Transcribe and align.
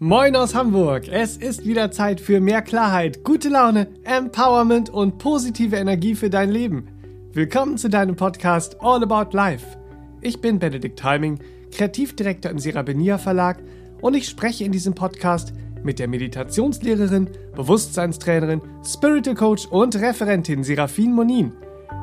Moin 0.00 0.36
aus 0.36 0.54
Hamburg! 0.54 1.08
Es 1.08 1.36
ist 1.36 1.66
wieder 1.66 1.90
Zeit 1.90 2.20
für 2.20 2.38
mehr 2.38 2.62
Klarheit, 2.62 3.24
gute 3.24 3.48
Laune, 3.48 3.88
Empowerment 4.04 4.90
und 4.90 5.18
positive 5.18 5.74
Energie 5.74 6.14
für 6.14 6.30
dein 6.30 6.52
Leben. 6.52 6.86
Willkommen 7.32 7.78
zu 7.78 7.90
deinem 7.90 8.14
Podcast 8.14 8.76
All 8.80 9.02
About 9.02 9.36
Life. 9.36 9.66
Ich 10.20 10.40
bin 10.40 10.60
Benedikt 10.60 11.02
Heiming, 11.02 11.40
Kreativdirektor 11.72 12.48
im 12.48 12.60
Serabenia 12.60 13.18
Verlag 13.18 13.58
und 14.00 14.14
ich 14.14 14.28
spreche 14.28 14.62
in 14.62 14.70
diesem 14.70 14.94
Podcast 14.94 15.52
mit 15.82 15.98
der 15.98 16.06
Meditationslehrerin, 16.06 17.28
Bewusstseinstrainerin, 17.56 18.62
Spiritual 18.84 19.34
Coach 19.34 19.66
und 19.66 19.96
Referentin 19.96 20.62
Serafin 20.62 21.12
Monin. 21.12 21.54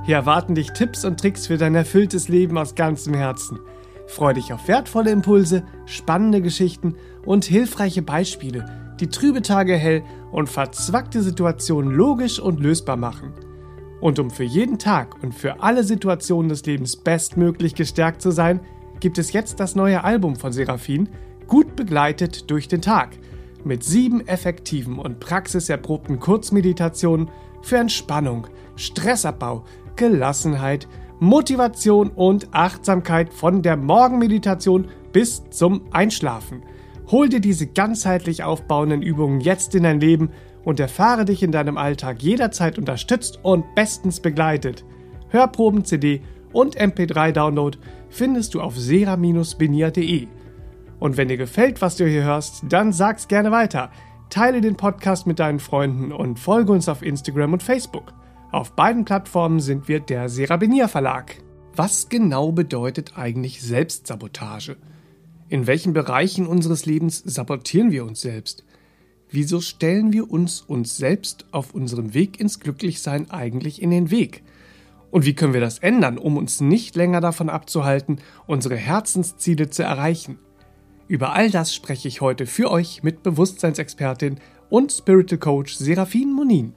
Hier 0.06 0.18
erwarten 0.18 0.54
dich 0.54 0.72
Tipps 0.72 1.06
und 1.06 1.18
Tricks 1.18 1.48
für 1.48 1.58
dein 1.58 1.76
erfülltes 1.76 2.28
Leben 2.28 2.58
aus 2.58 2.76
ganzem 2.76 3.14
Herzen– 3.14 3.58
Freu 4.08 4.34
dich 4.34 4.54
auf 4.54 4.68
wertvolle 4.68 5.12
Impulse, 5.12 5.64
spannende 5.86 6.42
Geschichten 6.42 6.96
und 7.26 7.46
hilfreiche 7.46 8.02
Beispiele, 8.02 8.66
die 9.00 9.08
trübe 9.08 9.42
Tage 9.42 9.76
hell 9.76 10.04
und 10.32 10.50
verzwackte 10.50 11.22
Situationen 11.22 11.92
logisch 11.92 12.40
und 12.40 12.60
lösbar 12.60 12.98
machen. 12.98 13.34
Und 14.00 14.20
um 14.20 14.30
für 14.30 14.44
jeden 14.44 14.78
Tag 14.78 15.24
und 15.24 15.34
für 15.34 15.62
alle 15.62 15.84
Situationen 15.84 16.50
des 16.50 16.66
Lebens 16.66 16.96
bestmöglich 16.96 17.76
gestärkt 17.76 18.22
zu 18.22 18.32
sein, 18.32 18.60
gibt 19.00 19.18
es 19.18 19.34
jetzt 19.34 19.60
das 19.60 19.76
neue 19.76 20.04
Album 20.04 20.36
von 20.36 20.52
Seraphin, 20.52 21.10
Gut 21.48 21.76
begleitet 21.76 22.50
durch 22.50 22.68
den 22.68 22.82
Tag, 22.82 23.18
mit 23.64 23.84
sieben 23.84 24.28
effektiven 24.28 24.98
und 24.98 25.20
praxiserprobten 25.20 26.20
Kurzmeditationen 26.20 27.30
für 27.62 27.78
Entspannung, 27.78 28.48
Stressabbau, 28.76 29.64
Gelassenheit, 29.96 30.88
Motivation 31.20 32.10
und 32.10 32.54
Achtsamkeit 32.54 33.34
von 33.34 33.62
der 33.62 33.78
Morgenmeditation 33.78 34.88
bis 35.12 35.44
zum 35.50 35.82
Einschlafen. 35.92 36.64
Hol 37.12 37.30
dir 37.30 37.40
diese 37.40 37.68
ganzheitlich 37.68 38.44
aufbauenden 38.44 39.02
Übungen 39.02 39.40
jetzt 39.40 39.76
in 39.76 39.84
dein 39.84 40.00
Leben 40.00 40.32
und 40.64 40.80
erfahre 40.80 41.24
dich 41.24 41.44
in 41.44 41.52
deinem 41.52 41.78
Alltag 41.78 42.22
jederzeit 42.22 42.78
unterstützt 42.78 43.40
und 43.44 43.64
bestens 43.76 44.20
begleitet. 44.20 44.84
Hörproben, 45.30 45.86
CD 45.86 46.22
und 46.52 46.78
MP3-Download 46.78 47.78
findest 48.10 48.54
du 48.54 48.62
auf 48.62 48.78
sera-benia.de. 48.78 50.28
Und 51.00 51.18
wenn 51.18 51.28
dir 51.28 51.38
gefällt, 51.38 51.82
was 51.82 51.98
du 51.98 52.08
hier 52.08 52.24
hörst, 52.24 52.64
dann 52.68 52.92
sag's 52.92 53.28
gerne 53.28 53.52
weiter. 53.52 53.92
Teile 54.30 54.62
den 54.62 54.76
Podcast 54.76 55.28
mit 55.28 55.40
deinen 55.40 55.60
Freunden 55.60 56.12
und 56.12 56.40
folge 56.40 56.72
uns 56.72 56.90
auf 56.90 57.04
Instagram 57.04 57.54
und 57.54 57.64
Facebook. 57.64 58.14
Auf 58.56 58.72
beiden 58.72 59.04
Plattformen 59.04 59.60
sind 59.60 59.90
wir 59.90 60.00
der 60.00 60.30
Serabinier 60.30 60.88
Verlag. 60.88 61.36
Was 61.76 62.08
genau 62.08 62.54
bedeutet 62.54 63.18
eigentlich 63.18 63.62
Selbstsabotage? 63.62 64.78
In 65.50 65.68
welchen 65.68 65.92
Bereichen 65.92 66.48
unseres 66.48 66.86
Lebens 66.86 67.22
sabotieren 67.26 67.92
wir 67.92 68.06
uns 68.06 68.22
selbst? 68.22 68.64
Wieso 69.30 69.60
stellen 69.60 70.14
wir 70.14 70.32
uns 70.32 70.62
uns 70.62 70.96
selbst 70.96 71.48
auf 71.52 71.76
unserem 71.76 72.14
Weg 72.14 72.40
ins 72.40 72.62
Glücklichsein 72.62 73.30
eigentlich 73.30 73.82
in 73.82 73.92
den 73.92 74.10
Weg? 74.10 74.42
Und 75.12 75.26
wie 75.26 75.34
können 75.34 75.52
wir 75.52 75.60
das 75.60 75.80
ändern, 75.80 76.18
um 76.18 76.38
uns 76.38 76.62
nicht 76.62 76.96
länger 76.96 77.20
davon 77.20 77.50
abzuhalten, 77.50 78.20
unsere 78.48 78.78
Herzensziele 78.78 79.70
zu 79.70 79.84
erreichen? 79.84 80.40
Über 81.10 81.34
all 81.34 81.52
das 81.52 81.76
spreche 81.76 82.08
ich 82.08 82.22
heute 82.22 82.46
für 82.46 82.72
euch 82.72 83.04
mit 83.04 83.22
Bewusstseinsexpertin 83.22 84.40
und 84.70 84.94
Spiritual 84.94 85.40
Coach 85.40 85.76
Serafin 85.76 86.32
Monin. 86.32 86.74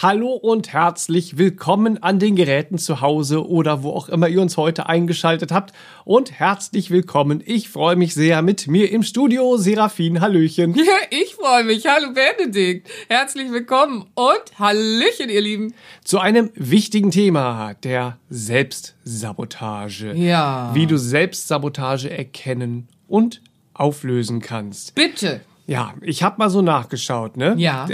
Hallo 0.00 0.28
und 0.28 0.72
herzlich 0.72 1.38
willkommen 1.38 2.00
an 2.04 2.20
den 2.20 2.36
Geräten 2.36 2.78
zu 2.78 3.00
Hause 3.00 3.44
oder 3.44 3.82
wo 3.82 3.90
auch 3.90 4.08
immer 4.08 4.28
ihr 4.28 4.40
uns 4.40 4.56
heute 4.56 4.86
eingeschaltet 4.86 5.50
habt. 5.50 5.74
Und 6.04 6.30
herzlich 6.30 6.92
willkommen. 6.92 7.42
Ich 7.44 7.68
freue 7.68 7.96
mich 7.96 8.14
sehr 8.14 8.40
mit 8.42 8.68
mir 8.68 8.92
im 8.92 9.02
Studio. 9.02 9.56
Serafin, 9.56 10.20
Hallöchen. 10.20 10.76
Ja, 10.76 10.84
ich 11.10 11.34
freue 11.34 11.64
mich. 11.64 11.84
Hallo 11.84 12.12
Benedikt. 12.12 12.88
Herzlich 13.08 13.50
willkommen 13.50 14.06
und 14.14 14.60
Hallöchen, 14.60 15.30
ihr 15.30 15.40
Lieben. 15.40 15.74
Zu 16.04 16.20
einem 16.20 16.50
wichtigen 16.54 17.10
Thema, 17.10 17.74
der 17.82 18.18
Selbstsabotage. 18.30 20.12
Ja. 20.12 20.70
Wie 20.74 20.86
du 20.86 20.96
Selbstsabotage 20.96 22.08
erkennen 22.08 22.86
und 23.08 23.42
auflösen 23.74 24.38
kannst. 24.40 24.94
Bitte. 24.94 25.40
Ja, 25.68 25.92
ich 26.00 26.22
habe 26.22 26.36
mal 26.38 26.48
so 26.48 26.62
nachgeschaut, 26.62 27.36
ne? 27.36 27.54
Ja. 27.58 27.84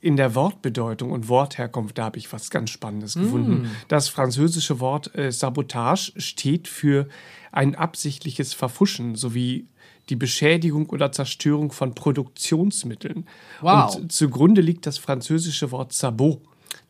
In 0.00 0.16
der 0.16 0.36
Wortbedeutung 0.36 1.10
und 1.10 1.28
Wortherkunft, 1.28 1.98
da 1.98 2.04
habe 2.04 2.18
ich 2.18 2.32
was 2.32 2.48
ganz 2.48 2.70
Spannendes 2.70 3.16
mm. 3.16 3.22
gefunden. 3.22 3.70
Das 3.88 4.08
französische 4.08 4.78
Wort 4.78 5.12
äh, 5.16 5.32
Sabotage 5.32 6.12
steht 6.16 6.68
für 6.68 7.08
ein 7.50 7.74
absichtliches 7.74 8.54
Verfuschen 8.54 9.16
sowie 9.16 9.66
die 10.10 10.14
Beschädigung 10.14 10.90
oder 10.90 11.10
Zerstörung 11.10 11.72
von 11.72 11.92
Produktionsmitteln. 11.92 13.26
Wow. 13.62 13.96
Und 13.96 14.12
zugrunde 14.12 14.60
liegt 14.60 14.86
das 14.86 14.98
französische 14.98 15.72
Wort 15.72 15.92
Sabot, 15.92 16.40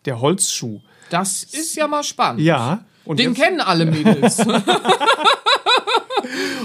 der 0.04 0.20
Holzschuh. 0.20 0.82
Das 1.08 1.42
ist 1.42 1.74
ja 1.74 1.88
mal 1.88 2.04
spannend. 2.04 2.42
Ja. 2.42 2.84
Den 3.06 3.32
kennen 3.32 3.62
alle 3.62 3.86
Mädels. 3.86 4.36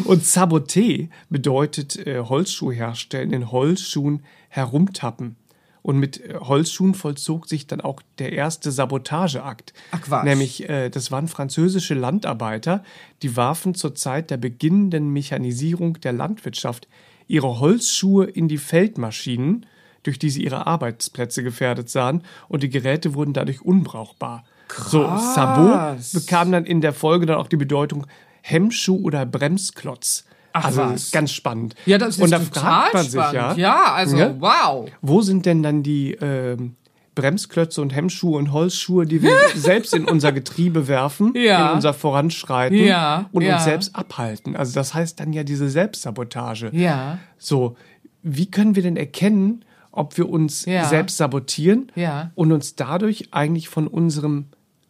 Und 0.06 0.24
Saboté 0.24 1.10
bedeutet 1.30 1.96
äh, 2.06 2.20
Holzschuh 2.20 2.72
herstellen, 2.72 3.32
in 3.34 3.52
Holzschuhen 3.52 4.24
herumtappen. 4.50 5.36
Und 5.82 5.98
mit 6.00 6.22
äh, 6.22 6.36
Holzschuhen 6.40 6.96
vollzog 6.96 7.48
sich 7.48 7.68
dann 7.68 7.82
auch 7.82 8.02
der 8.18 8.34
erste 8.34 8.72
Sabotageakt. 8.72 9.74
Ach 9.92 10.02
Quatsch. 10.02 10.24
Nämlich, 10.24 10.70
äh, 10.70 10.90
das 10.90 11.12
waren 11.12 11.28
französische 11.28 11.94
Landarbeiter, 11.94 12.84
die 13.22 13.36
warfen 13.36 13.76
zur 13.76 13.94
Zeit 13.94 14.32
der 14.32 14.38
beginnenden 14.38 15.12
Mechanisierung 15.12 16.00
der 16.00 16.14
Landwirtschaft 16.14 16.88
ihre 17.28 17.60
Holzschuhe 17.60 18.26
in 18.26 18.48
die 18.48 18.58
Feldmaschinen, 18.58 19.66
durch 20.04 20.20
die 20.20 20.30
sie 20.30 20.44
ihre 20.44 20.68
Arbeitsplätze 20.68 21.44
gefährdet 21.44 21.90
sahen, 21.90 22.24
und 22.48 22.64
die 22.64 22.70
Geräte 22.70 23.14
wurden 23.14 23.34
dadurch 23.34 23.62
unbrauchbar. 23.62 24.44
Krass. 24.68 24.92
So, 24.92 25.04
Sabot 25.04 25.98
bekam 26.14 26.52
dann 26.52 26.66
in 26.66 26.82
der 26.82 26.94
Folge 26.94 27.26
dann 27.26 27.38
auch 27.38 27.48
die 27.48 27.58
Bedeutung 27.58 28.08
Hemmschuh 28.46 28.98
oder 29.02 29.26
Bremsklotz. 29.26 30.26
Ach, 30.56 30.66
also 30.66 30.82
was? 30.82 31.10
ganz 31.12 31.32
spannend. 31.32 31.74
Ja, 31.88 31.98
das 31.98 32.18
ist 32.18 32.22
Und 32.22 32.30
da 32.32 32.40
fragt 32.40 32.94
man 32.94 33.04
spannend. 33.06 33.32
sich 33.32 33.34
ja, 33.34 33.54
ja, 33.56 33.94
also 33.94 34.18
Ja? 34.18 34.36
wow. 34.40 34.88
wo 35.02 35.22
sind 35.22 35.48
denn 35.48 35.64
dann 35.64 35.82
die 35.82 36.12
ähm, 36.14 36.76
Bremsklötze 37.16 37.82
und 37.82 37.96
Hemmschuhe 37.96 38.38
und 38.38 38.52
Holzschuhe, 38.52 39.06
die 39.08 39.24
wir 39.24 39.36
selbst 39.56 39.94
in 39.96 40.06
unser 40.06 40.32
Getriebe 40.32 40.88
werfen, 40.88 41.34
Ja. 41.36 41.70
in 41.70 41.76
unser 41.76 41.94
Voranschreiten 41.94 42.78
Ja, 42.78 43.30
und 43.32 43.42
ja. 43.44 43.56
uns 43.56 43.64
selbst 43.64 43.96
abhalten. 43.96 44.56
Also 44.56 44.76
das 44.76 44.94
heißt 44.94 45.20
dann 45.20 45.34
ja 45.34 45.44
diese 45.44 45.70
Selbstsabotage. 45.70 46.70
Ja. 46.74 47.18
So, 47.40 47.76
wie 48.22 48.50
können 48.52 48.76
wir 48.76 48.84
denn 48.84 48.98
erkennen, 48.98 49.66
ob 49.92 50.18
wir 50.18 50.30
uns 50.30 50.62
selbst 50.64 51.18
sabotieren 51.18 51.92
und 52.36 52.52
uns 52.52 52.76
dadurch 52.76 53.30
eigentlich 53.32 53.70
von 53.70 53.88
unserem 53.88 54.46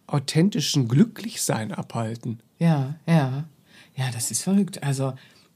authentischen 0.07 0.87
Glücklichsein 0.87 1.71
abhalten? 1.71 2.39
Ja, 2.59 2.95
ja. 3.07 3.45
Ja, 3.95 4.05
das 4.11 4.31
ist 4.31 4.41
verrückt. 4.41 4.83
Also 4.83 5.13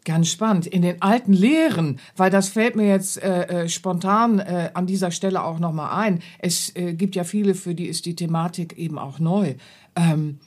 ganz 0.08 0.30
spannend. 0.30 0.68
In 0.68 0.82
den 0.82 1.02
alten 1.02 1.34
Lehren, 1.34 2.00
weil 2.16 2.32
das 2.32 2.50
fällt 2.50 2.76
mir 2.76 2.88
jetzt 2.88 3.22
äh, 3.22 3.64
äh, 3.64 3.70
spontan 3.70 4.40
äh, 4.40 4.72
an 4.74 4.88
dieser 4.88 5.12
Stelle 5.12 5.44
auch 5.44 5.60
nochmal 5.60 6.02
ein. 6.02 6.22
Es 6.40 6.74
äh, 6.76 6.94
gibt 6.94 7.16
ja 7.16 7.24
viele, 7.24 7.56
für 7.56 7.76
die 7.76 7.88
ist 7.88 8.06
die 8.06 8.16
Thematik 8.16 8.78
eben 8.78 8.98
auch 8.98 9.20
neu. 9.20 9.56
Ähm, 9.96 10.40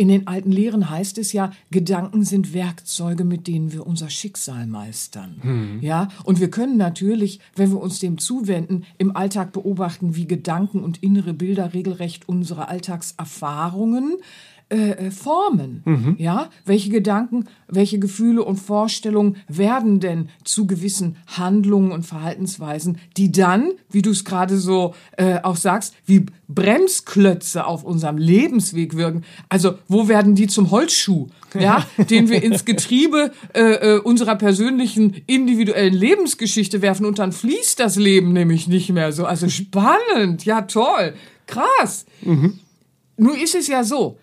in 0.00 0.08
den 0.08 0.26
alten 0.26 0.50
Lehren 0.50 0.88
heißt 0.88 1.18
es 1.18 1.34
ja, 1.34 1.52
Gedanken 1.70 2.24
sind 2.24 2.54
Werkzeuge, 2.54 3.22
mit 3.24 3.46
denen 3.46 3.70
wir 3.70 3.86
unser 3.86 4.08
Schicksal 4.08 4.66
meistern. 4.66 5.78
Ja, 5.82 6.08
und 6.24 6.40
wir 6.40 6.50
können 6.50 6.78
natürlich, 6.78 7.38
wenn 7.54 7.70
wir 7.70 7.82
uns 7.82 7.98
dem 7.98 8.16
zuwenden, 8.16 8.84
im 8.96 9.14
Alltag 9.14 9.52
beobachten, 9.52 10.16
wie 10.16 10.26
Gedanken 10.26 10.82
und 10.82 11.02
innere 11.02 11.34
Bilder 11.34 11.74
regelrecht 11.74 12.30
unsere 12.30 12.68
Alltagserfahrungen 12.68 14.16
äh, 14.70 15.06
äh, 15.06 15.10
formen. 15.10 15.82
Ja, 16.18 16.48
welche 16.64 16.90
Gedanken, 16.90 17.46
welche 17.66 17.98
Gefühle 17.98 18.44
und 18.44 18.56
Vorstellungen 18.56 19.36
werden 19.48 19.98
denn 19.98 20.28
zu 20.44 20.68
gewissen 20.68 21.16
Handlungen 21.26 21.90
und 21.90 22.06
Verhaltensweisen, 22.06 22.98
die 23.16 23.32
dann, 23.32 23.72
wie 23.90 24.02
du 24.02 24.10
es 24.10 24.24
gerade 24.24 24.56
so 24.56 24.94
äh, 25.16 25.40
auch 25.42 25.56
sagst, 25.56 25.94
wie 26.06 26.26
Bremsklötze 26.46 27.66
auf 27.66 27.82
unserem 27.82 28.16
Lebensweg 28.16 28.96
wirken. 28.96 29.24
Also 29.48 29.74
wo 29.88 30.06
werden 30.06 30.36
die 30.36 30.46
zum 30.46 30.70
Holzschuh, 30.70 31.26
ja, 31.58 31.84
den 32.08 32.28
wir 32.28 32.40
ins 32.42 32.64
Getriebe 32.64 33.32
äh, 33.54 33.96
äh, 33.96 33.98
unserer 33.98 34.36
persönlichen 34.36 35.22
individuellen 35.26 35.94
Lebensgeschichte 35.94 36.80
werfen 36.80 37.06
und 37.06 37.18
dann 37.18 37.32
fließt 37.32 37.80
das 37.80 37.96
Leben 37.96 38.32
nämlich 38.32 38.68
nicht 38.68 38.90
mehr 38.90 39.10
so. 39.10 39.26
Also 39.26 39.48
spannend, 39.48 40.44
ja 40.44 40.62
toll, 40.62 41.14
krass. 41.48 42.06
Nun 42.22 43.34
ist 43.34 43.56
es 43.56 43.66
ja 43.66 43.82
so, 43.82 44.16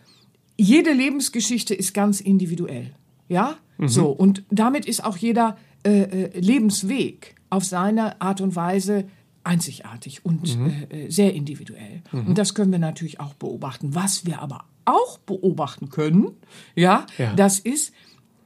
jede 0.57 0.91
Lebensgeschichte 0.91 1.73
ist 1.75 1.93
ganz 1.93 2.19
individuell. 2.21 2.91
Ja? 3.29 3.55
So. 3.79 4.07
Und 4.09 4.43
damit 4.49 4.85
ist 4.85 5.03
auch 5.03 5.17
jeder 5.17 5.57
äh, 5.83 6.01
äh, 6.01 6.39
Lebensweg 6.39 7.35
auf 7.49 7.63
seine 7.63 8.19
Art 8.21 8.41
und 8.41 8.55
Weise 8.55 9.05
einzigartig 9.43 10.25
und 10.25 10.57
äh, 10.89 11.05
äh, 11.05 11.09
sehr 11.09 11.33
individuell. 11.33 12.01
Und 12.11 12.37
das 12.37 12.53
können 12.53 12.71
wir 12.71 12.79
natürlich 12.79 13.19
auch 13.19 13.33
beobachten. 13.35 13.95
Was 13.95 14.25
wir 14.25 14.41
aber 14.41 14.65
auch 14.83 15.19
beobachten 15.19 15.89
können, 15.89 16.31
ja, 16.75 17.05
Ja. 17.17 17.33
das 17.35 17.59
ist, 17.59 17.93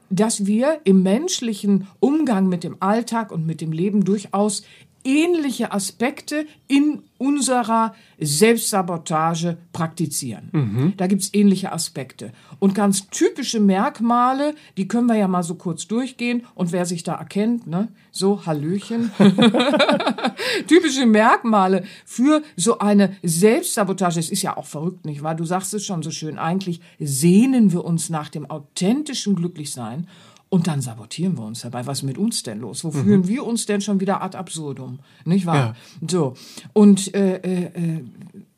dass 0.09 0.45
wir 0.45 0.81
im 0.83 1.01
menschlichen 1.01 1.87
Umgang 1.99 2.49
mit 2.49 2.63
dem 2.63 2.75
Alltag 2.81 3.31
und 3.31 3.45
mit 3.45 3.61
dem 3.61 3.71
Leben 3.71 4.03
durchaus 4.03 4.63
ähnliche 5.03 5.71
Aspekte 5.71 6.45
in 6.67 7.03
unserer 7.17 7.93
Selbstsabotage 8.19 9.57
praktizieren. 9.73 10.49
Mhm. 10.51 10.93
Da 10.97 11.05
gibt's 11.07 11.29
ähnliche 11.33 11.71
Aspekte. 11.71 12.31
Und 12.57 12.73
ganz 12.73 13.09
typische 13.09 13.59
Merkmale, 13.59 14.55
die 14.77 14.87
können 14.87 15.07
wir 15.07 15.15
ja 15.15 15.27
mal 15.27 15.43
so 15.43 15.55
kurz 15.55 15.87
durchgehen. 15.87 16.47
Und 16.55 16.71
wer 16.71 16.85
sich 16.85 17.03
da 17.03 17.15
erkennt, 17.15 17.67
ne, 17.67 17.89
so 18.11 18.45
Hallöchen. 18.45 19.11
typische 20.67 21.05
Merkmale 21.05 21.83
für 22.05 22.41
so 22.55 22.79
eine 22.79 23.15
Selbstsabotage. 23.21 24.19
Es 24.19 24.31
ist 24.31 24.41
ja 24.41 24.57
auch 24.57 24.65
verrückt, 24.65 25.05
nicht 25.05 25.21
wahr? 25.21 25.35
Du 25.35 25.45
sagst 25.45 25.73
es 25.73 25.85
schon 25.85 26.01
so 26.01 26.11
schön. 26.11 26.39
Eigentlich 26.39 26.81
sehnen 26.99 27.71
wir 27.71 27.85
uns 27.85 28.09
nach 28.09 28.29
dem 28.29 28.49
authentischen 28.49 29.35
Glücklichsein. 29.35 30.07
Und 30.53 30.67
dann 30.67 30.81
sabotieren 30.81 31.37
wir 31.37 31.45
uns 31.45 31.61
dabei. 31.61 31.87
Was 31.87 31.99
ist 31.99 32.03
mit 32.03 32.17
uns 32.17 32.43
denn 32.43 32.59
los? 32.59 32.83
Wo 32.83 32.89
mhm. 32.89 33.03
führen 33.05 33.27
wir 33.29 33.45
uns 33.45 33.67
denn 33.67 33.79
schon 33.79 34.01
wieder 34.01 34.21
ad 34.21 34.37
absurdum? 34.37 34.99
Nicht 35.23 35.45
wahr? 35.45 35.55
Ja. 35.55 35.75
So. 36.05 36.33
Und 36.73 37.15
äh, 37.15 37.37
äh, 37.37 38.03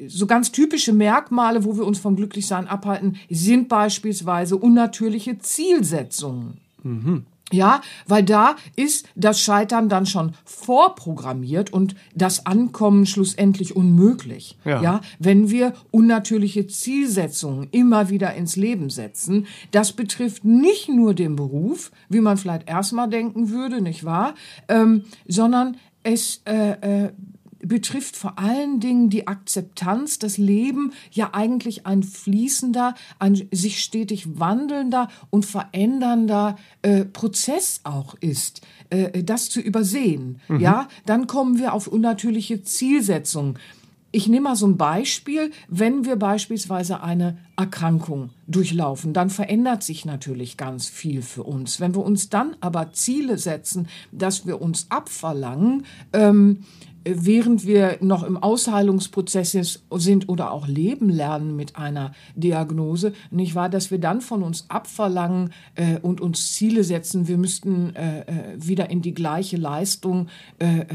so 0.07 0.25
ganz 0.25 0.51
typische 0.51 0.91
Merkmale, 0.91 1.65
wo 1.65 1.77
wir 1.77 1.85
uns 1.85 1.99
vom 1.99 2.15
Glücklichsein 2.15 2.67
abhalten, 2.67 3.17
sind 3.29 3.69
beispielsweise 3.69 4.57
unnatürliche 4.57 5.37
Zielsetzungen. 5.37 6.57
Mhm. 6.81 7.27
Ja, 7.53 7.81
weil 8.07 8.23
da 8.23 8.55
ist 8.75 9.07
das 9.15 9.39
Scheitern 9.39 9.87
dann 9.87 10.05
schon 10.07 10.33
vorprogrammiert 10.43 11.71
und 11.71 11.95
das 12.15 12.45
Ankommen 12.47 13.05
schlussendlich 13.05 13.75
unmöglich. 13.75 14.57
Ja. 14.65 14.81
ja, 14.81 15.01
wenn 15.19 15.51
wir 15.51 15.73
unnatürliche 15.91 16.65
Zielsetzungen 16.65 17.67
immer 17.71 18.09
wieder 18.09 18.33
ins 18.33 18.55
Leben 18.55 18.89
setzen, 18.89 19.45
das 19.71 19.91
betrifft 19.91 20.43
nicht 20.43 20.89
nur 20.89 21.13
den 21.13 21.35
Beruf, 21.35 21.91
wie 22.09 22.21
man 22.21 22.37
vielleicht 22.37 22.67
erstmal 22.67 23.07
denken 23.07 23.49
würde, 23.49 23.81
nicht 23.81 24.03
wahr, 24.03 24.33
ähm, 24.67 25.03
sondern 25.27 25.77
es 26.03 26.41
äh, 26.45 27.05
äh, 27.05 27.11
betrifft 27.63 28.15
vor 28.15 28.37
allen 28.37 28.79
Dingen 28.79 29.09
die 29.09 29.27
Akzeptanz, 29.27 30.19
dass 30.19 30.37
Leben 30.37 30.93
ja 31.11 31.29
eigentlich 31.33 31.85
ein 31.85 32.03
fließender, 32.03 32.95
ein 33.19 33.47
sich 33.51 33.83
stetig 33.83 34.39
wandelnder 34.39 35.09
und 35.29 35.45
verändernder 35.45 36.57
äh, 36.81 37.05
Prozess 37.05 37.81
auch 37.83 38.15
ist. 38.15 38.61
Äh, 38.89 39.23
das 39.23 39.49
zu 39.49 39.59
übersehen, 39.59 40.39
mhm. 40.47 40.59
ja, 40.59 40.87
dann 41.05 41.27
kommen 41.27 41.57
wir 41.57 41.73
auf 41.73 41.87
unnatürliche 41.87 42.63
Zielsetzungen. 42.63 43.57
Ich 44.15 44.27
nehme 44.27 44.49
mal 44.49 44.55
so 44.55 44.67
ein 44.67 44.77
Beispiel. 44.77 45.49
Wenn 45.67 46.05
wir 46.05 46.17
beispielsweise 46.17 47.01
eine 47.01 47.39
Erkrankung 47.57 48.29
durchlaufen, 48.45 49.11
dann 49.11 49.31
verändert 49.31 49.81
sich 49.81 50.05
natürlich 50.05 50.55
ganz 50.55 50.87
viel 50.87 51.23
für 51.23 51.41
uns. 51.41 51.79
Wenn 51.79 51.95
wir 51.95 52.05
uns 52.05 52.29
dann 52.29 52.55
aber 52.61 52.91
Ziele 52.93 53.39
setzen, 53.39 53.87
dass 54.11 54.45
wir 54.45 54.61
uns 54.61 54.85
abverlangen, 54.89 55.87
ähm, 56.13 56.59
während 57.05 57.65
wir 57.65 57.97
noch 58.01 58.23
im 58.23 58.37
Ausheilungsprozess 58.37 59.79
sind 59.91 60.29
oder 60.29 60.51
auch 60.51 60.67
leben 60.67 61.09
lernen 61.09 61.55
mit 61.55 61.75
einer 61.75 62.13
Diagnose, 62.35 63.13
nicht 63.31 63.55
wahr, 63.55 63.69
dass 63.69 63.91
wir 63.91 63.99
dann 63.99 64.21
von 64.21 64.43
uns 64.43 64.65
abverlangen 64.69 65.51
äh, 65.75 65.97
und 65.99 66.21
uns 66.21 66.53
Ziele 66.53 66.83
setzen, 66.83 67.27
wir 67.27 67.37
müssten 67.37 67.95
äh, 67.95 68.21
äh 68.21 68.25
wieder 68.55 68.89
in 68.89 69.01
die 69.01 69.13
gleiche 69.13 69.57
Leistung 69.57 70.27
äh, 70.59 70.79
äh 70.79 70.85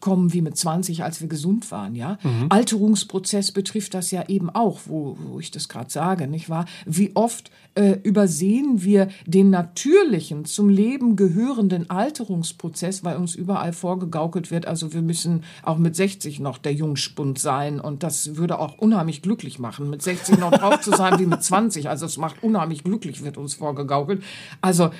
kommen 0.00 0.32
wie 0.32 0.42
mit 0.42 0.56
20, 0.56 1.04
als 1.04 1.20
wir 1.20 1.28
gesund 1.28 1.70
waren, 1.70 1.94
ja. 1.94 2.18
Mhm. 2.22 2.46
Alterungsprozess 2.48 3.52
betrifft 3.52 3.94
das 3.94 4.10
ja 4.10 4.28
eben 4.28 4.50
auch, 4.50 4.80
wo, 4.86 5.16
wo 5.20 5.38
ich 5.38 5.50
das 5.50 5.68
gerade 5.68 5.90
sage, 5.90 6.26
nicht 6.26 6.48
wahr? 6.48 6.64
Wie 6.86 7.14
oft 7.14 7.50
äh, 7.74 7.98
übersehen 8.02 8.82
wir 8.82 9.08
den 9.26 9.50
natürlichen, 9.50 10.44
zum 10.44 10.68
Leben 10.68 11.16
gehörenden 11.16 11.88
Alterungsprozess, 11.88 13.04
weil 13.04 13.16
uns 13.16 13.34
überall 13.34 13.72
vorgegaukelt 13.72 14.50
wird, 14.50 14.66
also 14.66 14.92
wir 14.92 15.02
müssen 15.02 15.44
auch 15.62 15.78
mit 15.78 15.94
60 15.94 16.40
noch 16.40 16.58
der 16.58 16.72
Jungspund 16.72 17.38
sein 17.38 17.80
und 17.80 18.02
das 18.02 18.36
würde 18.36 18.58
auch 18.58 18.78
unheimlich 18.78 19.22
glücklich 19.22 19.58
machen, 19.58 19.90
mit 19.90 20.02
60 20.02 20.38
noch 20.38 20.50
drauf 20.50 20.80
zu 20.80 20.90
sein 20.90 21.18
wie 21.18 21.26
mit 21.26 21.42
20, 21.42 21.88
also 21.88 22.06
es 22.06 22.16
macht 22.16 22.42
unheimlich 22.42 22.84
glücklich, 22.84 23.22
wird 23.22 23.36
uns 23.36 23.54
vorgegaukelt. 23.54 24.22
Also 24.60 24.90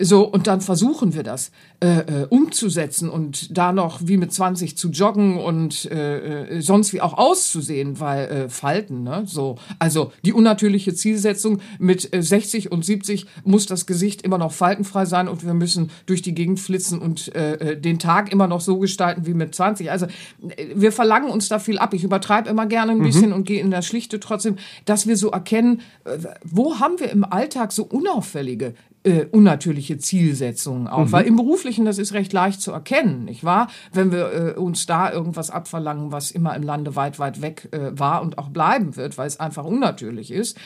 so, 0.00 0.26
und 0.26 0.46
dann 0.46 0.60
versuchen 0.60 1.14
wir 1.14 1.22
das 1.22 1.52
äh, 1.80 1.98
äh, 1.98 2.26
umzusetzen 2.28 3.08
und 3.08 3.56
da 3.56 3.72
noch 3.72 4.00
wie 4.02 4.16
mit 4.16 4.32
20 4.32 4.76
zu 4.76 4.90
joggen 4.90 5.38
und 5.38 5.90
äh, 5.90 6.56
äh, 6.56 6.60
sonst 6.60 6.92
wie 6.92 7.00
auch 7.00 7.14
auszusehen, 7.14 8.00
weil 8.00 8.28
äh, 8.28 8.48
Falten, 8.48 9.04
ne? 9.04 9.22
So, 9.26 9.56
also 9.78 10.12
die 10.24 10.32
unnatürliche 10.32 10.94
Zielsetzung 10.94 11.60
mit 11.78 12.12
äh, 12.14 12.22
60 12.22 12.72
und 12.72 12.84
70 12.84 13.26
muss 13.44 13.66
das 13.66 13.86
Gesicht 13.86 14.22
immer 14.22 14.38
noch 14.38 14.52
faltenfrei 14.52 15.04
sein 15.04 15.28
und 15.28 15.44
wir 15.44 15.54
müssen 15.54 15.90
durch 16.06 16.22
die 16.22 16.34
Gegend 16.34 16.58
flitzen 16.58 16.98
und 16.98 17.34
äh, 17.34 17.54
äh 17.54 17.80
den 17.80 17.98
Tag 17.98 18.32
immer 18.32 18.48
noch 18.48 18.60
so 18.60 18.78
gestalten 18.78 19.26
wie 19.26 19.34
mit 19.34 19.54
20. 19.54 19.90
Also 19.90 20.06
äh, 20.06 20.66
wir 20.74 20.90
verlangen 20.90 21.30
uns 21.30 21.48
da 21.48 21.58
viel 21.58 21.78
ab. 21.78 21.94
Ich 21.94 22.02
übertreibe 22.02 22.48
immer 22.48 22.66
gerne 22.66 22.92
ein 22.92 22.98
mhm. 22.98 23.04
bisschen 23.04 23.32
und 23.32 23.44
gehe 23.44 23.60
in 23.60 23.70
das 23.70 23.86
Schlichte 23.86 24.18
trotzdem, 24.18 24.56
dass 24.86 25.06
wir 25.06 25.16
so 25.16 25.30
erkennen, 25.30 25.82
äh, 26.04 26.18
wo 26.42 26.80
haben 26.80 26.98
wir 26.98 27.10
im 27.10 27.24
Alltag 27.24 27.70
so 27.70 27.84
unauffällige 27.84 28.74
äh, 29.04 29.26
unnatürliche 29.26 29.98
Zielsetzungen 29.98 30.88
auch. 30.88 31.06
Mhm. 31.06 31.12
Weil 31.12 31.26
im 31.26 31.36
Beruflichen, 31.36 31.84
das 31.84 31.98
ist 31.98 32.12
recht 32.12 32.32
leicht 32.32 32.60
zu 32.60 32.72
erkennen, 32.72 33.26
nicht 33.26 33.44
wahr? 33.44 33.68
Wenn 33.92 34.10
wir 34.10 34.32
äh, 34.32 34.58
uns 34.58 34.86
da 34.86 35.12
irgendwas 35.12 35.50
abverlangen, 35.50 36.10
was 36.10 36.30
immer 36.30 36.56
im 36.56 36.62
Lande 36.62 36.96
weit, 36.96 37.18
weit 37.18 37.42
weg 37.42 37.68
äh, 37.72 37.98
war 37.98 38.22
und 38.22 38.38
auch 38.38 38.48
bleiben 38.48 38.96
wird, 38.96 39.16
weil 39.18 39.26
es 39.26 39.38
einfach 39.38 39.64
unnatürlich 39.64 40.30
ist. 40.30 40.58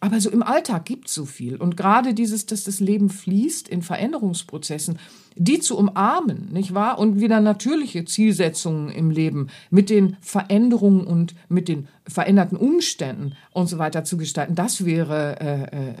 Aber 0.00 0.20
so 0.20 0.30
im 0.30 0.42
Alltag 0.44 0.84
gibt 0.84 1.08
es 1.08 1.14
so 1.14 1.24
viel. 1.24 1.56
Und 1.56 1.76
gerade 1.76 2.14
dieses, 2.14 2.46
dass 2.46 2.62
das 2.62 2.78
Leben 2.78 3.10
fließt 3.10 3.68
in 3.68 3.82
Veränderungsprozessen, 3.82 4.98
die 5.38 5.60
zu 5.60 5.78
umarmen, 5.78 6.48
nicht 6.52 6.74
wahr? 6.74 6.98
Und 6.98 7.20
wieder 7.20 7.40
natürliche 7.40 8.04
Zielsetzungen 8.04 8.90
im 8.90 9.10
Leben 9.10 9.48
mit 9.70 9.88
den 9.88 10.16
Veränderungen 10.20 11.06
und 11.06 11.34
mit 11.48 11.68
den 11.68 11.88
veränderten 12.06 12.56
Umständen 12.56 13.34
und 13.52 13.68
so 13.68 13.78
weiter 13.78 14.02
zu 14.02 14.16
gestalten, 14.16 14.54
das 14.54 14.84
wäre 14.84 15.40
äh, 15.40 15.62
äh, 15.62 15.94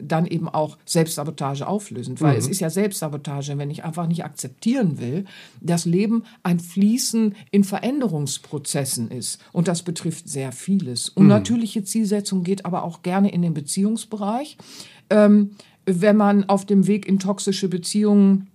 dann 0.00 0.26
eben 0.26 0.48
auch 0.48 0.78
Selbstsabotage 0.86 1.66
auflösend. 1.66 2.20
Weil 2.20 2.34
mhm. 2.34 2.38
es 2.38 2.48
ist 2.48 2.60
ja 2.60 2.70
Selbstsabotage, 2.70 3.58
wenn 3.58 3.70
ich 3.70 3.84
einfach 3.84 4.06
nicht 4.06 4.24
akzeptieren 4.24 4.98
will, 4.98 5.24
dass 5.60 5.84
Leben 5.84 6.24
ein 6.42 6.60
Fließen 6.60 7.34
in 7.50 7.64
Veränderungsprozessen 7.64 9.10
ist. 9.10 9.40
Und 9.52 9.68
das 9.68 9.82
betrifft 9.82 10.28
sehr 10.28 10.52
vieles. 10.52 11.08
Und 11.08 11.24
mhm. 11.24 11.30
natürliche 11.30 11.84
Zielsetzung 11.84 12.42
geht 12.42 12.64
aber 12.64 12.84
auch 12.84 13.02
gerne 13.02 13.30
in 13.30 13.42
den 13.42 13.54
Beziehungsbereich. 13.54 14.56
Ähm, 15.10 15.50
wenn 15.84 16.16
man 16.16 16.44
auf 16.48 16.66
dem 16.66 16.86
Weg 16.86 17.06
in 17.06 17.18
toxische 17.18 17.68
Beziehungen 17.68 18.48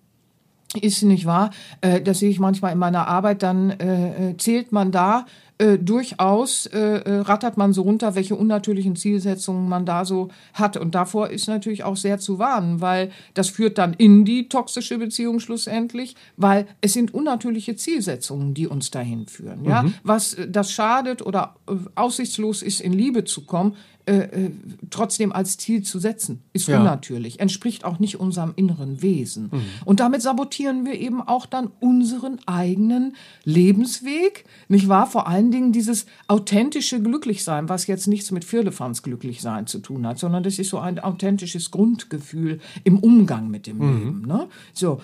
ist 0.75 1.03
nicht 1.03 1.25
wahr. 1.25 1.51
Äh, 1.81 2.01
das 2.01 2.19
sehe 2.19 2.29
ich 2.29 2.39
manchmal 2.39 2.71
in 2.71 2.79
meiner 2.79 3.07
Arbeit. 3.07 3.43
Dann 3.43 3.71
äh, 3.71 4.29
äh 4.29 4.37
zählt 4.37 4.71
man 4.71 4.91
da 4.91 5.25
äh, 5.59 5.77
durchaus, 5.77 6.65
äh, 6.65 6.79
äh, 6.79 7.19
rattert 7.19 7.57
man 7.57 7.73
so 7.73 7.83
runter, 7.83 8.15
welche 8.15 8.35
unnatürlichen 8.35 8.95
Zielsetzungen 8.95 9.69
man 9.69 9.85
da 9.85 10.03
so 10.03 10.29
hat. 10.53 10.77
Und 10.77 10.95
davor 10.95 11.29
ist 11.29 11.47
natürlich 11.47 11.83
auch 11.83 11.95
sehr 11.95 12.17
zu 12.17 12.39
warnen, 12.39 12.81
weil 12.81 13.11
das 13.35 13.49
führt 13.49 13.77
dann 13.77 13.93
in 13.93 14.25
die 14.25 14.49
toxische 14.49 14.97
Beziehung 14.97 15.39
schlussendlich, 15.39 16.15
weil 16.37 16.65
es 16.81 16.93
sind 16.93 17.13
unnatürliche 17.13 17.75
Zielsetzungen, 17.75 18.55
die 18.55 18.67
uns 18.67 18.89
dahin 18.89 19.27
führen. 19.27 19.63
Ja? 19.63 19.83
Mhm. 19.83 19.93
Was 20.03 20.35
das 20.47 20.71
schadet 20.71 21.23
oder 21.23 21.55
aussichtslos 21.95 22.63
ist, 22.63 22.81
in 22.81 22.93
Liebe 22.93 23.23
zu 23.23 23.45
kommen, 23.45 23.75
äh, 24.05 24.17
äh, 24.17 24.51
trotzdem 24.89 25.31
als 25.31 25.55
Ziel 25.55 25.81
zu 25.83 25.97
setzen, 25.97 26.43
ist 26.51 26.67
ja. 26.67 26.77
unnatürlich, 26.77 27.39
entspricht 27.39 27.85
auch 27.85 27.99
nicht 27.99 28.19
unserem 28.19 28.51
inneren 28.57 29.01
Wesen. 29.01 29.43
Mhm. 29.49 29.61
Und 29.85 30.01
damit 30.01 30.21
sabotieren 30.21 30.85
wir 30.85 30.99
eben 30.99 31.21
auch 31.21 31.45
dann 31.45 31.71
unseren 31.79 32.39
eigenen 32.45 33.15
Lebensweg, 33.45 34.43
nicht 34.67 34.89
wahr? 34.89 35.07
Vor 35.07 35.27
allen 35.43 35.51
Dingen 35.51 35.71
dieses 35.73 36.05
authentische 36.27 37.01
Glücklichsein, 37.01 37.67
was 37.67 37.87
jetzt 37.87 38.07
nichts 38.07 38.31
mit 38.31 38.45
Firlefanz 38.45 39.01
Glücklichsein 39.01 39.67
zu 39.67 39.79
tun 39.79 40.07
hat, 40.07 40.19
sondern 40.19 40.43
das 40.43 40.57
ist 40.57 40.69
so 40.69 40.79
ein 40.79 40.99
authentisches 40.99 41.71
Grundgefühl 41.71 42.59
im 42.83 42.99
Umgang 42.99 43.49
mit 43.49 43.67
dem 43.67 43.77
mhm. 43.77 43.97
Leben. 43.97 44.21
Ne? 44.25 44.47
So, 44.73 45.01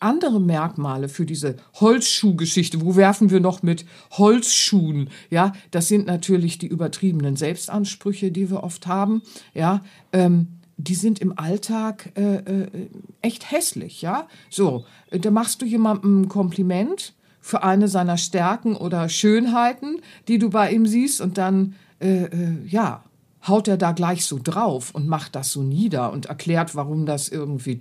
andere 0.00 0.40
Merkmale 0.40 1.08
für 1.08 1.24
diese 1.24 1.56
Holzschuhgeschichte. 1.74 2.80
Wo 2.80 2.96
werfen 2.96 3.30
wir 3.30 3.40
noch 3.40 3.62
mit 3.62 3.86
Holzschuhen? 4.12 5.10
Ja, 5.30 5.52
das 5.70 5.88
sind 5.88 6.06
natürlich 6.06 6.58
die 6.58 6.66
übertriebenen 6.66 7.36
Selbstansprüche, 7.36 8.30
die 8.30 8.50
wir 8.50 8.62
oft 8.62 8.86
haben. 8.86 9.22
Ja, 9.54 9.82
ähm, 10.12 10.48
die 10.76 10.94
sind 10.94 11.20
im 11.20 11.38
Alltag 11.38 12.12
äh, 12.16 12.36
äh, 12.36 12.66
echt 13.22 13.50
hässlich. 13.50 14.02
Ja, 14.02 14.28
so, 14.50 14.84
da 15.10 15.30
machst 15.30 15.62
du 15.62 15.66
jemandem 15.66 16.22
ein 16.22 16.28
Kompliment 16.28 17.14
für 17.46 17.62
eine 17.62 17.86
seiner 17.86 18.18
Stärken 18.18 18.74
oder 18.74 19.08
Schönheiten, 19.08 20.00
die 20.26 20.38
du 20.38 20.50
bei 20.50 20.72
ihm 20.72 20.84
siehst, 20.84 21.20
und 21.20 21.38
dann 21.38 21.76
äh, 22.00 22.24
äh 22.24 22.66
ja 22.66 23.04
haut 23.46 23.68
er 23.68 23.76
da 23.76 23.92
gleich 23.92 24.24
so 24.24 24.40
drauf 24.42 24.92
und 24.92 25.06
macht 25.06 25.36
das 25.36 25.52
so 25.52 25.62
nieder 25.62 26.12
und 26.12 26.26
erklärt, 26.26 26.74
warum 26.74 27.06
das 27.06 27.28
irgendwie 27.28 27.78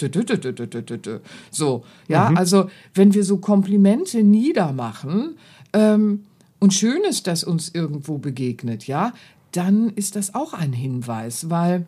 so. 1.49 1.83
Ja, 2.07 2.29
mhm. 2.29 2.37
also 2.37 2.69
wenn 2.93 3.15
wir 3.15 3.23
so 3.23 3.37
Komplimente 3.37 4.21
niedermachen 4.21 5.35
ähm, 5.73 6.25
und 6.59 6.75
schön 6.75 7.01
ist, 7.09 7.25
dass 7.25 7.43
uns 7.43 7.73
irgendwo 7.73 8.19
begegnet, 8.19 8.85
ja, 8.85 9.13
dann 9.51 9.89
ist 9.89 10.15
das 10.15 10.35
auch 10.35 10.53
ein 10.53 10.73
Hinweis, 10.73 11.49
weil 11.49 11.87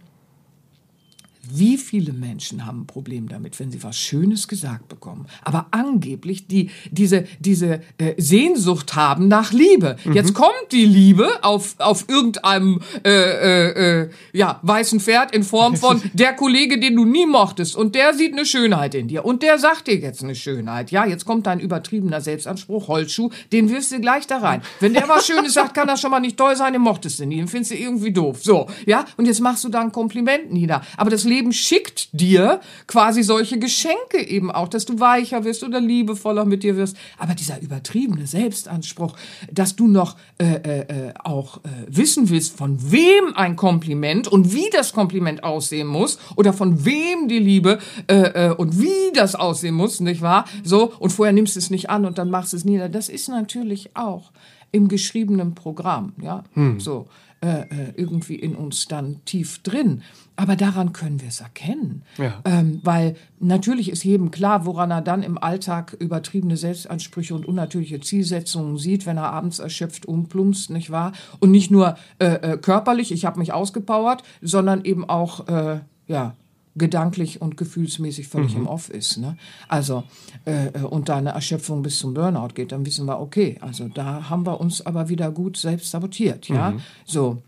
Wie 1.51 1.77
viele 1.77 2.13
Menschen 2.13 2.66
haben 2.66 2.82
ein 2.82 2.88
Problem 2.88 3.30
damit, 3.30 3.60
wenn 3.60 3.72
sie 3.72 3.84
was 3.84 3.98
Schönes 3.98 4.48
gesagt 4.48 4.88
bekommen, 4.88 5.27
aber 5.44 5.68
angeblich 5.72 6.48
die 6.48 6.70
diese 6.92 7.25
diese 7.39 7.82
äh, 7.98 8.13
Sehnsucht 8.18 8.96
haben 8.96 9.27
nach 9.27 9.51
Liebe. 9.51 9.98
Mhm. 10.04 10.13
Jetzt 10.13 10.34
kommt 10.34 10.72
die 10.72 10.86
Liebe 10.86 11.44
auf 11.44 11.75
auf 11.80 12.06
irgendeinem 12.08 12.82
äh, 13.04 13.10
äh, 13.10 14.01
äh, 14.01 14.10
ja 14.34 14.60
weißen 14.63 15.00
Pferd 15.00 15.34
in 15.34 15.44
Form 15.44 15.75
von 15.77 16.01
der 16.13 16.34
Kollege, 16.34 16.80
den 16.80 16.96
du 16.96 17.06
nie 17.06 17.25
mochtest 17.25 17.75
und 17.75 17.96
der 17.96 18.13
sieht 18.13 18.34
eine 18.34 18.46
Schönheit 18.46 18.96
in 18.96 19.08
dir 19.08 19.25
und 19.25 19.44
der 19.44 19.60
sagt 19.60 19.88
dir 19.88 19.96
jetzt 19.96 20.24
eine 20.24 20.36
Schönheit. 20.36 20.92
Ja, 20.92 21.06
jetzt 21.06 21.25
kommt 21.25 21.48
dein 21.48 21.60
übertriebener 21.60 22.22
Selbstanspruch, 22.22 22.88
Holzschuh, 22.88 23.30
den 23.51 23.70
wirfst 23.70 23.92
du 23.92 24.00
gleich 24.00 24.27
da 24.27 24.39
rein. 24.39 24.62
Wenn 24.80 24.94
der 24.94 25.08
was 25.08 25.27
Schönes 25.27 25.54
sagt, 25.54 25.74
kann 25.74 25.88
das 25.88 26.01
schon 26.01 26.12
mal 26.12 26.20
nicht 26.20 26.38
toll 26.38 26.56
sein, 26.56 26.74
den 26.74 26.82
mochtest 26.82 27.20
du 27.20 27.25
nie, 27.25 27.38
den 27.38 27.48
findest 27.48 27.72
du 27.72 27.75
irgendwie 27.75 28.12
doof. 28.12 28.44
So, 28.44 28.68
ja, 28.86 29.06
und 29.18 29.25
jetzt 29.25 29.42
machst 29.42 29.63
du 29.63 29.70
da 29.70 29.82
ein 29.82 29.92
Kompliment 29.92 30.51
nieder. 30.51 30.82
Aber 30.98 31.10
das 31.10 31.24
Leben 31.24 31.37
schickt 31.51 32.10
dir 32.12 32.60
quasi 32.88 33.24
solche 33.24 33.60
Geschenke 33.60 34.25
eben 34.25 34.51
auch, 34.51 34.67
dass 34.67 34.86
du 34.86 35.00
weicher 35.00 35.44
wirst 35.44 35.63
oder 35.63 35.79
liebevoller 35.79 36.46
mit 36.46 36.63
dir 36.63 36.77
wirst. 36.77 36.98
Aber 37.17 37.34
dieser 37.34 37.62
übertriebene 37.62 38.27
Selbstanspruch, 38.27 39.15
dass 39.51 39.75
du 39.75 39.88
noch 39.88 40.15
äh, 40.38 40.56
äh, 40.56 41.13
auch 41.24 41.58
äh, 41.58 41.70
wissen 41.88 42.29
willst, 42.29 42.58
von 42.58 42.91
wem 42.91 43.36
ein 43.36 43.56
Kompliment 43.56 44.27
und 44.27 44.53
wie 44.53 44.70
das 44.72 44.94
Kompliment 44.94 45.44
aussehen 45.44 45.88
muss 45.88 46.17
oder 46.36 46.53
von 46.53 46.86
wem 46.86 47.27
die 47.27 47.39
Liebe 47.39 47.79
äh, 48.08 48.50
äh, 48.50 48.53
und 48.53 48.79
wie 48.79 49.12
das 49.13 49.36
aussehen 49.36 49.75
muss, 49.75 50.00
nicht 50.00 50.22
wahr? 50.22 50.46
So, 50.63 50.94
und 51.00 51.12
vorher 51.12 51.34
nimmst 51.34 51.56
du 51.56 51.60
es 51.60 51.70
nicht 51.70 51.89
an 51.89 52.06
und 52.06 52.17
dann 52.17 52.29
machst 52.29 52.53
du 52.53 52.58
es 52.58 52.65
nieder. 52.65 52.89
Das 52.89 53.10
ist 53.10 53.29
natürlich 53.29 53.96
auch 53.96 54.32
im 54.72 54.88
geschriebenen 54.88 55.56
Programm, 55.56 56.13
ja, 56.22 56.44
hm. 56.53 56.79
so 56.79 57.08
äh, 57.41 57.62
äh, 57.62 57.94
irgendwie 57.96 58.36
in 58.36 58.56
uns 58.56 58.88
dann 58.88 59.24
tief 59.25 59.60
drin. 59.60 60.01
Aber 60.36 60.56
daran 60.56 60.91
können 60.91 61.22
wir 61.22 61.27
es 61.27 61.39
erkennen. 61.39 62.03
Ja. 62.17 62.41
Ähm, 62.46 62.79
weil 62.84 63.15
natürlich 63.39 63.91
ist 63.91 64.03
jedem 64.03 64.32
klar, 64.32 64.65
woran 64.65 64.89
er 64.89 65.01
dann 65.01 65.22
im 65.22 65.38
Alltag 65.38 65.96
übertriebene 66.00 66.58
Selbstansprüche 66.58 67.36
und 67.36 67.46
unnatürliche 67.46 68.00
Zielsetzungen 68.00 68.77
sieht, 68.77 69.06
wenn 69.06 69.17
er 69.17 69.32
abends 69.32 69.60
erschöpft 69.60 70.08
umplumpst, 70.08 70.72
nicht 70.72 70.89
wahr? 70.89 71.12
Und 71.39 71.51
nicht 71.51 71.70
nur 71.70 71.96
äh, 72.17 72.25
äh, 72.25 72.58
körperlich, 72.58 73.12
ich 73.12 73.25
habe 73.25 73.38
mich 73.38 73.53
ausgepowert, 73.53 74.24
sondern 74.41 74.84
eben 74.84 75.08
auch, 75.08 75.48
äh, 75.48 75.82
ja, 76.08 76.36
gedanklich 76.77 77.41
und 77.41 77.57
gefühlsmäßig 77.57 78.27
völlig 78.27 78.53
mhm. 78.53 78.62
im 78.62 78.67
Off 78.67 78.89
ist. 78.89 79.17
Ne? 79.17 79.38
Also 79.67 80.03
äh, 80.46 80.67
äh, 80.67 80.84
und 80.84 81.10
da 81.10 81.17
eine 81.17 81.31
Erschöpfung 81.31 81.81
bis 81.81 82.00
zum 82.00 82.13
Burnout 82.13 82.50
geht, 82.55 82.72
dann 82.72 82.86
wissen 82.86 83.05
wir, 83.05 83.19
okay, 83.19 83.57
also 83.62 83.88
da 83.88 84.29
haben 84.29 84.46
wir 84.46 84.60
uns 84.60 84.86
aber 84.86 85.10
wieder 85.10 85.31
gut 85.31 85.57
selbst 85.57 85.91
sabotiert, 85.91 86.48
ja. 86.48 86.72
Mhm. 86.72 86.81
So. 87.05 87.41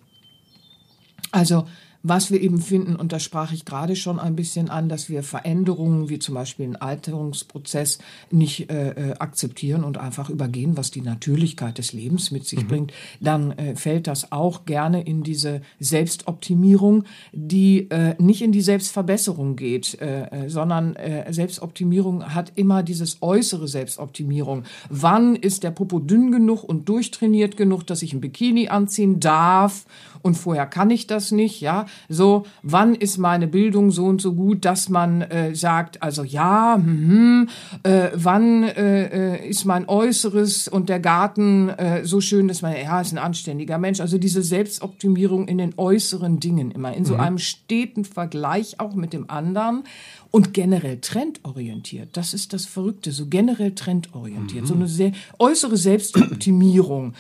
Also 1.32 1.66
was 2.02 2.32
wir 2.32 2.40
eben 2.42 2.62
finden, 2.62 2.96
und 2.96 3.12
da 3.12 3.20
sprach 3.20 3.52
ich 3.52 3.66
gerade 3.66 3.96
schon 3.96 4.20
ein 4.20 4.36
bisschen 4.36 4.70
an, 4.70 4.88
dass 4.88 5.10
wir 5.10 5.22
Veränderungen 5.22 6.10
wie 6.10 6.20
zum 6.20 6.36
Beispiel 6.36 6.66
einen 6.66 6.76
Alterungsprozess 6.78 8.00
nicht 8.32 8.70
äh, 8.70 8.92
äh, 8.92 9.14
akzeptieren 9.20 9.84
und 9.84 9.98
einfach 9.98 10.30
übergehen, 10.30 10.78
was 10.78 10.92
die 10.92 11.02
Natürlichkeit 11.02 11.78
des 11.78 11.92
Lebens 11.92 12.32
mit 12.32 12.46
sich 12.46 12.64
mhm. 12.64 12.68
bringt, 12.68 12.94
dann 13.20 13.52
äh, 13.52 13.76
fällt 13.76 14.08
das 14.08 14.32
auch 14.32 14.66
gerne 14.66 15.02
in 15.02 15.24
diese 15.24 15.62
Selbstoptimierung, 15.80 17.04
die 17.34 17.90
äh, 17.90 18.16
nicht 18.18 18.42
in 18.42 18.54
die 18.54 18.62
Selbstverbesserung 18.62 19.58
geht, 19.58 20.00
äh, 20.00 20.46
äh, 20.46 20.50
sondern 20.50 20.96
äh, 20.96 21.32
Selbstoptimierung 21.34 22.34
hat 22.34 22.54
immer 22.56 22.82
dieses 22.82 23.22
äußere 23.22 23.68
Selbstoptimierung. 23.68 24.64
Wann 24.90 25.36
ist 25.36 25.64
der 25.64 25.72
Popo 25.72 26.00
dünn 26.00 26.32
genug 26.32 26.64
und 26.64 26.88
durchtrainiert 26.88 27.58
genug, 27.58 27.86
dass 27.86 28.02
ich 28.02 28.14
ein 28.14 28.22
Bikini 28.22 28.70
anziehen 28.70 29.20
darf 29.20 29.86
und 30.22 30.36
vorher 30.36 30.66
kann 30.66 30.90
ich 30.90 31.08
das 31.08 31.32
nicht, 31.32 31.62
ja. 31.62 31.86
So, 32.08 32.46
wann 32.64 32.96
ist 32.96 33.18
meine 33.18 33.48
Bildung 33.48 33.92
so 33.92 34.06
und 34.06 34.22
so 34.22 34.34
gut, 34.34 34.66
dass 34.66 34.90
man 34.90 35.22
äh, 35.22 35.56
sagt, 35.56 36.02
also 36.04 36.24
ja, 36.24 36.76
hm, 36.76 37.50
äh, 37.84 38.10
wann 38.14 38.64
äh, 38.64 39.36
äh, 39.36 39.50
ist 39.50 39.66
mein 39.66 39.88
Äußeres 39.88 40.68
und 40.68 40.90
der 40.90 41.00
Garten 41.00 41.70
äh, 41.70 42.06
so 42.06 42.22
schön, 42.22 42.48
dass 42.48 42.62
man, 42.62 42.74
ja, 42.74 43.02
ist 43.02 43.12
ein 43.12 43.18
anständiger 43.18 43.78
Mensch. 43.78 44.00
Also 44.00 44.18
diese 44.18 44.44
Selbstoptimierung 44.44 45.48
in 45.48 45.58
den 45.58 45.74
äußeren 45.78 46.40
Dingen 46.40 46.72
immer, 46.72 46.94
in 46.94 47.06
so 47.06 47.16
mhm. 47.16 47.20
einem 47.20 47.38
steten 47.38 48.06
Vergleich 48.06 48.80
auch 48.80 48.96
mit 48.96 49.14
dem 49.14 49.30
anderen 49.30 49.84
und 50.32 50.54
generell 50.54 51.00
trendorientiert. 51.00 52.10
Das 52.14 52.34
ist 52.34 52.54
das 52.54 52.66
Verrückte, 52.66 53.12
so 53.12 53.28
generell 53.28 53.74
trendorientiert, 53.74 54.64
mhm. 54.64 54.68
so 54.68 54.74
eine 54.76 54.88
sehr 54.88 55.12
äußere 55.40 55.78
Selbstoptimierung. 55.78 57.14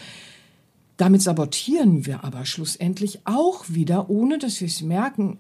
Damit 1.00 1.22
sabotieren 1.22 2.06
wir 2.06 2.26
aber 2.26 2.46
schlussendlich 2.46 3.22
auch 3.24 3.64
wieder, 3.70 4.10
ohne 4.10 4.38
dass 4.38 4.60
wir 4.60 4.68
es 4.68 4.82
merken, 4.82 5.38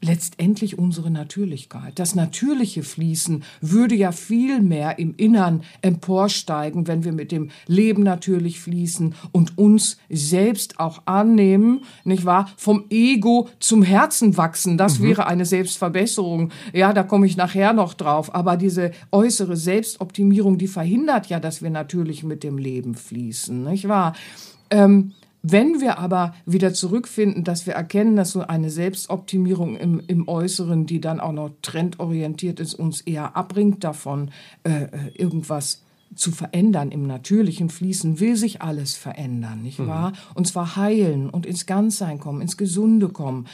letztendlich 0.00 0.78
unsere 0.78 1.10
Natürlichkeit. 1.10 1.98
Das 1.98 2.14
natürliche 2.14 2.82
Fließen 2.82 3.44
würde 3.60 3.94
ja 3.94 4.12
viel 4.12 4.60
mehr 4.60 4.98
im 4.98 5.14
Innern 5.16 5.62
emporsteigen, 5.82 6.86
wenn 6.86 7.04
wir 7.04 7.12
mit 7.12 7.32
dem 7.32 7.50
Leben 7.66 8.02
natürlich 8.02 8.60
fließen 8.60 9.14
und 9.32 9.58
uns 9.58 9.98
selbst 10.08 10.80
auch 10.80 11.02
annehmen, 11.04 11.82
nicht 12.04 12.24
wahr? 12.24 12.50
Vom 12.56 12.84
Ego 12.90 13.48
zum 13.58 13.82
Herzen 13.82 14.36
wachsen. 14.36 14.78
Das 14.78 14.98
mhm. 14.98 15.04
wäre 15.04 15.26
eine 15.26 15.44
Selbstverbesserung. 15.44 16.50
Ja, 16.72 16.92
da 16.92 17.02
komme 17.02 17.26
ich 17.26 17.36
nachher 17.36 17.72
noch 17.72 17.94
drauf. 17.94 18.34
Aber 18.34 18.56
diese 18.56 18.92
äußere 19.12 19.56
Selbstoptimierung, 19.56 20.58
die 20.58 20.68
verhindert 20.68 21.26
ja, 21.26 21.40
dass 21.40 21.62
wir 21.62 21.70
natürlich 21.70 22.24
mit 22.24 22.42
dem 22.42 22.58
Leben 22.58 22.94
fließen, 22.94 23.64
nicht 23.64 23.88
wahr? 23.88 24.14
Ähm, 24.70 25.12
wenn 25.42 25.80
wir 25.80 25.98
aber 25.98 26.34
wieder 26.44 26.74
zurückfinden, 26.74 27.44
dass 27.44 27.66
wir 27.66 27.74
erkennen, 27.74 28.16
dass 28.16 28.32
so 28.32 28.42
eine 28.42 28.70
Selbstoptimierung 28.70 29.76
im, 29.76 30.02
im 30.06 30.28
Äußeren, 30.28 30.86
die 30.86 31.00
dann 31.00 31.20
auch 31.20 31.32
noch 31.32 31.50
trendorientiert 31.62 32.60
ist, 32.60 32.74
uns 32.74 33.00
eher 33.00 33.36
abbringt 33.36 33.82
davon, 33.84 34.30
äh, 34.64 34.84
äh 34.84 34.88
irgendwas 35.14 35.82
zu 36.14 36.32
verändern 36.32 36.90
im 36.90 37.06
natürlichen 37.06 37.70
Fließen 37.70 38.18
will 38.18 38.34
sich 38.34 38.62
alles 38.62 38.96
verändern, 38.96 39.62
nicht 39.62 39.78
mhm. 39.78 39.86
wahr? 39.86 40.12
Und 40.34 40.46
zwar 40.48 40.74
heilen 40.76 41.30
und 41.30 41.46
ins 41.46 41.66
Ganzsein 41.66 42.18
kommen, 42.18 42.40
ins 42.40 42.56
Gesunde 42.56 43.08
kommen. 43.08 43.46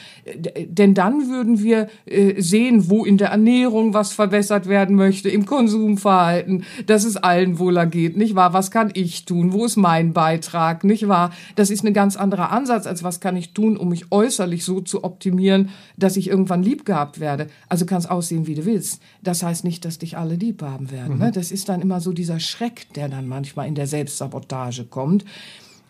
Denn 0.66 0.94
dann 0.94 1.28
würden 1.28 1.62
wir 1.62 1.88
äh, 2.06 2.40
sehen, 2.40 2.88
wo 2.88 3.04
in 3.04 3.18
der 3.18 3.28
Ernährung 3.28 3.92
was 3.92 4.12
verbessert 4.12 4.66
werden 4.66 4.96
möchte, 4.96 5.28
im 5.28 5.44
Konsumverhalten, 5.44 6.64
dass 6.86 7.04
es 7.04 7.16
allen 7.16 7.58
wohler 7.58 7.86
geht, 7.86 8.16
nicht 8.16 8.34
wahr? 8.34 8.54
Was 8.54 8.70
kann 8.70 8.90
ich 8.94 9.26
tun? 9.26 9.52
Wo 9.52 9.66
ist 9.66 9.76
mein 9.76 10.14
Beitrag, 10.14 10.82
nicht 10.82 11.08
wahr? 11.08 11.32
Das 11.56 11.70
ist 11.70 11.84
ein 11.84 11.92
ganz 11.92 12.16
anderer 12.16 12.52
Ansatz, 12.52 12.86
als 12.86 13.02
was 13.02 13.20
kann 13.20 13.36
ich 13.36 13.52
tun, 13.52 13.76
um 13.76 13.90
mich 13.90 14.10
äußerlich 14.10 14.64
so 14.64 14.80
zu 14.80 15.04
optimieren, 15.04 15.68
dass 15.98 16.16
ich 16.16 16.28
irgendwann 16.28 16.62
lieb 16.62 16.86
gehabt 16.86 17.20
werde. 17.20 17.48
Also 17.68 17.84
kannst 17.84 18.10
aussehen, 18.10 18.46
wie 18.46 18.54
du 18.54 18.64
willst. 18.64 19.02
Das 19.22 19.42
heißt 19.42 19.64
nicht, 19.64 19.84
dass 19.84 19.98
dich 19.98 20.16
alle 20.16 20.36
lieb 20.36 20.62
haben 20.62 20.90
werden. 20.90 21.08
Ne? 21.08 21.14
Mhm. 21.14 21.20
Ne? 21.20 21.32
Das 21.32 21.52
ist 21.52 21.68
dann 21.68 21.82
immer 21.82 22.00
so 22.00 22.12
dieser 22.12 22.40
Schreck, 22.46 22.92
der 22.94 23.08
dann 23.08 23.28
manchmal 23.28 23.68
in 23.68 23.74
der 23.74 23.86
Selbstsabotage 23.86 24.84
kommt. 24.84 25.24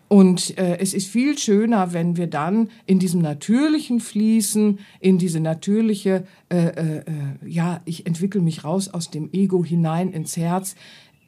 Und 0.09 0.57
äh, 0.57 0.77
es 0.77 0.93
ist 0.93 1.07
viel 1.07 1.37
schöner, 1.37 1.91
wenn 1.91 2.15
wir 2.15 2.27
dann 2.27 2.69
in 2.85 2.97
diesem 2.97 3.21
natürlichen 3.21 3.99
Fließen, 3.99 4.79
in 5.01 5.17
diese 5.17 5.41
natürliche, 5.41 6.25
äh, 6.49 6.67
äh, 6.67 6.97
äh 6.99 7.03
ja, 7.45 7.81
ich 7.83 8.05
entwickle 8.05 8.39
mich 8.39 8.63
raus 8.63 8.87
aus 8.87 9.11
dem 9.11 9.29
Ego 9.33 9.65
hinein 9.65 10.11
ins 10.11 10.37
Herz, 10.37 10.75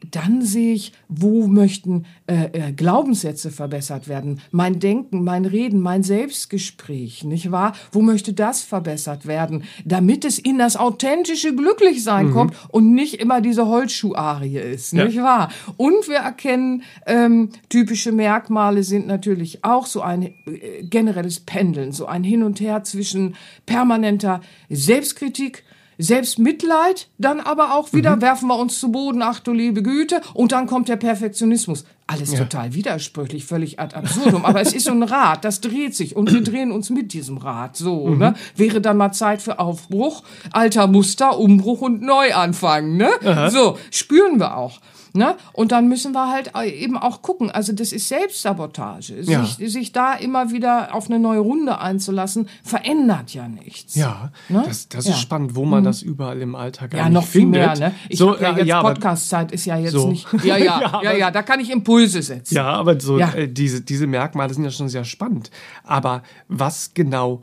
dann 0.08 0.42
sehe 0.42 0.74
ich, 0.74 0.92
wo 1.08 1.46
möchten 1.46 2.04
äh, 2.26 2.44
äh, 2.52 2.72
Glaubenssätze 2.72 3.50
verbessert 3.50 4.08
werden. 4.08 4.40
Mein 4.50 4.80
Denken, 4.80 5.24
mein 5.24 5.44
Reden, 5.44 5.80
mein 5.80 6.02
Selbstgespräch, 6.02 7.24
nicht 7.24 7.50
wahr? 7.50 7.74
Wo 7.92 8.00
möchte 8.00 8.32
das 8.32 8.62
verbessert 8.62 9.26
werden, 9.26 9.64
damit 9.84 10.24
es 10.24 10.38
in 10.38 10.58
das 10.58 10.76
authentische 10.76 11.54
Glücklichsein 11.54 12.28
mhm. 12.28 12.32
kommt 12.32 12.54
und 12.68 12.94
nicht 12.94 13.14
immer 13.14 13.40
diese 13.40 13.66
Holzschuharie 13.66 14.58
ist, 14.58 14.92
ja. 14.92 15.04
nicht 15.04 15.18
wahr? 15.18 15.50
Und 15.76 16.08
wir 16.08 16.18
erkennen, 16.18 16.82
ähm, 17.06 17.50
typische 17.68 18.12
Merkmale 18.12 18.82
sind 18.82 19.06
natürlich 19.06 19.64
auch 19.64 19.86
so 19.86 20.00
ein 20.00 20.22
äh, 20.22 20.82
generelles 20.84 21.40
Pendeln, 21.40 21.92
so 21.92 22.06
ein 22.06 22.24
Hin 22.24 22.42
und 22.42 22.60
Her 22.60 22.84
zwischen 22.84 23.34
permanenter 23.66 24.40
Selbstkritik, 24.70 25.64
Selbstmitleid, 26.00 27.08
dann 27.18 27.40
aber 27.40 27.74
auch 27.74 27.92
wieder 27.92 28.16
mhm. 28.16 28.22
werfen 28.22 28.48
wir 28.48 28.58
uns 28.58 28.78
zu 28.78 28.90
Boden, 28.90 29.22
ach 29.22 29.40
du 29.40 29.52
liebe 29.52 29.82
Güte, 29.82 30.20
und 30.34 30.52
dann 30.52 30.66
kommt 30.66 30.88
der 30.88 30.96
Perfektionismus. 30.96 31.84
Alles 32.06 32.32
ja. 32.32 32.38
total 32.40 32.74
widersprüchlich, 32.74 33.44
völlig 33.44 33.78
ad 33.78 33.94
absurdum. 33.94 34.44
aber 34.44 34.60
es 34.60 34.72
ist 34.72 34.86
so 34.86 34.92
ein 34.92 35.02
Rad, 35.02 35.44
das 35.44 35.60
dreht 35.60 35.94
sich 35.94 36.16
und 36.16 36.32
wir 36.32 36.40
drehen 36.44 36.72
uns 36.72 36.90
mit 36.90 37.12
diesem 37.12 37.38
Rad. 37.38 37.76
So, 37.76 38.06
mhm. 38.06 38.18
ne? 38.18 38.34
Wäre 38.56 38.80
dann 38.80 38.96
mal 38.96 39.12
Zeit 39.12 39.42
für 39.42 39.58
Aufbruch, 39.58 40.24
alter 40.50 40.86
Muster, 40.86 41.38
Umbruch 41.38 41.82
und 41.82 42.02
Neuanfang, 42.02 42.96
ne? 42.96 43.10
Aha. 43.24 43.50
So, 43.50 43.78
spüren 43.90 44.40
wir 44.40 44.56
auch. 44.56 44.80
Ne? 45.12 45.36
Und 45.52 45.72
dann 45.72 45.88
müssen 45.88 46.12
wir 46.12 46.28
halt 46.30 46.52
eben 46.64 46.96
auch 46.96 47.22
gucken. 47.22 47.50
Also 47.50 47.72
das 47.72 47.92
ist 47.92 48.08
Selbstsabotage. 48.08 49.20
Ja. 49.22 49.44
Sich, 49.44 49.72
sich 49.72 49.92
da 49.92 50.14
immer 50.14 50.50
wieder 50.50 50.94
auf 50.94 51.06
eine 51.06 51.18
neue 51.18 51.40
Runde 51.40 51.80
einzulassen, 51.80 52.48
verändert 52.62 53.34
ja 53.34 53.48
nichts. 53.48 53.94
Ja, 53.94 54.30
ne? 54.48 54.62
das, 54.66 54.88
das 54.88 55.06
ja. 55.06 55.12
ist 55.12 55.20
spannend, 55.20 55.54
wo 55.54 55.64
man 55.64 55.80
mhm. 55.80 55.84
das 55.86 56.02
überall 56.02 56.40
im 56.40 56.54
Alltag 56.54 56.94
Ja, 56.94 57.08
noch 57.08 57.24
viel 57.24 57.42
findet. 57.42 57.78
mehr. 57.78 57.88
Ne? 57.90 57.94
Ich 58.08 58.18
so, 58.18 58.36
ja 58.36 58.56
jetzt 58.56 58.66
ja, 58.66 58.82
Podcast-Zeit 58.82 59.52
ist 59.52 59.64
ja 59.64 59.78
jetzt 59.78 59.92
so. 59.92 60.08
nicht. 60.08 60.26
Ja, 60.44 60.56
ja, 60.56 61.00
ja, 61.02 61.12
ja, 61.12 61.30
da 61.30 61.42
kann 61.42 61.60
ich 61.60 61.70
Impulse 61.70 62.22
setzen. 62.22 62.54
Ja, 62.54 62.66
aber 62.66 63.00
so 63.00 63.18
äh, 63.18 63.48
diese, 63.48 63.80
diese 63.80 64.06
Merkmale 64.06 64.54
sind 64.54 64.64
ja 64.64 64.70
schon 64.70 64.88
sehr 64.88 65.04
spannend. 65.04 65.50
Aber 65.84 66.22
was 66.48 66.92
genau 66.94 67.42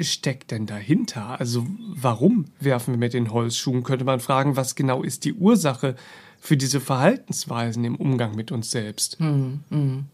steckt 0.00 0.50
denn 0.50 0.66
dahinter? 0.66 1.40
Also 1.40 1.66
warum 1.94 2.46
werfen 2.60 2.94
wir 2.94 2.98
mit 2.98 3.14
den 3.14 3.32
Holzschuhen? 3.32 3.82
Könnte 3.82 4.04
man 4.04 4.20
fragen, 4.20 4.56
was 4.56 4.74
genau 4.74 5.02
ist 5.02 5.24
die 5.24 5.34
Ursache 5.34 5.96
für 6.42 6.56
diese 6.56 6.80
Verhaltensweisen 6.80 7.84
im 7.84 7.94
Umgang 7.94 8.34
mit 8.34 8.50
uns 8.50 8.72
selbst? 8.72 9.16
Hm, 9.20 9.60
hm. 9.70 10.04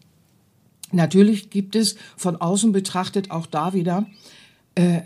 Natürlich 0.91 1.49
gibt 1.49 1.75
es 1.75 1.95
von 2.17 2.35
außen 2.35 2.71
betrachtet 2.71 3.31
auch 3.31 3.47
da 3.47 3.73
wieder 3.73 4.05
äh, 4.75 4.97
äh, 4.97 5.01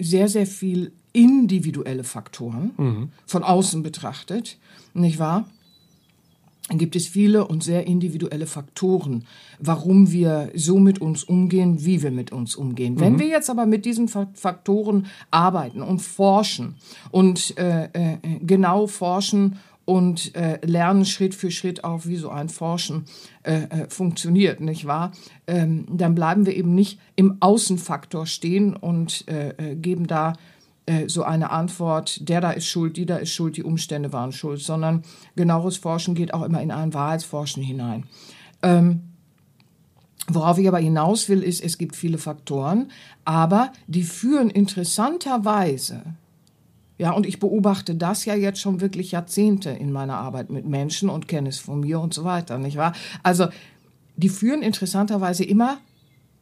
sehr, 0.00 0.28
sehr 0.28 0.48
viel 0.48 0.90
individuelle 1.12 2.02
Faktoren, 2.02 2.72
mhm. 2.76 3.08
von 3.26 3.44
außen 3.44 3.84
betrachtet, 3.84 4.58
nicht 4.92 5.20
wahr? 5.20 5.48
gibt 6.78 6.96
es 6.96 7.06
viele 7.06 7.46
und 7.46 7.64
sehr 7.64 7.86
individuelle 7.86 8.46
Faktoren, 8.46 9.24
warum 9.58 10.12
wir 10.12 10.50
so 10.54 10.78
mit 10.78 11.00
uns 11.00 11.24
umgehen, 11.24 11.84
wie 11.84 12.02
wir 12.02 12.10
mit 12.10 12.32
uns 12.32 12.54
umgehen. 12.54 12.94
Mhm. 12.94 13.00
Wenn 13.00 13.18
wir 13.18 13.26
jetzt 13.26 13.50
aber 13.50 13.66
mit 13.66 13.84
diesen 13.84 14.08
Faktoren 14.08 15.06
arbeiten 15.30 15.82
und 15.82 16.00
forschen 16.00 16.76
und 17.10 17.56
äh, 17.58 17.84
äh, 17.92 18.18
genau 18.40 18.86
forschen 18.86 19.58
und 19.84 20.34
äh, 20.36 20.64
lernen 20.64 21.04
Schritt 21.04 21.34
für 21.34 21.50
Schritt 21.50 21.84
auch, 21.84 22.06
wie 22.06 22.16
so 22.16 22.30
ein 22.30 22.48
Forschen 22.48 23.06
äh, 23.42 23.62
äh, 23.62 23.88
funktioniert, 23.88 24.60
nicht 24.60 24.86
wahr? 24.86 25.12
Ähm, 25.46 25.86
dann 25.90 26.14
bleiben 26.14 26.46
wir 26.46 26.56
eben 26.56 26.74
nicht 26.74 27.00
im 27.16 27.38
Außenfaktor 27.40 28.26
stehen 28.26 28.76
und 28.76 29.26
äh, 29.28 29.50
äh, 29.50 29.76
geben 29.76 30.06
da 30.06 30.34
äh, 30.86 31.08
so 31.08 31.22
eine 31.24 31.50
Antwort, 31.50 32.28
der 32.28 32.40
da 32.40 32.50
ist 32.50 32.66
schuld, 32.66 32.96
die 32.96 33.06
da 33.06 33.16
ist 33.16 33.30
schuld, 33.30 33.56
die 33.56 33.64
Umstände 33.64 34.12
waren 34.12 34.32
schuld, 34.32 34.60
sondern 34.60 35.02
genaueres 35.36 35.76
Forschen 35.76 36.14
geht 36.14 36.34
auch 36.34 36.42
immer 36.42 36.62
in 36.62 36.70
ein 36.70 36.94
Wahrheitsforschen 36.94 37.62
hinein. 37.62 38.04
Ähm, 38.62 39.02
Worauf 40.32 40.58
ich 40.58 40.68
aber 40.68 40.78
hinaus 40.78 41.28
will, 41.28 41.42
ist, 41.42 41.62
es 41.62 41.76
gibt 41.76 41.96
viele 41.96 42.18
Faktoren, 42.18 42.90
aber 43.24 43.72
die 43.88 44.04
führen 44.04 44.48
interessanterweise, 44.50 46.02
ja, 47.00 47.12
und 47.12 47.24
ich 47.24 47.40
beobachte 47.40 47.94
das 47.94 48.26
ja 48.26 48.34
jetzt 48.34 48.60
schon 48.60 48.82
wirklich 48.82 49.12
Jahrzehnte 49.12 49.70
in 49.70 49.90
meiner 49.90 50.16
Arbeit 50.16 50.50
mit 50.50 50.66
Menschen 50.66 51.08
und 51.08 51.28
kenne 51.28 51.48
es 51.48 51.58
von 51.58 51.80
mir 51.80 51.98
und 51.98 52.12
so 52.12 52.24
weiter, 52.24 52.58
nicht 52.58 52.76
wahr? 52.76 52.92
Also, 53.22 53.48
die 54.18 54.28
führen 54.28 54.60
interessanterweise 54.60 55.42
immer 55.42 55.78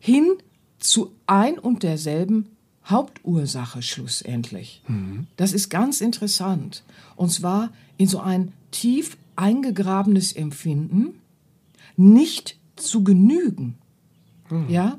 hin 0.00 0.32
zu 0.80 1.12
ein 1.28 1.60
und 1.60 1.84
derselben 1.84 2.46
Hauptursache 2.84 3.82
schlussendlich. 3.82 4.82
Mhm. 4.88 5.28
Das 5.36 5.52
ist 5.52 5.68
ganz 5.68 6.00
interessant. 6.00 6.82
Und 7.14 7.30
zwar 7.30 7.70
in 7.96 8.08
so 8.08 8.18
ein 8.18 8.52
tief 8.72 9.16
eingegrabenes 9.36 10.32
Empfinden, 10.32 11.20
nicht 11.96 12.58
zu 12.74 13.04
genügen. 13.04 13.78
Mhm. 14.50 14.68
Ja? 14.68 14.98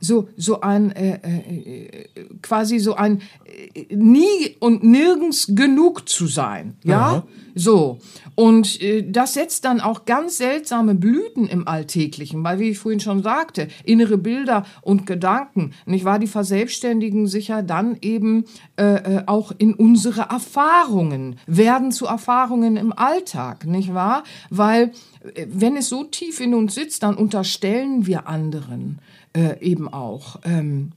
So, 0.00 0.28
so 0.36 0.60
ein, 0.60 0.92
äh, 0.92 1.16
äh, 1.16 2.08
quasi 2.42 2.78
so 2.78 2.94
ein 2.94 3.20
äh, 3.44 3.94
nie 3.94 4.56
und 4.58 4.82
nirgends 4.82 5.52
genug 5.54 6.08
zu 6.08 6.26
sein. 6.26 6.76
Ja? 6.84 7.00
Aha. 7.00 7.26
So. 7.54 7.98
Und 8.34 8.80
äh, 8.80 9.04
das 9.10 9.34
setzt 9.34 9.64
dann 9.64 9.80
auch 9.80 10.04
ganz 10.04 10.38
seltsame 10.38 10.94
Blüten 10.94 11.46
im 11.46 11.66
Alltäglichen, 11.66 12.42
weil, 12.44 12.58
wie 12.58 12.70
ich 12.70 12.78
vorhin 12.78 13.00
schon 13.00 13.22
sagte, 13.22 13.68
innere 13.84 14.18
Bilder 14.18 14.64
und 14.82 15.06
Gedanken, 15.06 15.72
nicht 15.84 16.04
wahr, 16.04 16.18
die 16.18 16.26
verselbstständigen 16.26 17.26
sich 17.26 17.48
ja 17.48 17.62
dann 17.62 17.98
eben 18.00 18.44
äh, 18.76 18.84
äh, 18.84 19.22
auch 19.26 19.52
in 19.58 19.74
unsere 19.74 20.22
Erfahrungen, 20.22 21.36
werden 21.46 21.92
zu 21.92 22.06
Erfahrungen 22.06 22.76
im 22.76 22.92
Alltag, 22.92 23.66
nicht 23.66 23.92
wahr? 23.94 24.24
Weil, 24.48 24.92
äh, 25.34 25.46
wenn 25.50 25.76
es 25.76 25.88
so 25.88 26.04
tief 26.04 26.40
in 26.40 26.54
uns 26.54 26.74
sitzt, 26.74 27.02
dann 27.02 27.16
unterstellen 27.16 28.06
wir 28.06 28.28
anderen 28.28 29.00
äh, 29.32 29.58
eben 29.60 29.88
auch, 29.88 30.40
ähm, 30.44 30.92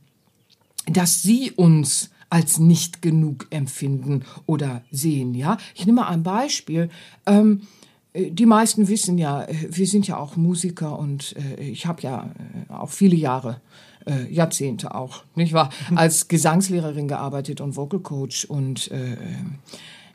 dass 0.88 1.22
sie 1.22 1.52
uns 1.52 2.10
als 2.30 2.58
nicht 2.58 3.04
genug 3.04 3.46
empfinden 3.52 4.24
oder 4.48 4.82
sehen. 4.90 5.36
Ja, 5.36 5.58
ich 5.76 5.86
nehme 5.86 6.02
mal 6.02 6.08
ein 6.08 6.24
Beispiel. 6.24 6.90
Ähm, 7.28 7.62
äh, 8.14 8.32
die 8.32 8.46
meisten 8.46 8.88
wissen 8.88 9.18
ja, 9.18 9.44
äh, 9.44 9.56
wir 9.70 9.86
sind 9.86 10.08
ja 10.08 10.18
auch 10.18 10.36
Musiker 10.36 10.98
und 10.98 11.36
äh, 11.38 11.62
ich 11.62 11.86
habe 11.86 12.02
ja 12.02 12.32
äh, 12.70 12.74
auch 12.74 12.90
viele 12.90 13.16
Jahre, 13.16 13.62
äh, 14.06 14.32
Jahrzehnte 14.34 14.96
auch, 14.96 15.24
nicht 15.36 15.54
wahr, 15.54 15.70
als 15.94 16.28
Gesangslehrerin 16.28 17.08
gearbeitet 17.08 17.62
und 17.62 17.76
Vocal 17.76 18.00
Coach 18.00 18.46
und 18.46 18.90
äh, 18.92 19.16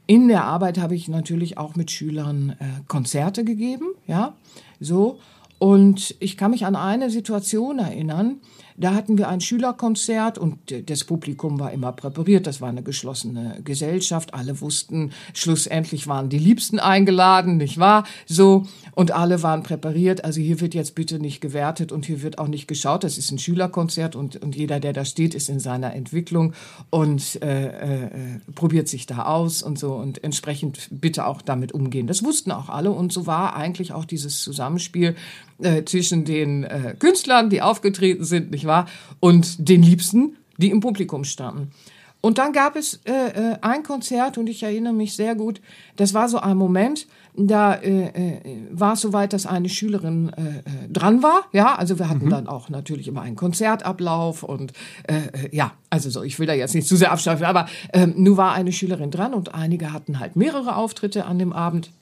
in 0.07 0.27
der 0.27 0.45
Arbeit 0.45 0.79
habe 0.79 0.95
ich 0.95 1.07
natürlich 1.07 1.59
auch 1.59 1.77
mit 1.77 1.90
Schülern 1.90 2.57
Konzerte 2.88 3.45
gegeben, 3.45 3.88
ja, 4.07 4.35
so. 4.81 5.21
Und 5.59 6.14
ich 6.21 6.37
kann 6.37 6.53
mich 6.53 6.64
an 6.64 6.77
eine 6.77 7.11
Situation 7.11 7.79
erinnern, 7.79 8.40
da 8.79 8.95
hatten 8.95 9.19
wir 9.19 9.29
ein 9.29 9.41
Schülerkonzert 9.41 10.38
und 10.38 10.59
das 10.88 11.03
Publikum 11.03 11.59
war 11.59 11.73
immer 11.73 11.91
präpariert. 11.93 12.47
Das 12.47 12.61
war 12.61 12.69
eine 12.69 12.85
geschlossene 12.85 13.61
Gesellschaft. 13.64 14.35
Alle 14.35 14.61
wussten, 14.61 15.11
schlussendlich 15.35 16.07
waren 16.07 16.29
die 16.29 16.38
Liebsten 16.38 16.79
eingeladen, 16.79 17.57
nicht 17.57 17.79
wahr? 17.79 18.05
So. 18.27 18.67
Und 18.95 19.11
alle 19.11 19.43
waren 19.43 19.64
präpariert. 19.64 20.25
Also 20.25 20.41
hier 20.41 20.61
wird 20.61 20.75
jetzt 20.75 20.95
bitte 20.95 21.19
nicht 21.19 21.41
gewertet 21.41 21.91
und 21.91 22.07
hier 22.07 22.23
wird 22.23 22.38
auch 22.38 22.47
nicht 22.47 22.69
geschaut. 22.69 23.03
Das 23.03 23.19
ist 23.19 23.33
ein 23.33 23.38
Schülerkonzert 23.38 24.14
und, 24.14 24.37
und 24.37 24.55
jeder, 24.55 24.79
der 24.79 24.93
da 24.93 25.05
steht, 25.05 25.35
ist 25.35 25.49
in 25.49 25.59
seiner 25.59 25.95
Entwicklung 25.95 26.53
und 26.91 27.43
äh, 27.43 28.05
äh, 28.05 28.11
probiert 28.55 28.88
sich 28.88 29.07
da 29.07 29.25
aus 29.25 29.62
und 29.62 29.79
so 29.79 29.95
und 29.95 30.23
entsprechend 30.23 30.88
bitte 30.93 31.27
auch 31.27 31.43
damit 31.43 31.73
umgehen. 31.73 32.07
Das 32.07 32.23
wussten 32.23 32.53
auch 32.53 32.69
alle 32.69 32.93
und 32.93 33.12
so 33.12 33.27
war 33.27 33.57
eigentlich 33.57 33.93
auch 33.93 34.05
dieses 34.05 34.41
Zusammenspiel 34.43 35.17
äh, 35.61 35.85
zwischen 35.85 36.25
den 36.25 36.62
äh, 36.62 36.95
Künstlern, 36.97 37.51
die 37.51 37.62
aufgetreten 37.62 38.25
sind, 38.25 38.53
nicht 38.53 38.68
wahr, 38.69 38.87
und 39.19 39.69
den 39.69 39.83
Liebsten, 39.83 40.37
die 40.59 40.71
im 40.71 40.79
Publikum 40.79 41.25
standen. 41.25 41.73
Und 42.21 42.39
dann 42.39 42.53
gab 42.53 42.75
es 42.75 43.01
äh, 43.05 43.13
äh, 43.13 43.57
ein 43.61 43.85
Konzert 43.85 44.39
und 44.39 44.49
ich 44.49 44.65
erinnere 44.65 44.93
mich 44.93 45.15
sehr 45.15 45.37
gut, 45.37 45.61
das 45.97 46.15
war 46.15 46.29
so 46.29 46.39
ein 46.39 46.57
Moment, 46.57 47.07
da 47.37 47.75
äh, 47.75 48.07
äh, 48.09 48.41
war 48.73 48.95
es 48.95 49.03
soweit, 49.03 49.33
dass 49.33 49.47
eine 49.47 49.69
Schülerin 49.69 50.33
äh, 50.37 50.43
äh, 50.43 50.89
dran 50.89 51.23
war. 51.23 51.45
Ja, 51.53 51.77
also 51.77 52.01
wir 52.01 52.09
hatten 52.09 52.27
mhm. 52.27 52.31
dann 52.31 52.47
auch 52.49 52.71
natürlich 52.71 53.07
immer 53.07 53.23
einen 53.23 53.37
Konzertablauf 53.37 54.43
und 54.43 54.73
äh, 55.05 55.55
ja, 55.57 55.73
also 55.91 56.11
so, 56.11 56.25
ich 56.25 56.41
will 56.41 56.49
da 56.49 56.55
jetzt 56.55 56.75
nicht 56.75 56.89
zu 56.89 56.97
sehr 56.97 57.13
abschweifen, 57.13 57.47
aber 57.47 57.67
äh, 57.93 58.07
nun 58.07 58.37
war 58.37 58.53
eine 58.53 58.73
Schülerin 58.73 59.13
dran 59.13 59.33
und 59.33 59.55
einige 59.55 59.93
hatten 59.93 60.19
halt 60.19 60.35
mehrere 60.35 60.75
Auftritte 60.75 61.25
an 61.25 61.39
dem 61.39 61.53
Abend. 61.53 61.93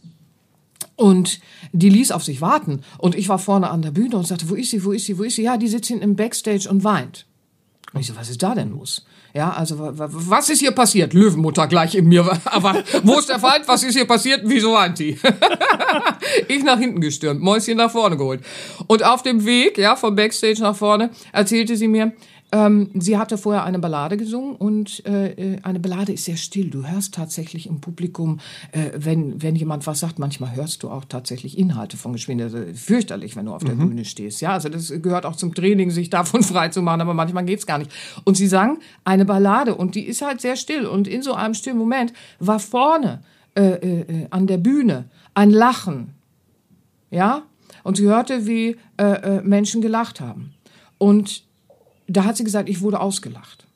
Und 0.96 1.40
die 1.72 1.90
ließ 1.90 2.10
auf 2.10 2.24
sich 2.24 2.40
warten. 2.40 2.80
Und 2.98 3.14
ich 3.14 3.28
war 3.28 3.38
vorne 3.38 3.70
an 3.70 3.82
der 3.82 3.90
Bühne 3.90 4.16
und 4.16 4.26
sagte, 4.26 4.48
wo 4.48 4.54
ist 4.54 4.70
sie, 4.70 4.84
wo 4.84 4.92
ist 4.92 5.04
sie, 5.04 5.18
wo 5.18 5.22
ist 5.22 5.36
sie? 5.36 5.42
Ja, 5.42 5.56
die 5.56 5.68
sitzt 5.68 5.88
hinten 5.88 6.04
im 6.04 6.16
Backstage 6.16 6.68
und 6.68 6.84
weint. 6.84 7.26
Und 7.92 8.00
ich 8.00 8.06
so, 8.06 8.16
was 8.16 8.30
ist 8.30 8.42
da 8.42 8.54
denn 8.54 8.70
los? 8.70 9.04
Ja, 9.36 9.50
also 9.50 9.76
was 9.78 10.48
ist 10.48 10.60
hier 10.60 10.70
passiert? 10.70 11.12
Löwenmutter 11.12 11.66
gleich 11.66 11.94
in 11.94 12.08
mir. 12.08 12.26
Aber 12.46 12.82
wo 13.02 13.18
ist 13.18 13.28
der 13.28 13.38
Feind? 13.38 13.68
Was 13.68 13.84
ist 13.84 13.94
hier 13.94 14.06
passiert? 14.06 14.40
Wieso 14.44 14.72
weint 14.72 14.98
die? 14.98 15.18
ich 16.48 16.64
nach 16.64 16.78
hinten 16.78 17.02
gestürmt, 17.02 17.42
Mäuschen 17.42 17.76
nach 17.76 17.90
vorne 17.90 18.16
geholt. 18.16 18.40
Und 18.86 19.04
auf 19.04 19.22
dem 19.22 19.44
Weg, 19.44 19.76
ja, 19.76 19.94
vom 19.94 20.16
Backstage 20.16 20.62
nach 20.62 20.74
vorne, 20.74 21.10
erzählte 21.32 21.76
sie 21.76 21.86
mir, 21.86 22.12
ähm, 22.52 22.90
sie 22.94 23.18
hatte 23.18 23.38
vorher 23.38 23.64
eine 23.64 23.80
Ballade 23.80 24.16
gesungen 24.16 24.54
und 24.54 25.04
äh, 25.04 25.54
äh, 25.54 25.62
eine 25.62 25.80
Ballade 25.80 26.12
ist 26.12 26.26
sehr 26.26 26.36
still. 26.36 26.70
Du 26.70 26.86
hörst 26.86 27.14
tatsächlich 27.14 27.66
im 27.66 27.80
Publikum, 27.80 28.38
äh, 28.70 28.90
wenn, 28.94 29.42
wenn 29.42 29.56
jemand 29.56 29.86
was 29.86 29.98
sagt, 29.98 30.20
manchmal 30.20 30.54
hörst 30.54 30.84
du 30.84 30.90
auch 30.90 31.04
tatsächlich 31.04 31.58
Inhalte 31.58 31.96
von 31.96 32.12
Geschwindigkeit. 32.12 32.54
Also 32.54 32.74
fürchterlich, 32.74 33.34
wenn 33.34 33.46
du 33.46 33.52
auf 33.52 33.64
der 33.64 33.74
mhm. 33.74 33.88
Bühne 33.88 34.04
stehst. 34.04 34.40
Ja, 34.40 34.52
also 34.52 34.68
das 34.68 34.92
gehört 35.02 35.26
auch 35.26 35.34
zum 35.34 35.54
Training, 35.54 35.90
sich 35.90 36.08
davon 36.08 36.42
frei 36.44 36.68
zu 36.68 36.82
machen, 36.82 37.00
aber 37.00 37.14
manchmal 37.14 37.44
geht's 37.44 37.66
gar 37.66 37.78
nicht. 37.78 37.90
Und 38.24 38.36
sie 38.36 38.46
sang 38.46 38.78
eine 39.04 39.24
Ballade 39.24 39.74
und 39.74 39.96
die 39.96 40.04
ist 40.04 40.22
halt 40.22 40.40
sehr 40.40 40.54
still. 40.54 40.86
Und 40.86 41.08
in 41.08 41.22
so 41.22 41.34
einem 41.34 41.54
stillen 41.54 41.78
Moment 41.78 42.12
war 42.38 42.60
vorne 42.60 43.22
äh, 43.56 43.62
äh, 43.62 44.00
äh 44.00 44.26
an 44.30 44.46
der 44.46 44.58
Bühne 44.58 45.06
ein 45.34 45.50
Lachen. 45.50 46.14
Ja, 47.10 47.42
und 47.82 47.96
sie 47.96 48.04
hörte, 48.04 48.46
wie 48.46 48.76
Menschen 49.44 49.80
gelacht 49.80 50.20
haben. 50.20 50.54
Und 50.98 51.45
da 52.06 52.24
hat 52.24 52.36
sie 52.36 52.44
gesagt, 52.44 52.68
ich 52.68 52.80
wurde 52.80 53.00
ausgelacht. 53.00 53.66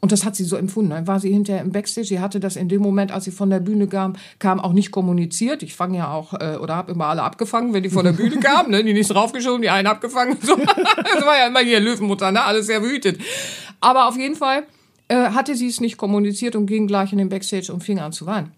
Und 0.00 0.12
das 0.12 0.24
hat 0.24 0.36
sie 0.36 0.44
so 0.44 0.56
empfunden. 0.56 0.90
Dann 0.90 1.06
war 1.06 1.20
sie 1.20 1.32
hinterher 1.32 1.62
im 1.62 1.72
Backstage. 1.72 2.06
Sie 2.06 2.20
hatte 2.20 2.38
das 2.38 2.56
in 2.56 2.68
dem 2.68 2.82
Moment, 2.82 3.10
als 3.10 3.24
sie 3.24 3.30
von 3.30 3.50
der 3.50 3.60
Bühne 3.60 3.88
kam, 3.88 4.14
kam 4.38 4.60
auch 4.60 4.72
nicht 4.72 4.92
kommuniziert. 4.92 5.62
Ich 5.62 5.74
fange 5.74 5.98
ja 5.98 6.12
auch, 6.12 6.34
äh, 6.34 6.58
oder 6.60 6.76
habe 6.76 6.92
immer 6.92 7.06
alle 7.06 7.22
abgefangen, 7.22 7.72
wenn 7.72 7.82
die 7.82 7.90
von 7.90 8.04
der 8.04 8.12
Bühne 8.12 8.38
kamen. 8.38 8.70
Ne? 8.70 8.84
Die 8.84 8.92
nicht 8.92 9.08
draufgeschoben, 9.08 9.62
die 9.62 9.70
einen 9.70 9.88
abgefangen. 9.88 10.36
So. 10.46 10.54
Das 10.54 11.26
war 11.26 11.38
ja 11.38 11.48
immer 11.48 11.60
hier 11.60 11.80
Löwenmutter, 11.80 12.30
ne? 12.30 12.42
alles 12.42 12.66
sehr 12.66 12.82
wütet. 12.82 13.20
Aber 13.80 14.06
auf 14.06 14.16
jeden 14.16 14.36
Fall 14.36 14.64
äh, 15.08 15.30
hatte 15.30 15.56
sie 15.56 15.66
es 15.66 15.80
nicht 15.80 15.96
kommuniziert 15.96 16.54
und 16.54 16.66
ging 16.66 16.86
gleich 16.86 17.10
in 17.10 17.18
den 17.18 17.28
Backstage 17.28 17.72
und 17.72 17.82
fing 17.82 17.98
an 17.98 18.12
zu 18.12 18.26
weinen 18.26 18.52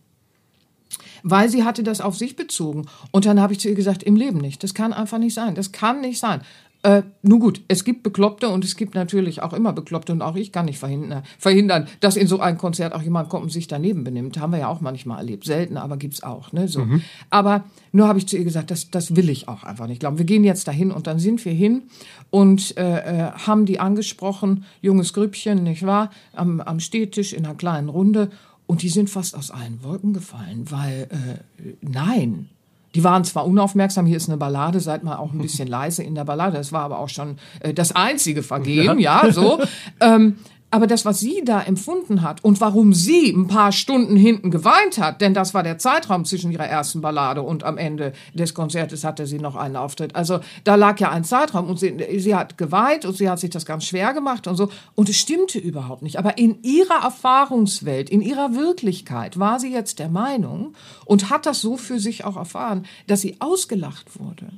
weil 1.23 1.49
sie 1.49 1.65
hatte 1.65 1.83
das 1.83 2.01
auf 2.01 2.17
sich 2.17 2.37
bezogen. 2.37 2.87
Und 3.11 3.27
dann 3.27 3.41
habe 3.41 3.53
ich 3.53 3.61
zu 3.61 3.69
ihr 3.69 3.75
gesagt, 3.75 4.03
im 4.03 4.17
Leben 4.17 4.39
nicht. 4.39 4.63
Das 4.63 4.75
kann 4.75 4.93
einfach 4.93 5.19
nicht 5.19 5.35
sein. 5.35 5.55
Das 5.55 5.73
kann 5.73 6.01
nicht 6.01 6.19
sein. 6.19 6.43
Äh, 6.85 7.03
nun 7.23 7.41
gut, 7.41 7.63
es 7.67 7.83
gibt 7.83 8.05
Bekloppte 8.05 8.49
und 8.49 8.65
es 8.65 8.77
gibt 8.77 8.95
natürlich 8.95 9.43
auch 9.43 9.53
immer 9.53 9.73
Bekloppte 9.73 10.13
und 10.13 10.23
auch 10.23 10.37
ich 10.37 10.53
kann 10.53 10.67
nicht 10.67 10.79
verhindern, 10.79 11.25
verhindern 11.37 11.89
dass 11.99 12.17
in 12.17 12.29
so 12.29 12.39
ein 12.39 12.57
Konzert 12.57 12.95
auch 12.95 13.03
jemand 13.03 13.29
kommt 13.29 13.45
und 13.45 13.51
sich 13.51 13.67
daneben 13.67 14.05
benimmt. 14.05 14.39
Haben 14.39 14.53
wir 14.53 14.61
ja 14.61 14.69
auch 14.69 14.81
manchmal 14.81 15.19
erlebt. 15.19 15.45
Selten, 15.45 15.77
aber 15.77 15.97
gibt's 15.97 16.23
auch. 16.23 16.53
Ne? 16.53 16.69
So. 16.69 16.85
Mhm. 16.85 17.03
Aber 17.31 17.65
nur 17.91 18.07
habe 18.07 18.21
ich 18.21 18.29
zu 18.29 18.37
ihr 18.37 18.45
gesagt, 18.45 18.71
das, 18.71 18.91
das 18.91 19.17
will 19.17 19.29
ich 19.29 19.49
auch 19.49 19.65
einfach 19.65 19.89
nicht 19.89 19.99
glauben. 19.99 20.19
Wir 20.19 20.25
gehen 20.25 20.45
jetzt 20.45 20.69
dahin 20.69 20.93
und 20.93 21.09
dann 21.09 21.19
sind 21.19 21.45
wir 21.45 21.53
hin 21.53 21.83
und 22.31 22.77
äh, 22.77 22.83
äh, 22.83 23.33
haben 23.33 23.67
die 23.67 23.81
angesprochen, 23.81 24.65
junges 24.81 25.13
Grüppchen, 25.13 25.65
nicht 25.65 25.85
wahr, 25.85 26.11
am, 26.33 26.61
am 26.61 26.79
Stehtisch 26.79 27.33
in 27.33 27.45
einer 27.45 27.57
kleinen 27.57 27.89
Runde. 27.89 28.31
Und 28.67 28.83
die 28.83 28.91
sind 28.91 29.11
fast 29.11 29.35
aus 29.35 29.51
allen 29.51 29.83
Wolken 29.83 30.13
gefallen, 30.13 30.71
weil 30.71 31.09
äh, 31.11 31.73
nein, 31.81 32.51
die 32.99 33.05
waren 33.05 33.23
zwar 33.23 33.47
unaufmerksam, 33.47 34.07
hier 34.07 34.17
ist 34.17 34.29
eine 34.29 34.39
Ballade, 34.39 34.81
seid 34.81 35.05
mal 35.05 35.19
auch 35.19 35.33
ein 35.33 35.39
bisschen 35.39 35.69
leise 35.79 36.03
in 36.03 36.17
der 36.17 36.25
Ballade. 36.25 36.57
Das 36.57 36.73
war 36.73 36.83
aber 36.83 36.99
auch 36.99 37.09
schon 37.09 37.37
äh, 37.61 37.73
das 37.73 37.95
einzige 37.95 38.43
Vergehen, 38.43 38.99
ja, 38.99 39.25
ja 39.25 39.33
so. 39.33 39.61
ähm, 40.01 40.39
aber 40.71 40.87
das, 40.87 41.05
was 41.05 41.21
sie 41.21 41.43
da 41.45 41.63
empfunden 41.63 42.23
hat 42.23 42.45
und 42.45 42.61
warum 42.61 42.93
sie 42.93 43.31
ein 43.31 43.47
paar 43.47 43.73
Stunden 43.73 44.17
hinten 44.17 44.51
geweint 44.51 44.99
hat, 44.99 45.21
denn 45.23 45.33
das 45.33 45.55
war 45.55 45.63
der 45.63 45.79
Zeitraum 45.79 46.27
zwischen 46.27 46.53
ihrer 46.53 46.67
ersten 46.67 47.01
Ballade 47.01 47.43
und 47.43 47.65
am 47.65 47.79
Ende 47.79 48.13
des 48.35 48.53
Konzertes 48.53 49.03
hatte 49.03 49.27
sie 49.27 49.39
noch 49.39 49.57
einen 49.57 49.77
Auftritt. 49.77 50.15
Also 50.15 50.41
da 50.65 50.75
lag 50.75 51.01
ja 51.01 51.11
ein 51.11 51.25
Zeitraum 51.25 51.71
und 51.71 51.79
sie, 51.79 51.97
sie 52.19 52.35
hat 52.35 52.59
geweint 52.59 53.07
und 53.07 53.17
sie 53.17 53.31
hat 53.31 53.41
sich 53.41 53.51
das 53.51 53.65
ganz 53.65 53.85
schwer 53.87 54.13
gemacht 54.13 54.47
und 54.47 54.57
so. 54.57 54.69
Und 54.95 55.09
es 55.09 55.17
stimmte 55.17 55.59
überhaupt 55.59 56.03
nicht. 56.03 56.19
Aber 56.19 56.37
in 56.37 56.63
ihrer 56.63 57.03
Erfahrungswelt, 57.03 58.11
in 58.11 58.21
ihrer 58.21 58.55
Wirklichkeit 58.55 59.39
war 59.39 59.61
sie 59.61 59.73
jetzt 59.73 59.99
der 59.99 60.11
Meinung 60.11 60.75
und 61.07 61.31
hat 61.31 61.47
das 61.47 61.63
so 61.63 61.79
für 61.79 61.99
sich 61.99 62.25
auch 62.25 62.37
erfahren, 62.37 62.85
dass 63.07 63.23
sie 63.23 63.37
ausgelacht 63.41 64.21
wurde. 64.21 64.53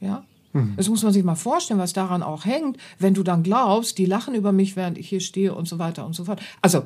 Ja, 0.00 0.24
Mhm. 0.56 0.74
Das 0.76 0.88
muss 0.88 1.02
man 1.02 1.12
sich 1.12 1.24
mal 1.24 1.34
vorstellen, 1.34 1.80
was 1.80 1.92
daran 1.92 2.22
auch 2.22 2.44
hängt, 2.44 2.78
wenn 2.98 3.14
du 3.14 3.22
dann 3.22 3.42
glaubst, 3.42 3.98
die 3.98 4.06
lachen 4.06 4.34
über 4.34 4.52
mich, 4.52 4.76
während 4.76 4.98
ich 4.98 5.08
hier 5.08 5.20
stehe 5.20 5.54
und 5.54 5.68
so 5.68 5.78
weiter 5.78 6.06
und 6.06 6.14
so 6.14 6.24
fort. 6.24 6.40
Also 6.62 6.84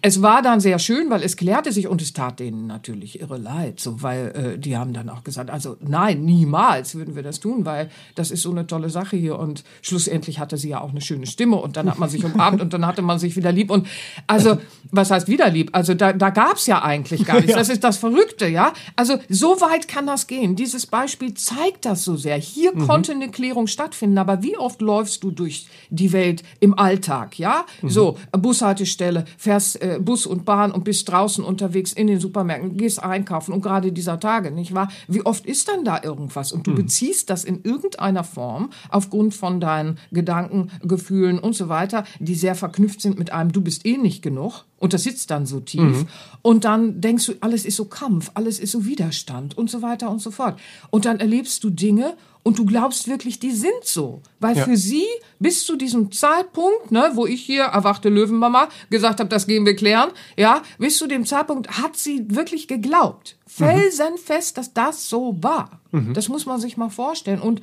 es 0.00 0.22
war 0.22 0.42
dann 0.42 0.60
sehr 0.60 0.78
schön, 0.78 1.10
weil 1.10 1.22
es 1.22 1.36
klärte 1.36 1.72
sich 1.72 1.86
und 1.86 2.00
es 2.00 2.12
tat 2.12 2.40
denen 2.40 2.66
natürlich 2.66 3.20
irre 3.20 3.36
leid, 3.36 3.80
so 3.80 4.02
weil 4.02 4.54
äh, 4.54 4.58
die 4.58 4.76
haben 4.76 4.92
dann 4.92 5.08
auch 5.08 5.24
gesagt, 5.24 5.50
also 5.50 5.76
nein, 5.80 6.24
niemals 6.24 6.94
würden 6.94 7.14
wir 7.14 7.22
das 7.22 7.40
tun, 7.40 7.66
weil 7.66 7.90
das 8.14 8.30
ist 8.30 8.42
so 8.42 8.50
eine 8.50 8.66
tolle 8.66 8.90
Sache 8.90 9.16
hier 9.16 9.38
und 9.38 9.64
schlussendlich 9.82 10.38
hatte 10.38 10.56
sie 10.56 10.70
ja 10.70 10.80
auch 10.80 10.90
eine 10.90 11.00
schöne 11.00 11.26
Stimme 11.26 11.56
und 11.56 11.76
dann 11.76 11.90
hat 11.90 11.98
man 11.98 12.08
sich 12.08 12.24
umarmt 12.24 12.60
und 12.60 12.72
dann 12.72 12.86
hatte 12.86 13.02
man 13.02 13.18
sich 13.18 13.36
wieder 13.36 13.52
lieb 13.52 13.70
und 13.70 13.86
also 14.26 14.58
was 14.90 15.10
heißt 15.10 15.28
wieder 15.28 15.50
lieb? 15.50 15.70
Also 15.72 15.94
da, 15.94 16.12
da 16.12 16.30
gab's 16.30 16.66
ja 16.66 16.82
eigentlich 16.82 17.24
gar 17.24 17.40
nichts. 17.40 17.54
Das 17.54 17.68
ist 17.68 17.84
das 17.84 17.96
Verrückte, 17.96 18.46
ja. 18.46 18.72
Also 18.96 19.18
so 19.28 19.60
weit 19.60 19.88
kann 19.88 20.06
das 20.06 20.26
gehen. 20.26 20.56
Dieses 20.56 20.86
Beispiel 20.86 21.34
zeigt 21.34 21.84
das 21.84 22.04
so 22.04 22.16
sehr. 22.16 22.36
Hier 22.36 22.74
mhm. 22.74 22.86
konnte 22.86 23.12
eine 23.12 23.30
Klärung 23.30 23.66
stattfinden, 23.66 24.18
aber 24.18 24.42
wie 24.42 24.56
oft 24.56 24.80
läufst 24.80 25.22
du 25.22 25.30
durch 25.30 25.66
die 25.90 26.12
Welt 26.12 26.42
im 26.60 26.78
Alltag, 26.78 27.38
ja? 27.38 27.64
Mhm. 27.82 27.90
So 27.90 28.18
Bushaltestelle, 28.32 29.24
fährst 29.36 29.81
äh, 29.82 29.98
Bus 29.98 30.26
und 30.26 30.44
Bahn 30.44 30.72
und 30.72 30.84
bist 30.84 31.08
draußen 31.08 31.44
unterwegs 31.44 31.92
in 31.92 32.06
den 32.06 32.20
Supermärkten, 32.20 32.76
gehst 32.76 33.02
einkaufen 33.02 33.52
und 33.52 33.62
gerade 33.62 33.92
dieser 33.92 34.20
Tage, 34.20 34.50
nicht 34.50 34.74
wahr? 34.74 34.88
Wie 35.08 35.26
oft 35.26 35.44
ist 35.44 35.68
dann 35.68 35.84
da 35.84 36.00
irgendwas? 36.02 36.52
Und 36.52 36.66
du 36.66 36.70
mhm. 36.70 36.76
beziehst 36.76 37.28
das 37.30 37.44
in 37.44 37.62
irgendeiner 37.64 38.24
Form 38.24 38.70
aufgrund 38.90 39.34
von 39.34 39.60
deinen 39.60 39.98
Gedanken, 40.12 40.70
Gefühlen 40.82 41.38
und 41.38 41.54
so 41.54 41.68
weiter, 41.68 42.04
die 42.20 42.34
sehr 42.34 42.54
verknüpft 42.54 43.00
sind 43.00 43.18
mit 43.18 43.32
einem, 43.32 43.52
du 43.52 43.60
bist 43.60 43.84
eh 43.84 43.98
nicht 43.98 44.22
genug. 44.22 44.64
Und 44.78 44.92
das 44.92 45.04
sitzt 45.04 45.30
dann 45.30 45.46
so 45.46 45.60
tief. 45.60 45.80
Mhm. 45.80 46.08
Und 46.42 46.64
dann 46.64 47.00
denkst 47.00 47.26
du, 47.26 47.34
alles 47.40 47.64
ist 47.64 47.76
so 47.76 47.84
Kampf, 47.84 48.32
alles 48.34 48.58
ist 48.58 48.72
so 48.72 48.84
Widerstand 48.84 49.56
und 49.56 49.70
so 49.70 49.80
weiter 49.80 50.10
und 50.10 50.20
so 50.20 50.32
fort. 50.32 50.58
Und 50.90 51.04
dann 51.04 51.20
erlebst 51.20 51.62
du 51.62 51.70
Dinge 51.70 52.16
und 52.42 52.58
du 52.58 52.64
glaubst 52.64 53.08
wirklich, 53.08 53.38
die 53.38 53.52
sind 53.52 53.84
so. 53.84 54.20
Weil 54.40 54.56
ja. 54.56 54.64
für 54.64 54.76
sie 54.76 55.06
bis 55.38 55.64
zu 55.64 55.76
diesem 55.76 56.10
Zeitpunkt, 56.10 56.90
ne, 56.90 57.12
wo 57.14 57.26
ich 57.26 57.42
hier 57.42 57.64
erwachte 57.64 58.08
Löwenmama 58.08 58.68
gesagt 58.90 59.20
habe, 59.20 59.28
das 59.28 59.46
gehen 59.46 59.64
wir 59.64 59.76
klären, 59.76 60.10
ja, 60.36 60.62
bis 60.78 60.98
zu 60.98 61.06
dem 61.06 61.24
Zeitpunkt 61.24 61.78
hat 61.78 61.96
sie 61.96 62.24
wirklich 62.28 62.66
geglaubt, 62.66 63.36
mhm. 63.44 63.64
felsenfest, 63.64 64.58
dass 64.58 64.74
das 64.74 65.08
so 65.08 65.36
war. 65.40 65.80
Mhm. 65.92 66.14
Das 66.14 66.28
muss 66.28 66.46
man 66.46 66.60
sich 66.60 66.76
mal 66.76 66.90
vorstellen. 66.90 67.40
Und 67.40 67.60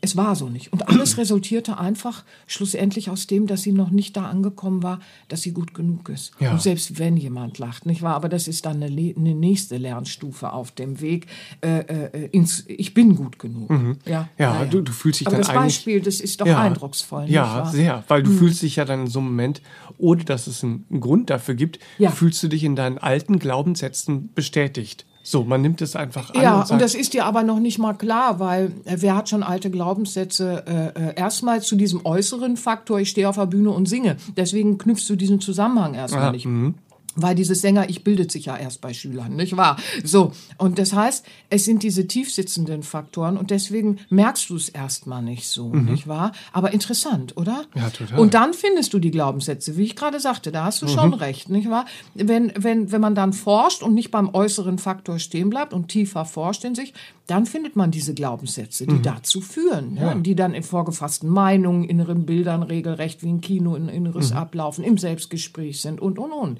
es 0.00 0.16
war 0.16 0.36
so 0.36 0.48
nicht. 0.48 0.72
Und 0.72 0.88
alles 0.88 1.16
resultierte 1.18 1.78
einfach 1.78 2.24
schlussendlich 2.46 3.10
aus 3.10 3.26
dem, 3.26 3.46
dass 3.46 3.62
sie 3.62 3.72
noch 3.72 3.90
nicht 3.90 4.16
da 4.16 4.26
angekommen 4.26 4.82
war, 4.82 5.00
dass 5.28 5.42
sie 5.42 5.52
gut 5.52 5.74
genug 5.74 6.08
ist. 6.08 6.32
Ja. 6.38 6.52
Und 6.52 6.62
selbst 6.62 6.98
wenn 6.98 7.16
jemand 7.16 7.58
lacht, 7.58 7.86
nicht 7.86 8.02
wahr? 8.02 8.14
Aber 8.14 8.28
das 8.28 8.48
ist 8.48 8.66
dann 8.66 8.82
eine, 8.82 9.14
eine 9.16 9.34
nächste 9.34 9.76
Lernstufe 9.76 10.52
auf 10.52 10.70
dem 10.70 11.00
Weg 11.00 11.26
äh, 11.60 11.80
äh, 11.80 12.26
ins 12.26 12.64
Ich 12.68 12.94
bin 12.94 13.16
gut 13.16 13.38
genug. 13.38 13.70
Mhm. 13.70 13.98
Ja, 14.04 14.28
ja, 14.38 14.62
ja, 14.62 14.64
Du, 14.64 14.82
du 14.82 14.92
fühlst 14.92 15.20
dich 15.20 15.26
Aber 15.26 15.36
dann 15.36 15.46
das 15.46 15.54
Beispiel, 15.54 16.00
das 16.00 16.20
ist 16.20 16.40
doch 16.40 16.46
ja, 16.46 16.60
eindrucksvoll. 16.60 17.28
Ja, 17.28 17.66
sehr. 17.66 18.04
Weil 18.08 18.22
du 18.22 18.30
mhm. 18.30 18.38
fühlst 18.38 18.62
dich 18.62 18.76
ja 18.76 18.84
dann 18.84 19.02
in 19.02 19.06
so 19.08 19.18
einem 19.18 19.28
Moment, 19.28 19.62
ohne 19.98 20.24
dass 20.24 20.46
es 20.46 20.62
einen 20.62 20.84
Grund 21.00 21.30
dafür 21.30 21.54
gibt, 21.54 21.78
fühlst 22.14 22.42
du 22.42 22.48
dich 22.48 22.64
in 22.64 22.76
deinen 22.76 22.98
alten 22.98 23.38
Glaubenssätzen 23.38 24.32
bestätigt. 24.34 25.06
So, 25.22 25.44
man 25.44 25.60
nimmt 25.60 25.82
es 25.82 25.94
einfach 25.94 26.34
an. 26.34 26.42
Ja, 26.42 26.60
und, 26.62 26.70
und, 26.70 26.82
das 26.82 26.94
ist 26.94 27.12
dir 27.12 27.26
aber 27.26 27.42
noch 27.42 27.60
nicht 27.60 27.78
mal 27.78 27.94
klar, 27.94 28.40
weil 28.40 28.72
äh, 28.84 28.96
wer 29.00 29.16
hat 29.16 29.28
schon 29.28 29.42
alte 29.42 29.70
Glaubenssätze 29.70 30.64
äh, 30.66 31.10
äh, 31.10 31.14
erstmal 31.16 31.60
zu 31.60 31.76
diesem 31.76 32.04
äußeren 32.04 32.56
Faktor, 32.56 33.00
ich 33.00 33.10
stehe 33.10 33.28
auf 33.28 33.36
der 33.36 33.46
Bühne 33.46 33.70
und 33.70 33.86
singe. 33.86 34.16
Deswegen 34.36 34.78
knüpfst 34.78 35.08
du 35.08 35.16
diesen 35.16 35.40
Zusammenhang 35.40 35.94
erstmal 35.94 36.32
nicht. 36.32 36.46
Mhm 36.46 36.74
weil 37.20 37.34
dieses 37.34 37.60
Sänger, 37.60 37.88
ich 37.88 38.04
bildet 38.04 38.30
sich 38.30 38.46
ja 38.46 38.56
erst 38.56 38.80
bei 38.80 38.92
Schülern, 38.92 39.34
nicht 39.36 39.56
wahr? 39.56 39.76
So. 40.04 40.32
Und 40.56 40.78
das 40.78 40.92
heißt, 40.92 41.24
es 41.50 41.64
sind 41.64 41.82
diese 41.82 42.06
tiefsitzenden 42.06 42.82
Faktoren 42.82 43.36
und 43.36 43.50
deswegen 43.50 43.98
merkst 44.08 44.50
du 44.50 44.56
es 44.56 44.68
erstmal 44.68 45.22
nicht 45.22 45.48
so, 45.48 45.68
mhm. 45.68 45.86
nicht 45.86 46.06
wahr? 46.06 46.32
Aber 46.52 46.72
interessant, 46.72 47.36
oder? 47.36 47.64
Ja, 47.74 47.90
total. 47.90 48.18
Und 48.18 48.34
dann 48.34 48.54
findest 48.54 48.94
du 48.94 48.98
die 48.98 49.10
Glaubenssätze, 49.10 49.76
wie 49.76 49.84
ich 49.84 49.96
gerade 49.96 50.20
sagte, 50.20 50.52
da 50.52 50.64
hast 50.64 50.82
du 50.82 50.86
mhm. 50.86 50.90
schon 50.90 51.14
recht, 51.14 51.48
nicht 51.48 51.68
wahr? 51.70 51.86
Wenn, 52.14 52.52
wenn, 52.56 52.92
wenn 52.92 53.00
man 53.00 53.14
dann 53.14 53.32
forscht 53.32 53.82
und 53.82 53.94
nicht 53.94 54.10
beim 54.10 54.32
äußeren 54.32 54.78
Faktor 54.78 55.18
stehen 55.18 55.50
bleibt 55.50 55.72
und 55.72 55.88
tiefer 55.88 56.24
forscht 56.24 56.64
in 56.64 56.74
sich, 56.74 56.94
dann 57.26 57.44
findet 57.44 57.76
man 57.76 57.90
diese 57.90 58.14
Glaubenssätze, 58.14 58.86
die 58.86 58.94
mhm. 58.94 59.02
dazu 59.02 59.40
führen, 59.40 59.96
ja. 59.96 60.08
Ja, 60.08 60.14
die 60.14 60.34
dann 60.34 60.54
in 60.54 60.62
vorgefassten 60.62 61.28
Meinungen, 61.28 61.84
inneren 61.84 62.24
Bildern 62.24 62.62
regelrecht 62.62 63.22
wie 63.22 63.28
ein 63.28 63.42
Kino 63.42 63.74
in 63.74 63.88
Inneres 63.88 64.30
mhm. 64.30 64.38
ablaufen, 64.38 64.82
im 64.82 64.96
Selbstgespräch 64.96 65.80
sind 65.80 66.00
und, 66.00 66.18
und, 66.18 66.32
und. 66.32 66.58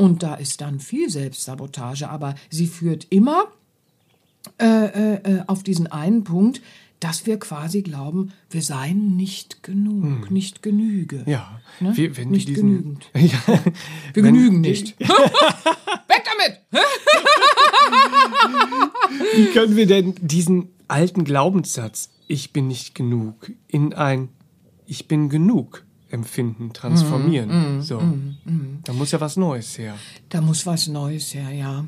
Und 0.00 0.22
da 0.22 0.34
ist 0.34 0.62
dann 0.62 0.80
viel 0.80 1.10
Selbstsabotage, 1.10 2.08
aber 2.08 2.34
sie 2.48 2.66
führt 2.66 3.06
immer 3.10 3.48
äh, 4.58 4.64
äh, 4.64 5.16
äh, 5.16 5.42
auf 5.46 5.62
diesen 5.62 5.88
einen 5.88 6.24
Punkt, 6.24 6.62
dass 7.00 7.26
wir 7.26 7.38
quasi 7.38 7.82
glauben, 7.82 8.32
wir 8.48 8.62
seien 8.62 9.18
nicht 9.18 9.62
genug, 9.62 10.02
hm. 10.02 10.26
nicht 10.30 10.62
genüge. 10.62 11.22
Ja, 11.26 11.60
ne? 11.80 11.94
wir, 11.94 12.16
wenn 12.16 12.30
nicht 12.30 12.48
diesen, 12.48 12.68
genügend. 12.68 13.10
Ja, 13.14 13.60
wir 14.14 14.22
genügen 14.22 14.62
nicht. 14.62 14.98
Weg 15.00 16.24
damit! 16.24 16.60
Wie 19.36 19.52
können 19.52 19.76
wir 19.76 19.86
denn 19.86 20.14
diesen 20.22 20.70
alten 20.88 21.24
Glaubenssatz, 21.24 22.08
ich 22.26 22.54
bin 22.54 22.68
nicht 22.68 22.94
genug, 22.94 23.52
in 23.68 23.92
ein 23.92 24.30
Ich 24.86 25.08
bin 25.08 25.28
genug 25.28 25.84
Empfinden 26.10 26.72
transformieren. 26.72 27.78
Mm, 27.78 27.82
so. 27.82 28.00
Mm, 28.00 28.36
mm. 28.44 28.78
Da 28.84 28.92
muss 28.92 29.12
ja 29.12 29.20
was 29.20 29.36
Neues 29.36 29.78
her. 29.78 29.94
Da 30.28 30.40
muss 30.40 30.66
was 30.66 30.88
Neues 30.88 31.34
her, 31.34 31.50
ja. 31.50 31.84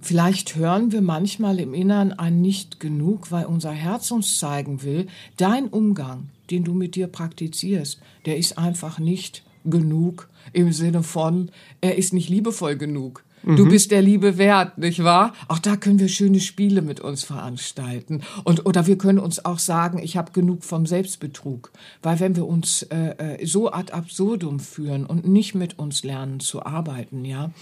Vielleicht 0.00 0.54
hören 0.56 0.92
wir 0.92 1.02
manchmal 1.02 1.58
im 1.58 1.74
Innern 1.74 2.12
ein 2.12 2.40
Nicht 2.40 2.78
genug, 2.78 3.32
weil 3.32 3.46
unser 3.46 3.72
Herz 3.72 4.10
uns 4.10 4.38
zeigen 4.38 4.82
will, 4.82 5.08
dein 5.36 5.68
Umgang, 5.68 6.28
den 6.50 6.64
du 6.64 6.74
mit 6.74 6.94
dir 6.94 7.08
praktizierst, 7.08 8.00
der 8.24 8.36
ist 8.36 8.56
einfach 8.56 8.98
nicht 8.98 9.42
genug 9.64 10.28
im 10.52 10.72
Sinne 10.72 11.02
von, 11.02 11.50
er 11.80 11.98
ist 11.98 12.12
nicht 12.12 12.28
liebevoll 12.28 12.76
genug. 12.76 13.24
Du 13.46 13.64
mhm. 13.64 13.68
bist 13.68 13.92
der 13.92 14.02
Liebe 14.02 14.38
wert, 14.38 14.76
nicht 14.76 15.04
wahr? 15.04 15.32
Auch 15.46 15.60
da 15.60 15.76
können 15.76 16.00
wir 16.00 16.08
schöne 16.08 16.40
Spiele 16.40 16.82
mit 16.82 16.98
uns 16.98 17.22
veranstalten. 17.22 18.22
Und, 18.42 18.66
oder 18.66 18.88
wir 18.88 18.98
können 18.98 19.20
uns 19.20 19.44
auch 19.44 19.60
sagen, 19.60 19.98
ich 19.98 20.16
habe 20.16 20.32
genug 20.32 20.64
vom 20.64 20.84
Selbstbetrug. 20.84 21.70
Weil 22.02 22.18
wenn 22.18 22.34
wir 22.34 22.44
uns 22.44 22.82
äh, 22.82 23.36
äh, 23.36 23.46
so 23.46 23.70
ad 23.70 23.92
absurdum 23.92 24.58
führen 24.58 25.06
und 25.06 25.28
nicht 25.28 25.54
mit 25.54 25.78
uns 25.78 26.02
lernen 26.02 26.40
zu 26.40 26.66
arbeiten, 26.66 27.24
ja, 27.24 27.52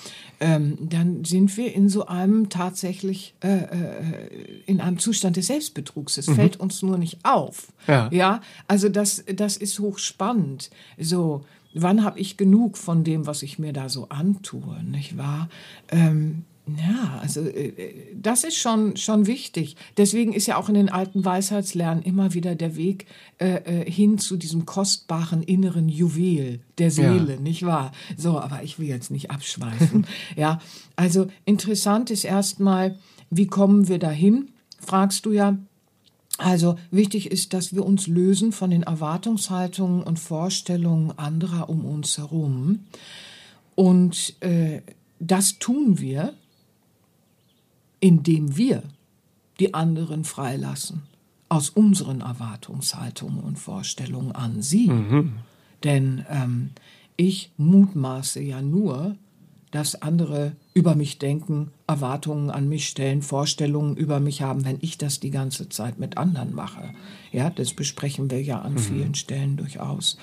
ähm, 0.41 0.79
dann 0.81 1.23
sind 1.27 1.55
wir 1.59 1.75
in 1.75 1.91
so 1.91 2.07
einem 2.07 2.49
tatsächlich, 2.49 3.35
äh, 3.43 3.49
äh, 3.49 4.63
in 4.65 4.81
einem 4.81 4.99
Zustand 4.99 5.37
des 5.37 5.49
Selbstbetrugs. 5.49 6.17
Es 6.17 6.29
mhm. 6.29 6.37
fällt 6.37 6.61
uns 6.61 6.81
nur 6.81 6.97
nicht 6.97 7.19
auf. 7.25 7.75
Ja. 7.87 8.09
ja, 8.11 8.41
also 8.69 8.89
das, 8.89 9.23
das 9.35 9.59
ist 9.59 9.79
hochspannend. 9.79 10.71
So, 10.99 11.45
wann 11.75 12.05
habe 12.05 12.19
ich 12.19 12.37
genug 12.37 12.79
von 12.79 13.05
dem, 13.05 13.27
was 13.27 13.43
ich 13.43 13.59
mir 13.59 13.73
da 13.73 13.89
so 13.89 14.09
antue, 14.09 14.83
nicht 14.85 15.19
wahr? 15.19 15.49
Ähm, 15.89 16.45
ja, 16.67 17.19
also 17.21 17.43
äh, 17.43 17.73
das 18.15 18.43
ist 18.43 18.57
schon 18.57 18.97
schon 18.97 19.27
wichtig. 19.27 19.77
Deswegen 19.99 20.33
ist 20.33 20.47
ja 20.47 20.57
auch 20.57 20.71
in 20.71 20.75
den 20.75 20.89
alten 20.89 21.25
Weisheitslernen 21.25 22.03
immer 22.03 22.33
wieder 22.33 22.55
der 22.55 22.77
Weg 22.77 23.07
äh, 23.39 23.57
äh 23.57 23.91
hin 23.91 24.17
zu 24.19 24.39
diesem 24.39 24.65
kostbaren 24.65 25.43
inneren 25.43 25.91
Juwel 25.91 26.61
der 26.79 26.91
Seele, 26.91 27.35
ja. 27.35 27.41
nicht 27.41 27.67
wahr? 27.67 27.93
So, 28.17 28.41
aber 28.41 28.63
ich 28.63 28.79
will 28.79 28.89
jetzt 28.89 29.11
nicht 29.11 29.31
abschweifen. 29.31 30.07
ja, 30.37 30.59
also 30.97 31.27
interessant 31.45 32.11
ist 32.11 32.25
erstmal, 32.25 32.99
wie 33.29 33.47
kommen 33.47 33.89
wir 33.89 33.99
dahin? 33.99 34.51
Fragst 34.81 35.27
du 35.27 35.33
ja. 35.33 35.59
Also 36.39 36.77
wichtig 36.91 37.31
ist, 37.31 37.53
dass 37.53 37.75
wir 37.75 37.85
uns 37.87 38.07
lösen 38.07 38.53
von 38.53 38.71
den 38.71 38.83
Erwartungshaltungen 38.83 40.03
und 40.03 40.19
Vorstellungen 40.19 41.17
anderer 41.17 41.69
um 41.69 41.85
uns 41.85 42.19
herum. 42.19 42.81
Und 43.77 44.35
äh, 44.41 44.83
das 45.21 45.59
tun 45.59 45.99
wir, 45.99 46.35
indem 48.01 48.57
wir 48.57 48.83
die 49.61 49.75
anderen 49.75 50.25
freilassen 50.25 51.03
aus 51.49 51.71
unseren 51.71 52.21
Erwartungshaltungen 52.21 53.41
und 53.41 53.59
Vorstellungen 53.59 54.33
an 54.33 54.61
sie. 54.61 54.89
Mhm. 54.89 55.35
Denn 55.85 56.25
ähm, 56.29 56.71
ich 57.17 57.53
mutmaße 57.57 58.41
ja 58.41 58.61
nur, 58.61 59.17
dass 59.75 60.01
andere 60.03 60.53
über 60.73 60.95
mich 60.95 61.19
denken, 61.19 61.73
Erwartungen 61.89 62.51
an 62.51 62.69
mich 62.69 62.87
stellen, 62.87 63.23
Vorstellungen 63.23 63.97
über 63.97 64.21
mich 64.21 64.41
haben, 64.41 64.65
wenn 64.65 64.79
ich 64.83 64.99
das 64.99 65.19
die 65.19 65.33
ganze 65.33 65.69
Zeit 65.69 65.99
mit 65.99 66.17
anderen 66.17 66.55
mache. 66.55 66.95
Ja, 67.33 67.51
das 67.51 67.75
besprechen 67.75 68.31
wir 68.31 68.41
ja 68.41 68.61
an 68.61 68.75
mhm. 68.75 68.79
vielen 68.79 69.15
Stellen 69.17 69.57
durchaus. 69.57 70.17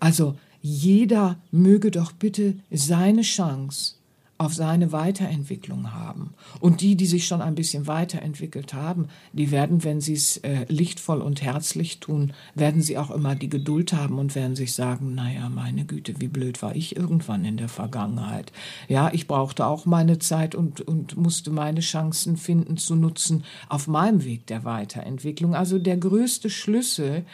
Also 0.00 0.36
jeder 0.62 1.36
möge 1.50 1.90
doch 1.90 2.12
bitte 2.12 2.54
seine 2.70 3.20
Chance 3.20 3.96
auf 4.36 4.52
seine 4.52 4.90
Weiterentwicklung 4.90 5.92
haben. 5.92 6.34
Und 6.58 6.80
die, 6.80 6.96
die 6.96 7.06
sich 7.06 7.26
schon 7.26 7.40
ein 7.40 7.54
bisschen 7.54 7.86
weiterentwickelt 7.86 8.74
haben, 8.74 9.08
die 9.32 9.50
werden, 9.52 9.84
wenn 9.84 10.00
sie 10.00 10.14
es 10.14 10.38
äh, 10.38 10.66
lichtvoll 10.68 11.20
und 11.20 11.40
herzlich 11.40 12.00
tun, 12.00 12.32
werden 12.54 12.82
sie 12.82 12.98
auch 12.98 13.10
immer 13.10 13.36
die 13.36 13.48
Geduld 13.48 13.92
haben 13.92 14.18
und 14.18 14.34
werden 14.34 14.56
sich 14.56 14.74
sagen, 14.74 15.14
naja, 15.14 15.48
meine 15.48 15.84
Güte, 15.84 16.20
wie 16.20 16.28
blöd 16.28 16.62
war 16.62 16.74
ich 16.74 16.96
irgendwann 16.96 17.44
in 17.44 17.56
der 17.56 17.68
Vergangenheit. 17.68 18.52
Ja, 18.88 19.10
ich 19.12 19.28
brauchte 19.28 19.66
auch 19.66 19.86
meine 19.86 20.18
Zeit 20.18 20.56
und, 20.56 20.80
und 20.80 21.16
musste 21.16 21.50
meine 21.50 21.80
Chancen 21.80 22.36
finden 22.36 22.76
zu 22.76 22.96
nutzen 22.96 23.44
auf 23.68 23.86
meinem 23.86 24.24
Weg 24.24 24.46
der 24.48 24.64
Weiterentwicklung. 24.64 25.54
Also 25.54 25.78
der 25.78 25.96
größte 25.96 26.50
Schlüssel 26.50 27.24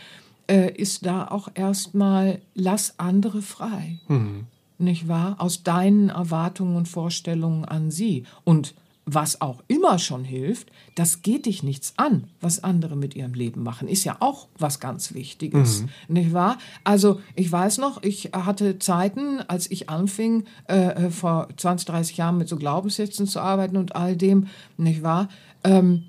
äh, 0.48 0.70
ist 0.74 1.06
da 1.06 1.28
auch 1.28 1.48
erstmal, 1.54 2.42
lass 2.54 2.98
andere 2.98 3.40
frei. 3.40 3.98
Mhm 4.08 4.46
nicht 4.80 5.08
wahr? 5.08 5.36
Aus 5.38 5.62
deinen 5.62 6.08
Erwartungen 6.08 6.76
und 6.76 6.88
Vorstellungen 6.88 7.64
an 7.64 7.90
sie. 7.90 8.24
Und 8.44 8.74
was 9.06 9.40
auch 9.40 9.62
immer 9.66 9.98
schon 9.98 10.24
hilft, 10.24 10.70
das 10.94 11.22
geht 11.22 11.46
dich 11.46 11.62
nichts 11.62 11.94
an, 11.96 12.28
was 12.40 12.62
andere 12.62 12.96
mit 12.96 13.16
ihrem 13.16 13.34
Leben 13.34 13.62
machen. 13.62 13.88
Ist 13.88 14.04
ja 14.04 14.16
auch 14.20 14.46
was 14.58 14.78
ganz 14.78 15.14
Wichtiges, 15.14 15.82
mhm. 15.82 16.14
nicht 16.14 16.32
wahr? 16.32 16.58
Also 16.84 17.20
ich 17.34 17.50
weiß 17.50 17.78
noch, 17.78 18.02
ich 18.02 18.30
hatte 18.32 18.78
Zeiten, 18.78 19.40
als 19.40 19.70
ich 19.70 19.88
anfing, 19.88 20.44
äh, 20.68 21.06
äh 21.06 21.10
vor 21.10 21.48
20, 21.56 21.86
30 21.86 22.16
Jahren 22.18 22.38
mit 22.38 22.48
so 22.48 22.56
Glaubenssätzen 22.56 23.26
zu 23.26 23.40
arbeiten 23.40 23.76
und 23.76 23.96
all 23.96 24.16
dem, 24.16 24.46
nicht 24.76 25.02
wahr? 25.02 25.28
Ähm, 25.64 26.04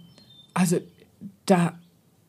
also 0.53 0.77
da 1.45 1.73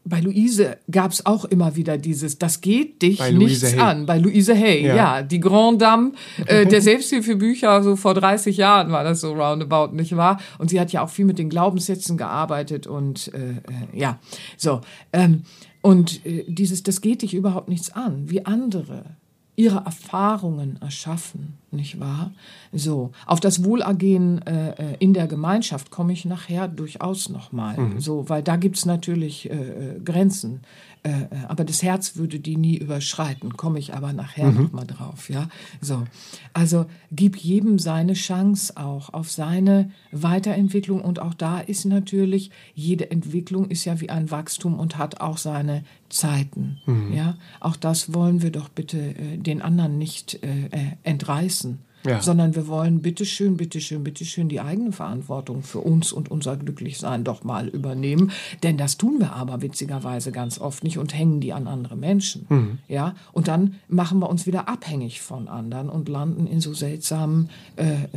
bei 0.05 0.21
Luise 0.21 0.79
gab 0.91 1.13
es 1.13 1.25
auch 1.27 1.45
immer 1.45 1.77
wieder 1.77 1.97
dieses, 1.97 2.39
das 2.39 2.61
geht 2.61 3.03
dich 3.03 3.21
nichts 3.33 3.77
an. 3.79 4.07
Bei 4.07 4.19
Luise 4.19 4.55
Hay, 4.55 4.85
ja, 4.85 4.97
ja 4.97 5.23
die 5.23 5.41
Grand 5.41 5.81
Dame 5.81 6.13
äh, 6.47 6.67
der 6.67 6.83
Selbsthilfebücher, 6.83 7.83
so 7.83 7.97
vor 7.97 8.15
30 8.15 8.57
Jahren 8.57 8.91
war 8.91 9.05
das 9.05 9.21
so 9.21 9.33
roundabout, 9.33 9.95
nicht 9.95 10.17
wahr? 10.17 10.41
Und 10.59 10.71
sie 10.71 10.81
hat 10.81 10.93
ja 10.93 11.03
auch 11.03 11.11
viel 11.11 11.25
mit 11.25 11.39
den 11.39 11.49
Glaubenssätzen 11.49 12.17
gearbeitet 12.17 12.87
und 12.87 13.33
äh, 13.35 13.51
äh, 13.51 13.99
ja, 13.99 14.19
so. 14.57 14.81
Ähm, 15.13 15.43
und 15.83 16.25
äh, 16.27 16.45
dieses, 16.49 16.83
das 16.83 17.01
geht 17.01 17.23
dich 17.23 17.35
überhaupt 17.35 17.69
nichts 17.69 17.91
an, 17.91 18.31
wie 18.31 18.45
andere 18.45 19.17
ihre 19.55 19.85
Erfahrungen 19.85 20.79
erschaffen, 20.81 21.59
nicht 21.71 22.01
wahr? 22.01 22.33
So, 22.73 23.13
auf 23.27 23.41
das 23.41 23.65
Wohlergehen 23.65 24.41
äh, 24.47 24.71
äh 24.71 24.97
in 24.99 25.13
der 25.13 25.27
Gemeinschaft 25.27 25.91
komme 25.91 26.13
ich 26.13 26.25
nachher 26.25 26.69
durchaus 26.69 27.29
nochmal, 27.29 27.77
mhm. 27.77 28.01
so, 28.01 28.29
weil 28.29 28.43
da 28.43 28.57
gibt's 28.57 28.87
natürlich 28.87 29.51
äh, 29.51 29.55
äh 29.55 30.01
Grenzen. 30.01 30.61
Äh, 31.05 31.11
äh, 31.11 31.27
aber 31.49 31.65
das 31.65 31.83
Herz 31.83 32.17
würde 32.17 32.39
die 32.39 32.57
nie 32.57 32.77
überschreiten, 32.77 33.57
komme 33.57 33.81
ich 33.81 33.93
aber 33.93 34.13
nachher 34.13 34.51
mhm. 34.51 34.63
noch 34.63 34.73
mal 34.73 34.87
drauf, 34.87 35.31
ja. 35.31 35.49
So, 35.81 36.05
also 36.53 36.87
gib 37.11 37.37
jedem 37.37 37.81
seine 37.81 38.13
Chance 38.13 38.77
auch 38.77 39.13
auf 39.13 39.31
seine 39.31 39.91
Weiterentwicklung 40.13 41.01
und 41.01 41.19
auch 41.19 41.35
da 41.35 41.59
ist 41.59 41.87
natürlich 41.87 42.51
jede 42.75 43.11
Entwicklung 43.11 43.69
ist 43.69 43.85
ja 43.85 44.01
wie 44.01 44.11
ein 44.11 44.31
Wachstum 44.31 44.79
und 44.79 44.97
hat 44.97 45.21
auch 45.21 45.39
seine 45.39 45.83
Zeiten, 46.09 46.79
mhm. 46.87 47.13
ja. 47.13 47.37
Auch 47.59 47.77
das 47.77 48.15
wollen 48.15 48.43
wir 48.43 48.53
doch 48.53 48.69
bitte 48.69 48.99
äh, 48.99 49.39
den 49.39 49.61
anderen 49.61 49.99
nicht 49.99 50.43
äh, 50.45 50.67
äh 50.67 50.93
entreißen 51.03 51.81
ja. 52.05 52.21
sondern 52.21 52.55
wir 52.55 52.67
wollen 52.67 53.03
bitteschön, 53.03 53.57
bitteschön, 53.57 54.05
bitteschön 54.05 54.49
die 54.49 54.61
eigene 54.61 54.93
Verantwortung 54.93 55.63
für 55.63 55.81
uns 55.81 56.13
und 56.13 56.31
unser 56.31 56.57
Glücklichsein 56.57 57.25
doch 57.25 57.45
mal 57.45 57.69
übernehmen. 57.69 58.33
Denn 58.63 58.77
das 58.77 58.97
tun 58.97 59.19
wir 59.19 59.33
aber 59.33 59.63
witzigerweise 59.63 60.33
ganz 60.33 60.59
oft 60.61 60.85
nicht 60.85 60.99
und 60.99 61.15
hängen 61.15 61.41
die 61.41 61.53
an 61.53 61.67
andere 61.67 61.97
Menschen. 61.97 62.47
Mhm. 62.49 62.79
Ja, 62.89 63.15
und 63.33 63.49
dann 63.49 63.75
machen 63.89 64.19
wir 64.19 64.29
uns 64.29 64.47
wieder 64.47 64.69
abhängig 64.69 65.21
von 65.21 65.49
anderen 65.49 65.89
und 65.89 66.09
landen 66.09 66.47
in 66.47 66.61
so 66.61 66.75
seltsamen 66.75 67.51
äh, 67.77 67.85
äh, 67.85 68.09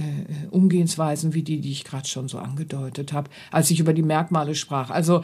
Umgehensweisen 0.52 1.34
wie 1.34 1.44
die, 1.44 1.62
die 1.62 1.72
ich 1.72 1.84
gerade 1.84 2.08
schon 2.08 2.28
so 2.28 2.38
angedeutet 2.40 3.14
habe, 3.14 3.30
als 3.52 3.72
ich 3.72 3.80
über 3.80 3.94
die 3.94 4.04
Merkmale 4.04 4.56
sprach. 4.56 4.90
Also 4.90 5.22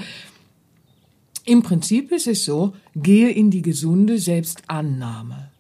im 1.45 1.63
Prinzip 1.63 2.11
ist 2.11 2.27
es 2.27 2.45
so, 2.45 2.73
gehe 2.95 3.29
in 3.29 3.49
die 3.49 3.61
gesunde 3.61 4.19
Selbstannahme. 4.19 5.50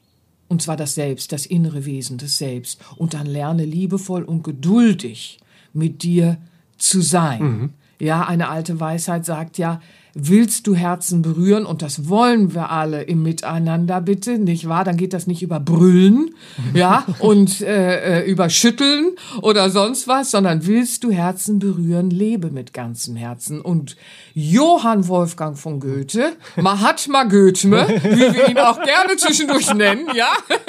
Und 0.51 0.61
zwar 0.61 0.75
das 0.75 0.95
Selbst, 0.95 1.31
das 1.31 1.45
innere 1.45 1.85
Wesen 1.85 2.17
des 2.17 2.37
Selbst. 2.37 2.81
Und 2.97 3.13
dann 3.13 3.25
lerne 3.25 3.63
liebevoll 3.63 4.23
und 4.23 4.43
geduldig 4.43 5.39
mit 5.71 6.03
dir 6.03 6.39
zu 6.77 6.99
sein. 6.99 7.41
Mhm. 7.41 7.69
Ja, 8.01 8.27
eine 8.27 8.49
alte 8.49 8.77
Weisheit 8.81 9.23
sagt 9.23 9.57
ja, 9.57 9.79
willst 10.13 10.67
du 10.67 10.75
Herzen 10.75 11.21
berühren 11.21 11.65
und 11.65 11.81
das 11.81 12.09
wollen 12.09 12.53
wir 12.53 12.69
alle 12.69 13.03
im 13.03 13.23
Miteinander 13.23 14.01
bitte, 14.01 14.37
nicht 14.37 14.67
wahr? 14.67 14.83
Dann 14.83 14.97
geht 14.97 15.13
das 15.13 15.27
nicht 15.27 15.41
über 15.41 15.59
Brüllen, 15.59 16.35
ja, 16.73 17.05
und 17.19 17.61
äh, 17.61 18.21
äh, 18.21 18.29
über 18.29 18.49
Schütteln 18.49 19.11
oder 19.41 19.69
sonst 19.69 20.07
was, 20.07 20.31
sondern 20.31 20.65
willst 20.65 21.03
du 21.03 21.11
Herzen 21.11 21.59
berühren, 21.59 22.09
lebe 22.09 22.51
mit 22.51 22.73
ganzem 22.73 23.15
Herzen. 23.15 23.61
Und 23.61 23.95
Johann 24.33 25.07
Wolfgang 25.07 25.57
von 25.57 25.79
Goethe, 25.79 26.33
Mahatma 26.57 27.23
Goethe, 27.23 27.69
wie 27.69 28.33
wir 28.33 28.49
ihn 28.49 28.57
auch 28.57 28.81
gerne 28.81 29.15
zwischendurch 29.17 29.73
nennen, 29.73 30.07
ja? 30.13 30.27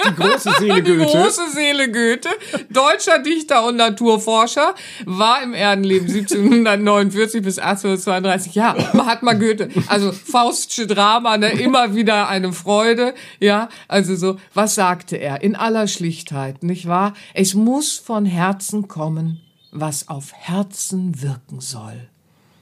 Die 0.08 0.14
große 0.14 0.50
Seele 0.58 0.82
Goethe. 0.82 1.06
Die 1.06 1.12
große 1.12 1.50
Seele 1.52 1.90
Goethe, 1.90 2.28
deutscher 2.70 3.18
Dichter 3.18 3.66
und 3.66 3.76
Naturforscher, 3.76 4.74
war 5.04 5.42
im 5.42 5.54
Erdenleben 5.54 6.06
1749 6.06 7.42
bis 7.42 7.58
1832, 7.58 8.54
ja, 8.54 8.76
Mahatma 8.92 9.31
Oskar 9.32 9.48
Goethe. 9.48 9.68
Also 9.88 10.12
Faustsche 10.12 10.86
Drama, 10.86 11.36
ne, 11.36 11.50
immer 11.50 11.94
wieder 11.94 12.28
eine 12.28 12.52
Freude, 12.52 13.14
ja. 13.40 13.68
Also 13.88 14.16
so, 14.16 14.36
was 14.54 14.74
sagte 14.74 15.16
er? 15.16 15.42
In 15.42 15.56
aller 15.56 15.88
Schlichtheit, 15.88 16.62
nicht 16.62 16.86
wahr? 16.86 17.14
Es 17.34 17.54
muss 17.54 17.98
von 17.98 18.26
Herzen 18.26 18.88
kommen, 18.88 19.40
was 19.70 20.08
auf 20.08 20.32
Herzen 20.32 21.22
wirken 21.22 21.60
soll. 21.60 22.08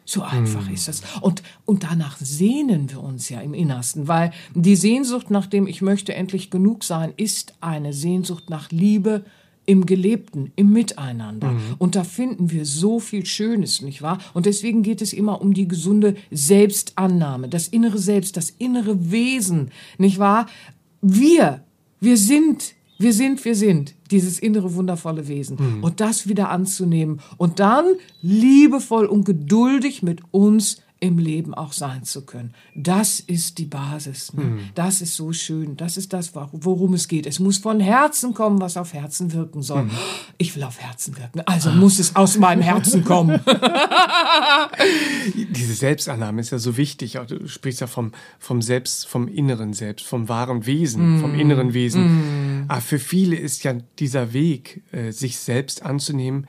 So 0.04 0.22
einfach 0.22 0.66
hm. 0.66 0.74
ist 0.74 0.88
es. 0.88 1.02
Und, 1.20 1.42
und 1.66 1.84
danach 1.84 2.16
sehnen 2.18 2.90
wir 2.90 3.00
uns 3.00 3.28
ja 3.28 3.40
im 3.40 3.54
Innersten, 3.54 4.08
weil 4.08 4.32
die 4.54 4.74
Sehnsucht 4.74 5.30
nach 5.30 5.46
dem 5.46 5.68
Ich 5.68 5.82
möchte 5.82 6.14
endlich 6.14 6.50
genug 6.50 6.82
sein, 6.82 7.12
ist 7.16 7.54
eine 7.60 7.92
Sehnsucht 7.92 8.50
nach 8.50 8.72
Liebe, 8.72 9.24
im 9.70 9.86
Gelebten, 9.86 10.50
im 10.56 10.72
Miteinander. 10.72 11.52
Mhm. 11.52 11.60
Und 11.78 11.94
da 11.94 12.02
finden 12.02 12.50
wir 12.50 12.66
so 12.66 12.98
viel 12.98 13.24
Schönes, 13.24 13.82
nicht 13.82 14.02
wahr? 14.02 14.18
Und 14.34 14.46
deswegen 14.46 14.82
geht 14.82 15.00
es 15.00 15.12
immer 15.12 15.40
um 15.40 15.54
die 15.54 15.68
gesunde 15.68 16.16
Selbstannahme, 16.32 17.48
das 17.48 17.68
innere 17.68 17.98
Selbst, 17.98 18.36
das 18.36 18.50
innere 18.58 19.12
Wesen, 19.12 19.70
nicht 19.96 20.18
wahr? 20.18 20.46
Wir, 21.02 21.62
wir 22.00 22.16
sind, 22.16 22.74
wir 22.98 23.12
sind, 23.12 23.44
wir 23.44 23.54
sind 23.54 23.94
dieses 24.10 24.40
innere 24.40 24.74
wundervolle 24.74 25.28
Wesen. 25.28 25.56
Mhm. 25.60 25.84
Und 25.84 26.00
das 26.00 26.26
wieder 26.26 26.50
anzunehmen 26.50 27.20
und 27.36 27.60
dann 27.60 27.84
liebevoll 28.22 29.06
und 29.06 29.24
geduldig 29.24 30.02
mit 30.02 30.20
uns 30.32 30.82
im 31.00 31.18
Leben 31.18 31.54
auch 31.54 31.72
sein 31.72 32.04
zu 32.04 32.24
können. 32.26 32.54
Das 32.74 33.20
ist 33.20 33.58
die 33.58 33.64
Basis. 33.64 34.32
Ne? 34.34 34.44
Mhm. 34.44 34.60
Das 34.74 35.00
ist 35.00 35.16
so 35.16 35.32
schön. 35.32 35.76
Das 35.76 35.96
ist 35.96 36.12
das, 36.12 36.32
worum 36.34 36.94
es 36.94 37.08
geht. 37.08 37.26
Es 37.26 37.40
muss 37.40 37.58
von 37.58 37.80
Herzen 37.80 38.34
kommen, 38.34 38.60
was 38.60 38.76
auf 38.76 38.92
Herzen 38.92 39.32
wirken 39.32 39.62
soll. 39.62 39.84
Mhm. 39.84 39.90
Ich 40.36 40.54
will 40.54 40.62
auf 40.62 40.78
Herzen 40.78 41.16
wirken. 41.16 41.40
Also 41.46 41.70
muss 41.70 41.98
es 41.98 42.14
aus 42.16 42.38
meinem 42.38 42.62
Herzen 42.62 43.04
kommen. 43.04 43.40
Diese 45.34 45.74
Selbstannahme 45.74 46.40
ist 46.40 46.50
ja 46.50 46.58
so 46.58 46.76
wichtig. 46.76 47.18
Du 47.28 47.48
sprichst 47.48 47.80
ja 47.80 47.86
vom, 47.86 48.12
vom 48.38 48.62
Selbst, 48.62 49.06
vom 49.06 49.28
inneren 49.28 49.72
Selbst, 49.72 50.06
vom 50.06 50.28
wahren 50.28 50.66
Wesen, 50.66 51.16
mhm. 51.16 51.20
vom 51.20 51.34
inneren 51.34 51.74
Wesen. 51.74 52.60
Mhm. 52.60 52.64
Aber 52.68 52.80
für 52.80 52.98
viele 52.98 53.36
ist 53.36 53.64
ja 53.64 53.74
dieser 53.98 54.32
Weg, 54.32 54.82
äh, 54.92 55.12
sich 55.12 55.38
selbst 55.38 55.82
anzunehmen, 55.82 56.46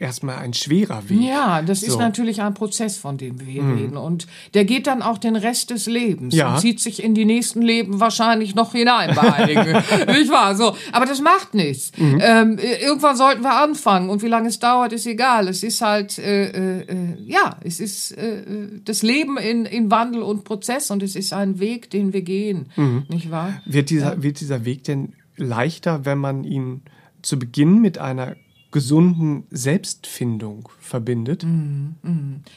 erstmal 0.00 0.36
ein 0.38 0.54
schwerer 0.54 1.08
Weg. 1.08 1.20
Ja, 1.20 1.62
das 1.62 1.82
ist 1.82 1.92
So. 1.92 1.98
natürlich 1.98 2.40
ein 2.40 2.54
Prozess, 2.54 2.96
von 2.96 3.18
dem 3.18 3.38
wir 3.38 3.46
hier 3.46 3.62
reden. 3.62 3.96
Und 3.96 4.26
der 4.54 4.64
geht 4.64 4.86
dann 4.86 5.02
auch 5.02 5.18
den 5.18 5.36
Rest 5.36 5.70
des 5.70 5.86
Lebens 5.86 6.34
Ja. 6.34 6.54
und 6.54 6.60
zieht 6.60 6.80
sich 6.80 7.02
in 7.02 7.14
die 7.14 7.24
nächsten 7.26 7.60
Leben 7.62 8.00
wahrscheinlich 8.00 8.54
noch 8.54 8.72
hinein 8.72 9.14
bei 9.14 9.32
einigen. 9.32 9.72
Nicht 10.06 10.30
wahr? 10.30 10.56
So. 10.56 10.74
Aber 10.92 11.04
das 11.06 11.20
macht 11.20 11.54
nichts. 11.54 11.92
Ähm, 11.98 12.58
äh, 12.58 12.82
irgendwann 12.82 13.16
sollten 13.16 13.42
wir 13.42 13.54
anfangen. 13.62 14.08
Und 14.10 14.22
wie 14.22 14.28
lange 14.28 14.48
es 14.48 14.58
dauert, 14.58 14.92
ist 14.92 15.06
egal. 15.06 15.48
Es 15.48 15.62
ist 15.62 15.80
halt, 15.82 16.18
äh, 16.18 16.46
äh, 16.46 16.80
äh, 16.82 16.96
ja, 17.26 17.56
es 17.62 17.78
ist 17.80 18.12
äh, 18.16 18.40
äh, 18.40 18.80
das 18.84 19.02
Leben 19.02 19.36
in, 19.36 19.66
in 19.66 19.90
Wandel 19.90 20.22
und 20.22 20.44
Prozess 20.44 20.90
und 20.90 21.02
es 21.02 21.14
ist 21.14 21.32
ein 21.32 21.60
Weg, 21.60 21.90
den 21.90 22.12
wir 22.12 22.22
gehen. 22.22 22.66
Nicht 23.08 23.30
wahr? 23.30 23.60
Wird 23.66 23.90
dieser, 23.90 24.22
wird 24.22 24.40
dieser 24.40 24.64
Weg 24.64 24.84
denn 24.84 25.12
leichter, 25.36 26.04
wenn 26.04 26.18
man 26.18 26.44
ihn 26.44 26.82
zu 27.22 27.38
Beginn 27.38 27.80
mit 27.80 27.98
einer 27.98 28.36
gesunden 28.70 29.44
Selbstfindung 29.50 30.68
verbindet? 30.80 31.44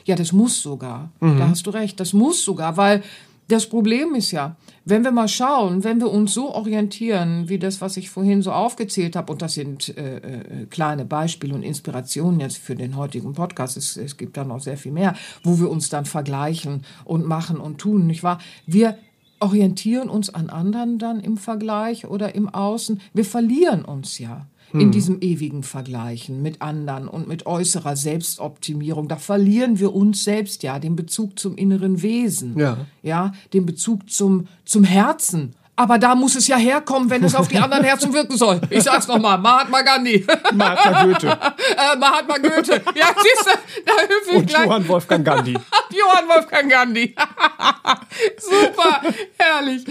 Ja, 0.06 0.16
das 0.16 0.32
muss 0.32 0.62
sogar. 0.62 1.12
Da 1.20 1.50
hast 1.50 1.66
du 1.66 1.72
recht. 1.72 2.00
Das 2.00 2.14
muss 2.14 2.44
sogar, 2.44 2.78
weil 2.78 3.04
das 3.48 3.68
Problem 3.68 4.16
ist 4.16 4.32
ja, 4.32 4.56
wenn 4.86 5.04
wir 5.04 5.12
mal 5.12 5.28
schauen, 5.28 5.84
wenn 5.84 6.00
wir 6.00 6.10
uns 6.10 6.34
so 6.34 6.54
orientieren, 6.54 7.50
wie 7.50 7.60
das, 7.60 7.82
was 7.82 7.98
ich 7.98 8.10
vorhin 8.10 8.42
so 8.42 8.52
aufgezählt 8.52 9.16
habe, 9.16 9.32
und 9.32 9.42
das 9.42 9.54
sind 9.54 9.96
äh, 9.98 10.18
äh, 10.18 10.66
kleine 10.68 11.06
Beispiele 11.06 11.54
und 11.54 11.64
Inspirationen 11.64 12.40
jetzt 12.40 12.58
für 12.58 12.76
den 12.76 12.96
heutigen 12.96 13.34
Podcast, 13.34 13.76
es, 13.78 13.98
es 13.98 14.18
gibt 14.18 14.38
da 14.38 14.44
noch 14.44 14.62
sehr 14.62 14.78
viel 14.78 14.92
mehr, 14.92 15.16
wo 15.44 15.60
wir 15.60 15.70
uns 15.70 15.90
dann 15.90 16.06
vergleichen 16.06 16.84
und 17.06 17.26
machen 17.26 17.58
und 17.58 17.80
tun, 17.80 18.08
nicht 18.08 18.24
wahr? 18.24 18.40
Wir 18.66 18.98
orientieren 19.44 20.10
uns 20.10 20.34
an 20.34 20.50
anderen 20.50 20.98
dann 20.98 21.20
im 21.20 21.38
Vergleich 21.38 22.08
oder 22.08 22.34
im 22.34 22.50
Außen. 22.50 23.02
Wir 23.14 23.26
verlieren 23.26 23.84
uns 23.86 24.18
ja 24.18 24.48
in 24.74 24.92
diesem 24.92 25.22
ewigen 25.22 25.62
Vergleichen 25.62 26.42
mit 26.42 26.62
anderen 26.62 27.08
und 27.08 27.28
mit 27.28 27.46
äußerer 27.46 27.96
Selbstoptimierung. 27.96 29.08
Da 29.08 29.18
verlieren 29.18 29.80
wir 29.80 29.94
uns 29.94 30.24
selbst 30.24 30.64
ja, 30.64 30.80
den 30.80 30.96
Bezug 30.96 31.38
zum 31.38 31.56
inneren 31.58 32.02
Wesen. 32.02 32.58
Ja. 32.58 32.78
Ja, 33.04 33.34
den 33.54 33.68
Bezug 33.68 34.10
zum, 34.10 34.48
zum 34.66 34.84
Herzen. 34.84 35.56
Aber 35.76 35.98
da 35.98 36.14
muss 36.14 36.36
es 36.36 36.48
ja 36.48 36.58
herkommen, 36.58 37.10
wenn 37.10 37.24
es 37.24 37.34
auf 37.34 37.48
die 37.48 37.58
anderen 37.58 37.84
Herzen 37.84 38.14
wirken 38.14 38.38
soll. 38.38 38.62
Ich 38.70 38.84
sag's 38.84 39.08
nochmal, 39.08 39.40
Mahatma 39.40 39.82
Gandhi, 39.82 40.26
Martha 40.54 41.04
Goethe 41.04 41.28
äh, 41.28 41.98
Mahatma 41.98 42.38
Goethe. 42.38 42.82
Ja, 42.94 43.08
siehst 43.18 43.48
du, 43.48 43.84
da 43.84 43.94
hüpfe 44.04 44.32
ich 44.32 44.38
und 44.38 44.48
gleich. 44.48 44.66
Johann 44.66 44.88
Wolfgang 44.88 45.26
Gandhi. 45.26 45.54
Johann 45.90 46.28
Wolfgang 46.28 46.70
Gandhi. 46.70 47.16
Super, 48.38 49.02
herrlich. 49.40 49.84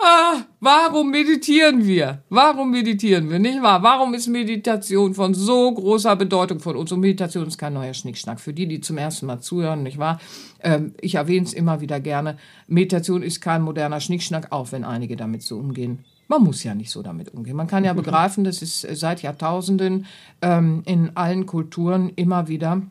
Ah, 0.00 0.42
warum 0.58 1.10
meditieren 1.10 1.86
wir? 1.86 2.22
Warum 2.28 2.72
meditieren 2.72 3.30
wir, 3.30 3.38
nicht 3.38 3.62
wahr? 3.62 3.80
Warum 3.82 4.14
ist 4.14 4.26
Meditation 4.26 5.14
von 5.14 5.32
so 5.32 5.72
großer 5.72 6.16
Bedeutung 6.16 6.58
von 6.58 6.74
uns? 6.74 6.90
Und 6.90 7.00
Meditation 7.00 7.46
ist 7.46 7.58
kein 7.58 7.74
neuer 7.74 7.94
Schnickschnack. 7.94 8.40
Für 8.40 8.52
die, 8.52 8.66
die 8.66 8.80
zum 8.80 8.98
ersten 8.98 9.26
Mal 9.26 9.38
zuhören, 9.38 9.84
nicht 9.84 9.98
wahr? 9.98 10.18
Ähm, 10.60 10.94
ich 11.00 11.16
erwähne 11.16 11.46
es 11.46 11.52
immer 11.52 11.80
wieder 11.80 12.00
gerne. 12.00 12.36
Meditation 12.66 13.22
ist 13.22 13.40
kein 13.40 13.62
moderner 13.62 14.00
Schnickschnack, 14.00 14.52
auch 14.52 14.72
wenn 14.72 14.84
einige 14.84 15.16
damit 15.16 15.42
so 15.42 15.58
umgehen. 15.58 16.04
Man 16.28 16.42
muss 16.42 16.62
ja 16.62 16.74
nicht 16.74 16.90
so 16.90 17.02
damit 17.02 17.32
umgehen. 17.32 17.56
Man 17.56 17.68
kann 17.68 17.84
ja 17.84 17.94
begreifen, 17.94 18.44
dass 18.44 18.60
es 18.60 18.82
seit 18.82 19.22
Jahrtausenden 19.22 20.06
ähm, 20.42 20.82
in 20.84 21.16
allen 21.16 21.46
Kulturen 21.46 22.10
immer 22.16 22.48
wieder 22.48 22.82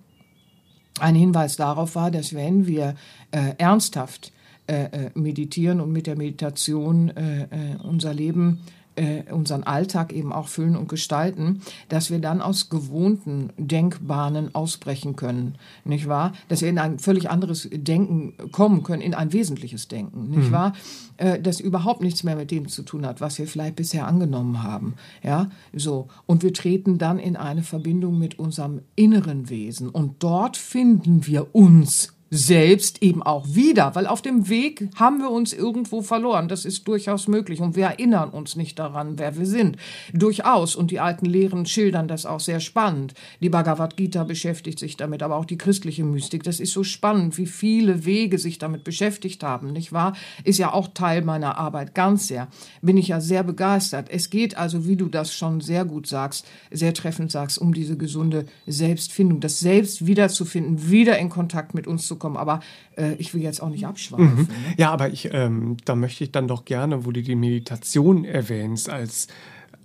ein 1.00 1.14
Hinweis 1.14 1.56
darauf 1.56 1.96
war, 1.96 2.10
dass 2.10 2.34
wenn 2.34 2.66
wir 2.66 2.96
äh, 3.32 3.54
ernsthaft 3.60 4.32
äh, 4.68 4.86
äh, 4.86 5.12
meditieren 5.14 5.80
und 5.80 5.92
mit 5.92 6.08
der 6.08 6.18
Meditation 6.18 7.10
äh, 7.10 7.44
äh, 7.44 7.48
unser 7.84 8.14
Leben, 8.14 8.64
äh, 8.98 9.24
unseren 9.32 9.64
Alltag 9.64 10.12
eben 10.12 10.34
auch 10.34 10.48
füllen 10.48 10.76
und 10.76 10.90
gestalten, 10.90 11.62
dass 11.90 12.12
wir 12.12 12.20
dann 12.20 12.42
aus 12.42 12.70
gewohnten 12.70 13.52
Denkbahnen 13.58 14.54
ausbrechen 14.54 15.16
können, 15.16 15.56
nicht 15.86 16.08
wahr? 16.08 16.34
Dass 16.50 16.62
wir 16.62 16.70
in 16.70 16.80
ein 16.80 17.00
völlig 17.00 17.30
anderes 17.30 17.70
Denken 17.72 18.34
kommen 18.52 18.84
können, 18.84 19.02
in 19.02 19.14
ein 19.14 19.32
wesentliches 19.34 19.88
Denken, 19.88 20.30
nicht 20.30 20.52
wahr? 20.52 20.74
Äh, 21.18 21.40
das 21.40 21.60
überhaupt 21.60 22.02
nichts 22.02 22.24
mehr 22.24 22.36
mit 22.36 22.52
dem 22.52 22.68
zu 22.68 22.84
tun 22.84 23.06
hat, 23.06 23.22
was 23.22 23.38
wir 23.40 23.48
vielleicht 23.48 23.76
bisher 23.76 24.08
angenommen 24.08 24.64
haben, 24.64 24.96
ja? 25.24 25.50
So. 25.74 26.08
Und 26.26 26.44
wir 26.44 26.54
treten 26.54 26.98
dann 26.98 27.20
in 27.20 27.36
eine 27.36 27.64
Verbindung 27.64 28.18
mit 28.18 28.40
unserem 28.40 28.82
inneren 28.96 29.50
Wesen 29.50 29.90
und 29.90 30.24
dort 30.24 30.58
finden 30.58 31.26
wir 31.26 31.56
uns 31.56 32.17
selbst 32.30 33.02
eben 33.02 33.24
auch 33.24 33.46
wieder, 33.48 33.96
weil 33.96 34.06
auf 34.06 34.22
dem 34.22 34.50
Weg 34.50 34.90
haben 34.96 35.20
wir 35.20 35.32
uns 35.32 35.54
irgendwo 35.54 36.02
verloren. 36.02 36.48
Das 36.48 36.66
ist 36.66 36.88
durchaus 36.88 37.28
möglich 37.28 37.62
und 37.62 37.76
wir 37.76 37.86
erinnern 37.86 38.30
uns 38.30 38.56
nicht 38.56 38.80
daran, 38.80 39.18
wer 39.18 39.38
wir 39.38 39.46
sind. 39.46 39.78
Durchaus 40.14 40.76
und 40.76 40.92
die 40.92 41.00
alten 41.00 41.26
Lehren 41.26 41.66
schildern 41.66 42.08
das 42.08 42.26
auch 42.26 42.40
sehr 42.40 42.60
spannend. 42.60 43.14
Die 43.40 43.50
Bhagavad 43.50 43.96
Gita 43.96 44.24
beschäftigt 44.24 44.80
sich 44.80 44.98
damit, 44.98 45.24
aber 45.24 45.38
auch 45.38 45.46
die 45.46 45.58
christliche 45.58 46.04
Mystik. 46.04 46.44
Das 46.44 46.60
ist 46.60 46.74
so 46.74 46.84
spannend, 46.84 47.38
wie 47.38 47.46
viele 47.46 48.06
Wege 48.06 48.38
sich 48.40 48.58
damit 48.58 48.84
beschäftigt 48.84 49.44
haben, 49.44 49.72
nicht 49.72 49.94
wahr? 49.94 50.14
Ist 50.44 50.60
ja 50.60 50.74
auch 50.74 50.90
Teil 50.94 51.22
meiner 51.22 51.58
Arbeit, 51.58 51.96
ganz 51.96 52.28
sehr. 52.28 52.48
Bin 52.82 52.98
ich 52.98 53.10
ja 53.10 53.22
sehr 53.22 53.44
begeistert. 53.44 54.10
Es 54.10 54.30
geht 54.30 54.58
also, 54.58 54.86
wie 54.86 54.98
du 54.98 55.08
das 55.08 55.34
schon 55.34 55.62
sehr 55.62 55.86
gut 55.86 56.08
sagst, 56.08 56.46
sehr 56.72 56.94
treffend 56.94 57.32
sagst, 57.32 57.58
um 57.58 57.74
diese 57.74 57.98
gesunde 57.98 58.46
Selbstfindung, 58.66 59.40
das 59.40 59.60
Selbst 59.60 60.06
wiederzufinden, 60.06 60.90
wieder 60.90 61.18
in 61.18 61.30
Kontakt 61.30 61.74
mit 61.74 61.88
uns 61.88 62.08
zu 62.08 62.17
kommen. 62.18 62.38
Aber 62.38 62.60
äh, 62.98 63.14
ich 63.14 63.34
will 63.34 63.42
jetzt 63.42 63.62
auch 63.62 63.70
nicht 63.70 63.86
abschweifen. 63.86 64.36
Ne? 64.38 64.48
Ja, 64.78 64.92
aber 64.92 65.10
ich, 65.10 65.30
ähm, 65.34 65.78
da 65.86 65.96
möchte 65.96 66.24
ich 66.24 66.32
dann 66.32 66.48
doch 66.48 66.66
gerne, 66.66 67.06
wo 67.06 67.12
du 67.12 67.22
die 67.22 67.36
Meditation 67.36 68.26
erwähnst, 68.26 68.90
als 68.90 69.28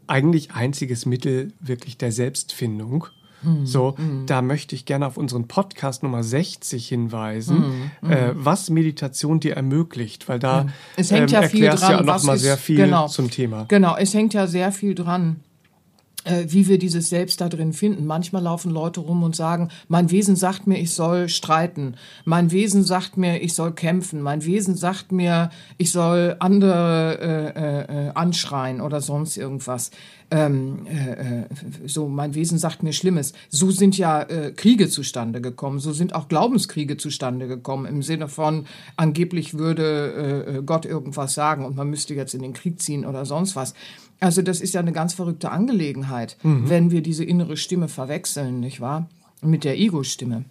eigentlich 0.06 0.52
einziges 0.52 1.06
Mittel 1.06 1.52
wirklich 1.60 1.96
der 1.98 2.12
Selbstfindung. 2.12 3.06
Hm, 3.42 3.66
So, 3.66 3.96
da 4.26 4.40
möchte 4.40 4.74
ich 4.76 4.84
gerne 4.84 5.04
auf 5.06 5.16
unseren 5.16 5.48
Podcast 5.48 6.02
Nummer 6.04 6.22
60 6.22 6.86
hinweisen, 6.88 7.90
Hm, 8.00 8.10
äh, 8.10 8.30
was 8.34 8.70
Meditation 8.70 9.40
dir 9.40 9.54
ermöglicht, 9.56 10.28
weil 10.28 10.38
da 10.38 10.66
Es 10.96 11.10
hängt 11.10 11.32
ähm, 11.32 11.42
ja 11.42 11.48
viel 11.48 11.64
erklärst 11.64 11.82
du 11.82 11.86
dran. 11.88 11.96
ja 11.96 12.02
noch 12.02 12.14
was 12.14 12.22
mal 12.24 12.36
ist, 12.36 12.42
sehr 12.42 12.56
viel 12.56 12.76
genau, 12.76 13.08
zum 13.08 13.30
Thema. 13.30 13.64
Genau, 13.68 13.96
es 13.96 14.14
hängt 14.14 14.32
ja 14.34 14.46
sehr 14.46 14.70
viel 14.70 14.94
dran 14.94 15.40
wie 16.24 16.68
wir 16.68 16.78
dieses 16.78 17.08
Selbst 17.08 17.40
da 17.40 17.48
drin 17.48 17.72
finden. 17.72 18.06
Manchmal 18.06 18.42
laufen 18.42 18.70
Leute 18.70 19.00
rum 19.00 19.22
und 19.22 19.34
sagen, 19.34 19.68
mein 19.88 20.10
Wesen 20.10 20.36
sagt 20.36 20.66
mir, 20.66 20.78
ich 20.78 20.92
soll 20.92 21.28
streiten. 21.28 21.96
Mein 22.24 22.50
Wesen 22.50 22.84
sagt 22.84 23.16
mir, 23.16 23.42
ich 23.42 23.54
soll 23.54 23.72
kämpfen. 23.72 24.22
Mein 24.22 24.44
Wesen 24.44 24.76
sagt 24.76 25.12
mir, 25.12 25.50
ich 25.78 25.90
soll 25.90 26.36
andere 26.38 27.18
äh, 27.20 28.08
äh, 28.08 28.10
anschreien 28.14 28.80
oder 28.80 29.00
sonst 29.00 29.36
irgendwas. 29.36 29.90
Ähm, 30.32 30.86
äh, 30.86 31.42
äh, 31.42 31.44
so, 31.84 32.08
mein 32.08 32.34
Wesen 32.34 32.58
sagt 32.58 32.82
mir 32.82 32.94
Schlimmes. 32.94 33.34
So 33.50 33.70
sind 33.70 33.98
ja 33.98 34.22
äh, 34.22 34.52
Kriege 34.52 34.88
zustande 34.88 35.42
gekommen. 35.42 35.78
So 35.78 35.92
sind 35.92 36.14
auch 36.14 36.28
Glaubenskriege 36.28 36.96
zustande 36.96 37.48
gekommen. 37.48 37.84
Im 37.84 38.02
Sinne 38.02 38.28
von, 38.28 38.66
angeblich 38.96 39.58
würde 39.58 40.46
äh, 40.46 40.58
äh, 40.58 40.62
Gott 40.62 40.86
irgendwas 40.86 41.34
sagen 41.34 41.66
und 41.66 41.76
man 41.76 41.90
müsste 41.90 42.14
jetzt 42.14 42.32
in 42.32 42.40
den 42.40 42.54
Krieg 42.54 42.80
ziehen 42.80 43.04
oder 43.04 43.26
sonst 43.26 43.56
was. 43.56 43.74
Also 44.22 44.40
das 44.40 44.60
ist 44.60 44.72
ja 44.72 44.80
eine 44.80 44.92
ganz 44.92 45.14
verrückte 45.14 45.50
Angelegenheit, 45.50 46.36
wenn 46.68 46.92
wir 46.92 47.02
diese 47.02 47.24
innere 47.24 47.56
Stimme 47.56 47.88
verwechseln, 47.88 48.60
nicht 48.60 48.80
wahr? 48.80 49.08
Mit 49.42 49.64
der 49.64 49.76
Ego-Stimme. 49.76 50.44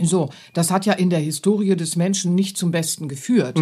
So, 0.00 0.30
das 0.52 0.70
hat 0.70 0.86
ja 0.86 0.92
in 0.92 1.10
der 1.10 1.18
Historie 1.18 1.74
des 1.76 1.96
Menschen 1.96 2.34
nicht 2.34 2.56
zum 2.56 2.70
Besten 2.70 3.08
geführt. 3.08 3.58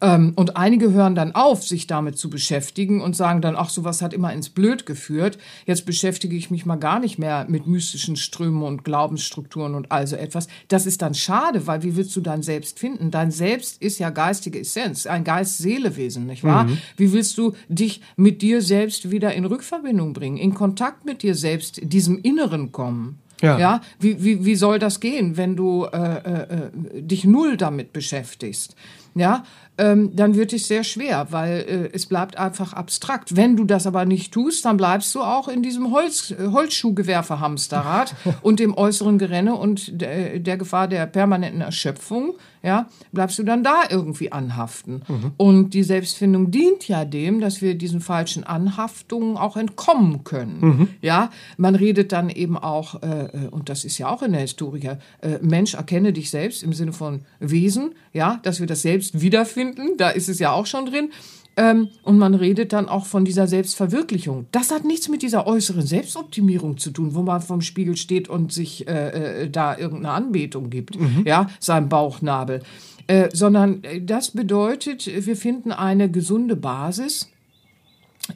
Ähm, 0.00 0.32
und 0.36 0.56
einige 0.56 0.92
hören 0.92 1.14
dann 1.14 1.34
auf, 1.34 1.64
sich 1.64 1.86
damit 1.86 2.16
zu 2.16 2.30
beschäftigen 2.30 3.00
und 3.00 3.16
sagen 3.16 3.40
dann, 3.40 3.56
ach, 3.56 3.70
sowas 3.70 4.02
hat 4.02 4.12
immer 4.12 4.32
ins 4.32 4.50
Blöd 4.50 4.86
geführt. 4.86 5.38
Jetzt 5.66 5.86
beschäftige 5.86 6.36
ich 6.36 6.50
mich 6.50 6.66
mal 6.66 6.76
gar 6.76 7.00
nicht 7.00 7.18
mehr 7.18 7.46
mit 7.48 7.66
mystischen 7.66 8.16
Strömen 8.16 8.62
und 8.62 8.84
Glaubensstrukturen 8.84 9.74
und 9.74 9.90
also 9.90 10.16
etwas. 10.16 10.46
Das 10.68 10.86
ist 10.86 11.02
dann 11.02 11.14
schade, 11.14 11.66
weil 11.66 11.82
wie 11.82 11.96
willst 11.96 12.14
du 12.14 12.20
dein 12.20 12.42
Selbst 12.42 12.78
finden? 12.78 13.10
Dein 13.10 13.30
Selbst 13.30 13.82
ist 13.82 13.98
ja 13.98 14.10
geistige 14.10 14.60
Essenz, 14.60 15.06
ein 15.06 15.24
Geist-Seele-Wesen, 15.24 16.26
nicht 16.26 16.44
wahr? 16.44 16.68
Wie 16.96 17.12
willst 17.12 17.36
du 17.38 17.54
dich 17.68 18.00
mit 18.16 18.42
dir 18.42 18.62
selbst 18.62 19.10
wieder 19.10 19.34
in 19.34 19.44
Rückverbindung 19.44 20.12
bringen, 20.12 20.36
in 20.36 20.54
Kontakt 20.54 21.04
mit 21.04 21.22
dir 21.22 21.34
selbst, 21.34 21.80
diesem 21.82 22.18
Inneren 22.18 22.72
kommen? 22.72 23.18
Ja. 23.40 23.58
ja? 23.58 23.80
Wie, 23.98 24.22
wie, 24.22 24.44
wie 24.44 24.54
soll 24.54 24.78
das 24.78 25.00
gehen, 25.00 25.36
wenn 25.36 25.56
du 25.56 25.84
äh, 25.84 25.96
äh, 25.96 26.42
äh, 26.42 27.02
dich 27.02 27.24
null 27.24 27.56
damit 27.56 27.92
beschäftigst? 27.92 28.76
Ja, 29.14 29.44
ähm, 29.80 30.10
dann 30.14 30.34
wird 30.34 30.52
es 30.52 30.68
sehr 30.68 30.84
schwer, 30.84 31.28
weil 31.30 31.60
äh, 31.60 31.90
es 31.92 32.06
bleibt 32.06 32.36
einfach 32.36 32.72
abstrakt. 32.74 33.36
Wenn 33.36 33.56
du 33.56 33.64
das 33.64 33.86
aber 33.86 34.04
nicht 34.04 34.32
tust, 34.32 34.64
dann 34.64 34.76
bleibst 34.76 35.14
du 35.14 35.20
auch 35.20 35.48
in 35.48 35.62
diesem 35.62 35.90
Holz, 35.90 36.32
äh, 36.32 36.48
Holzschuhgewerfe-Hamsterrad 36.48 38.14
und 38.42 38.60
dem 38.60 38.76
äußeren 38.76 39.18
Gerenne 39.18 39.54
und 39.54 40.00
der, 40.00 40.38
der 40.38 40.58
Gefahr 40.58 40.86
der 40.86 41.06
permanenten 41.06 41.62
Erschöpfung, 41.62 42.34
ja, 42.62 42.88
bleibst 43.10 43.38
du 43.38 43.42
dann 43.42 43.64
da 43.64 43.84
irgendwie 43.88 44.32
anhaften. 44.32 45.00
Und 45.38 45.70
die 45.70 45.82
Selbstfindung 45.82 46.50
dient 46.50 46.86
ja 46.88 47.06
dem, 47.06 47.40
dass 47.40 47.62
wir 47.62 47.74
diesen 47.74 48.02
falschen 48.02 48.44
Anhaftungen 48.44 49.38
auch 49.38 49.56
entkommen 49.56 50.24
können. 50.24 50.88
Ja, 51.00 51.30
man 51.56 51.74
redet 51.74 52.12
dann 52.12 52.28
eben 52.28 52.58
auch 52.58 53.02
äh, 53.02 53.30
äh, 53.32 53.48
und 53.50 53.68
das 53.68 53.84
ist 53.84 53.98
ja 53.98 54.08
auch 54.08 54.22
in 54.22 54.32
der 54.32 54.42
Historie, 54.42 54.90
äh, 55.20 55.38
Mensch, 55.40 55.74
erkenne 55.74 56.12
dich 56.12 56.30
selbst 56.30 56.62
im 56.62 56.72
Sinne 56.72 56.92
von 56.92 57.22
Wesen, 57.38 57.94
ja, 58.12 58.40
dass 58.42 58.60
wir 58.60 58.66
das 58.66 58.82
selbst 58.82 59.20
wiederfinden, 59.20 59.69
da 59.96 60.10
ist 60.10 60.28
es 60.28 60.38
ja 60.38 60.52
auch 60.52 60.66
schon 60.66 60.86
drin. 60.86 61.10
Ähm, 61.56 61.88
und 62.04 62.16
man 62.16 62.34
redet 62.34 62.72
dann 62.72 62.88
auch 62.88 63.06
von 63.06 63.24
dieser 63.24 63.46
Selbstverwirklichung. 63.46 64.46
Das 64.52 64.70
hat 64.70 64.84
nichts 64.84 65.08
mit 65.08 65.22
dieser 65.22 65.46
äußeren 65.46 65.84
Selbstoptimierung 65.86 66.78
zu 66.78 66.90
tun, 66.90 67.14
wo 67.14 67.22
man 67.22 67.42
vorm 67.42 67.60
Spiegel 67.60 67.96
steht 67.96 68.28
und 68.28 68.52
sich 68.52 68.86
äh, 68.88 69.42
äh, 69.42 69.50
da 69.50 69.76
irgendeine 69.76 70.14
Anbetung 70.14 70.70
gibt, 70.70 70.96
ja, 71.24 71.48
seinem 71.58 71.88
Bauchnabel. 71.88 72.62
Äh, 73.08 73.28
sondern 73.32 73.82
äh, 73.82 74.00
das 74.00 74.30
bedeutet, 74.30 75.10
wir 75.26 75.36
finden 75.36 75.72
eine 75.72 76.10
gesunde 76.10 76.54
Basis 76.54 77.28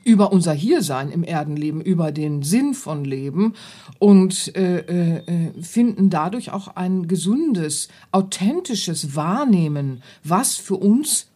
über 0.03 0.32
unser 0.32 0.53
Hiersein 0.53 1.11
im 1.11 1.22
Erdenleben, 1.22 1.80
über 1.80 2.12
den 2.12 2.42
Sinn 2.42 2.74
von 2.74 3.05
Leben 3.05 3.55
und 3.99 4.55
äh, 4.57 5.18
äh, 5.18 5.62
finden 5.62 6.11
dadurch 6.11 6.53
auch 6.53 6.68
ein 6.68 7.09
gesundes, 7.09 7.88
authentisches 8.12 9.14
Wahrnehmen, 9.14 10.03
was 10.22 10.57
für 10.57 10.76
uns 10.76 11.26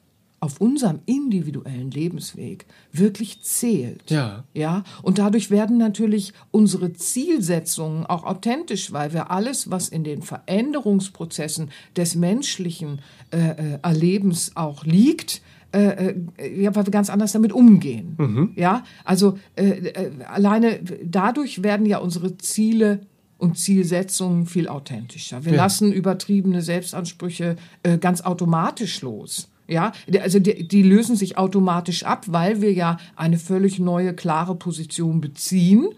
auf 0.40 0.60
unserem 0.60 1.00
individuellen 1.06 1.90
Lebensweg 1.90 2.66
wirklich 2.92 3.42
zählt. 3.42 4.10
Ja. 4.10 4.44
Ja, 4.54 4.84
und 5.02 5.18
dadurch 5.18 5.50
werden 5.50 5.78
natürlich 5.78 6.32
unsere 6.50 6.92
Zielsetzungen 6.92 8.06
auch 8.06 8.24
authentisch, 8.24 8.92
weil 8.92 9.12
wir 9.12 9.30
alles, 9.30 9.70
was 9.70 9.88
in 9.88 10.04
den 10.04 10.22
Veränderungsprozessen 10.22 11.70
des 11.96 12.14
menschlichen 12.14 13.00
äh, 13.32 13.38
äh, 13.38 13.78
Erlebens 13.82 14.52
auch 14.54 14.84
liegt, 14.84 15.42
äh, 15.72 16.14
äh, 16.38 16.62
ja, 16.62 16.74
weil 16.74 16.86
wir 16.86 16.90
ganz 16.90 17.10
anders 17.10 17.32
damit 17.32 17.52
umgehen. 17.52 18.52
Ja, 18.56 18.84
also 19.04 19.38
äh, 19.56 19.68
äh, 19.68 20.10
alleine 20.24 20.80
dadurch 21.04 21.62
werden 21.62 21.84
ja 21.86 21.98
unsere 21.98 22.38
Ziele 22.38 23.00
und 23.36 23.56
Zielsetzungen 23.58 24.46
viel 24.46 24.66
authentischer. 24.68 25.44
Wir 25.44 25.52
Ja. 25.52 25.58
lassen 25.64 25.92
übertriebene 25.92 26.62
Selbstansprüche 26.62 27.56
äh, 27.82 27.98
ganz 27.98 28.22
automatisch 28.22 29.02
los. 29.02 29.48
Ja, 29.68 29.92
Die- 30.08 30.20
also 30.20 30.38
die, 30.38 30.66
die 30.66 30.82
lösen 30.82 31.14
sich 31.14 31.36
automatisch 31.36 32.04
ab, 32.04 32.24
weil 32.28 32.62
wir 32.62 32.72
ja 32.72 32.96
eine 33.16 33.36
völlig 33.38 33.78
neue, 33.78 34.14
klare 34.14 34.54
Position 34.54 35.20
beziehen, 35.20 35.88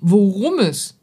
worum 0.00 0.58
es 0.58 0.96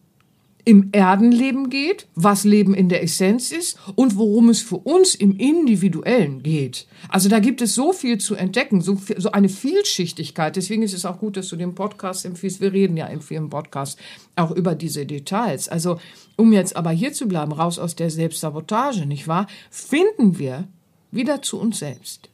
im 0.68 0.90
Erdenleben 0.92 1.70
geht, 1.70 2.08
was 2.14 2.44
Leben 2.44 2.74
in 2.74 2.90
der 2.90 3.02
Essenz 3.02 3.54
ist 3.54 3.80
und 3.96 4.18
worum 4.18 4.50
es 4.50 4.62
für 4.62 4.76
uns 4.76 5.16
im 5.16 5.38
Individuellen 5.38 6.44
geht. 6.44 6.88
Also 7.08 7.30
da 7.30 7.40
gibt 7.40 7.62
es 7.62 7.74
so 7.74 7.94
viel 7.94 8.18
zu 8.18 8.36
entdecken, 8.36 8.82
so, 8.82 8.98
viel, 8.98 9.18
so 9.22 9.32
eine 9.32 9.48
Vielschichtigkeit. 9.48 10.58
Deswegen 10.58 10.84
ist 10.84 10.94
es 10.94 11.06
auch 11.06 11.20
gut, 11.20 11.38
dass 11.38 11.48
du 11.48 11.56
den 11.56 11.74
Podcast 11.74 12.26
empfiehlst. 12.26 12.60
Wir 12.60 12.74
reden 12.74 12.98
ja 12.98 13.08
in 13.08 13.22
vielen 13.22 13.50
Podcasts 13.50 13.96
auch 14.36 14.52
über 14.52 14.76
diese 14.76 15.06
Details. 15.06 15.70
Also 15.70 16.02
um 16.36 16.52
jetzt 16.52 16.76
aber 16.76 16.92
hier 16.92 17.14
zu 17.14 17.30
bleiben, 17.30 17.54
raus 17.54 17.80
aus 17.80 17.96
der 17.96 18.10
Selbstsabotage, 18.10 19.06
nicht 19.06 19.26
wahr? 19.26 19.48
Finden 19.72 20.38
wir 20.38 20.68
wieder 21.12 21.42
zu 21.42 21.62
uns 21.62 21.80
selbst. 21.80 22.28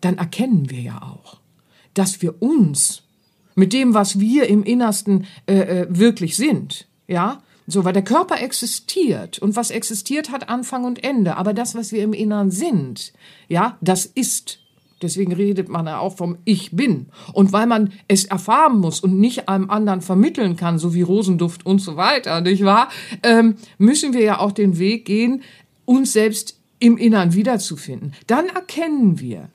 Dann 0.00 0.16
erkennen 0.16 0.70
wir 0.70 0.80
ja 0.80 1.02
auch, 1.02 1.36
dass 1.92 2.22
wir 2.22 2.40
uns 2.40 3.02
mit 3.54 3.74
dem, 3.74 3.92
was 3.92 4.18
wir 4.18 4.46
im 4.48 4.64
Innersten 4.64 5.26
äh, 5.46 5.82
äh, 5.82 5.86
wirklich 5.90 6.34
sind, 6.36 6.86
ja, 7.08 7.42
so, 7.66 7.84
weil 7.84 7.92
der 7.92 8.04
Körper 8.04 8.40
existiert 8.40 9.40
und 9.40 9.56
was 9.56 9.70
existiert 9.70 10.30
hat 10.30 10.48
Anfang 10.48 10.84
und 10.84 11.02
Ende, 11.02 11.36
aber 11.36 11.52
das, 11.52 11.74
was 11.74 11.90
wir 11.90 12.02
im 12.02 12.12
Innern 12.12 12.50
sind, 12.50 13.12
ja, 13.48 13.76
das 13.80 14.06
ist. 14.06 14.60
Deswegen 15.02 15.32
redet 15.32 15.68
man 15.68 15.86
ja 15.86 15.98
auch 15.98 16.16
vom 16.16 16.38
Ich 16.44 16.70
bin. 16.70 17.06
Und 17.34 17.52
weil 17.52 17.66
man 17.66 17.92
es 18.08 18.24
erfahren 18.24 18.78
muss 18.78 19.00
und 19.00 19.18
nicht 19.18 19.48
einem 19.48 19.68
anderen 19.68 20.00
vermitteln 20.00 20.56
kann, 20.56 20.78
so 20.78 20.94
wie 20.94 21.02
Rosenduft 21.02 21.66
und 21.66 21.80
so 21.80 21.96
weiter, 21.96 22.40
nicht 22.40 22.64
wahr, 22.64 22.88
ähm, 23.22 23.56
müssen 23.76 24.14
wir 24.14 24.22
ja 24.22 24.38
auch 24.38 24.52
den 24.52 24.78
Weg 24.78 25.04
gehen, 25.04 25.42
uns 25.84 26.14
selbst 26.14 26.58
im 26.78 26.96
Innern 26.96 27.34
wiederzufinden. 27.34 28.14
Dann 28.26 28.46
erkennen 28.46 29.20
wir, 29.20 29.50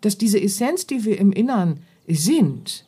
dass 0.00 0.16
diese 0.16 0.40
Essenz, 0.40 0.86
die 0.86 1.04
wir 1.04 1.18
im 1.18 1.32
Innern 1.32 1.80
sind, 2.06 2.84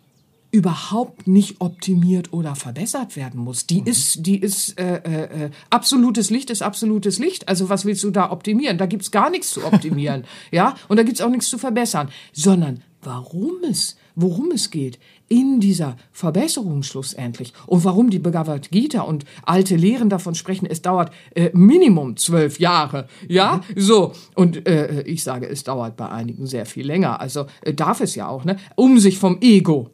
überhaupt 0.56 1.26
nicht 1.26 1.60
optimiert 1.60 2.32
oder 2.32 2.56
verbessert 2.56 3.14
werden 3.14 3.38
muss. 3.38 3.66
Die 3.66 3.82
ist, 3.84 4.24
die 4.26 4.38
ist 4.38 4.80
äh, 4.80 5.02
äh, 5.04 5.44
äh, 5.44 5.50
absolutes 5.68 6.30
Licht 6.30 6.48
ist 6.48 6.62
absolutes 6.62 7.18
Licht. 7.18 7.46
Also 7.46 7.68
was 7.68 7.84
willst 7.84 8.02
du 8.04 8.10
da 8.10 8.30
optimieren? 8.32 8.78
Da 8.78 8.86
gibt's 8.86 9.10
gar 9.10 9.28
nichts 9.28 9.50
zu 9.50 9.66
optimieren, 9.66 10.24
ja, 10.50 10.74
und 10.88 10.96
da 10.96 11.02
gibt's 11.02 11.20
auch 11.20 11.28
nichts 11.28 11.50
zu 11.50 11.58
verbessern, 11.58 12.08
sondern 12.32 12.82
warum 13.02 13.52
es, 13.68 13.96
worum 14.14 14.50
es 14.50 14.70
geht 14.70 14.98
in 15.28 15.60
dieser 15.60 15.98
Verbesserung 16.10 16.82
schlussendlich 16.82 17.52
und 17.66 17.84
warum 17.84 18.08
die 18.08 18.18
Bhagavad 18.18 18.70
Gita 18.70 19.02
und 19.02 19.26
alte 19.44 19.76
Lehren 19.76 20.08
davon 20.08 20.34
sprechen, 20.34 20.66
es 20.66 20.80
dauert 20.80 21.12
äh, 21.34 21.50
Minimum 21.52 22.16
zwölf 22.16 22.58
Jahre, 22.58 23.08
ja, 23.28 23.60
so. 23.76 24.12
Und 24.34 24.66
äh, 24.66 25.02
ich 25.02 25.22
sage, 25.22 25.46
es 25.48 25.64
dauert 25.64 25.98
bei 25.98 26.08
einigen 26.08 26.46
sehr 26.46 26.64
viel 26.64 26.86
länger, 26.86 27.20
also 27.20 27.44
äh, 27.60 27.74
darf 27.74 28.00
es 28.00 28.14
ja 28.14 28.26
auch, 28.26 28.44
ne, 28.44 28.56
um 28.74 28.98
sich 28.98 29.18
vom 29.18 29.36
Ego 29.42 29.90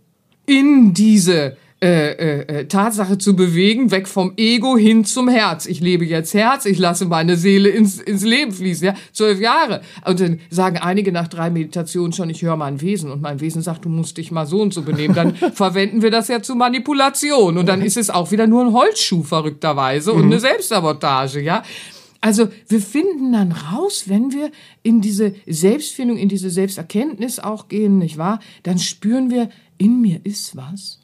in 0.53 0.93
diese 0.93 1.57
äh, 1.81 2.13
äh, 2.13 2.41
äh, 2.43 2.65
Tatsache 2.67 3.19
zu 3.19 3.35
bewegen, 3.35 3.91
weg 3.91 4.07
vom 4.07 4.35
Ego 4.37 4.77
hin 4.77 5.05
zum 5.05 5.29
Herz. 5.29 5.67
Ich 5.67 5.81
lebe 5.81 6.05
jetzt 6.05 6.35
Herz, 6.35 6.67
ich 6.67 6.79
lasse 6.79 7.07
meine 7.07 7.37
Seele 7.37 7.71
ins, 7.71 8.01
ins 8.01 8.23
Leben 8.23 8.53
fließen. 8.53 8.87
Ja, 8.87 8.95
zwölf 9.13 9.41
Jahre. 9.41 9.81
Und 10.05 10.21
dann 10.21 10.41
sagen 10.51 10.77
einige 10.77 11.11
nach 11.11 11.27
drei 11.27 11.51
Meditationen 11.51 12.13
schon, 12.13 12.31
ich 12.31 12.43
höre 12.43 12.57
mein 12.57 12.81
Wesen. 12.81 13.11
Und 13.11 13.23
mein 13.23 13.41
Wesen 13.41 13.63
sagt, 13.63 13.85
du 13.85 13.89
musst 13.89 14.19
dich 14.19 14.31
mal 14.31 14.47
so 14.47 14.61
und 14.61 14.73
so 14.73 14.83
benehmen. 14.83 15.15
Dann 15.15 15.35
verwenden 15.55 16.03
wir 16.03 16.13
das 16.13 16.29
ja 16.29 16.41
zur 16.43 16.55
Manipulation. 16.55 17.59
Und 17.59 17.67
dann 17.67 17.83
ist 17.83 17.97
es 17.97 18.11
auch 18.11 18.31
wieder 18.31 18.47
nur 18.47 18.65
ein 18.65 18.73
Holzschuh, 18.73 19.25
verrückterweise, 19.25 20.13
und 20.13 20.27
eine 20.27 20.39
Selbstsabotage, 20.39 21.41
ja. 21.41 21.63
Also 22.21 22.47
wir 22.69 22.81
finden 22.81 23.33
dann 23.33 23.51
raus, 23.51 24.05
wenn 24.07 24.33
wir 24.33 24.53
in 24.85 25.01
diese 25.01 25.35
Selbstfindung, 25.45 26.17
in 26.17 26.29
diese 26.29 26.51
Selbsterkenntnis 26.51 27.41
auch 27.41 27.67
gehen, 27.67 27.99
nicht 27.99 28.17
wahr? 28.17 28.39
Dann 28.63 28.79
spüren 28.79 29.29
wir, 29.29 29.49
in 29.83 30.01
mir 30.01 30.21
ist 30.25 30.57
was. 30.57 31.01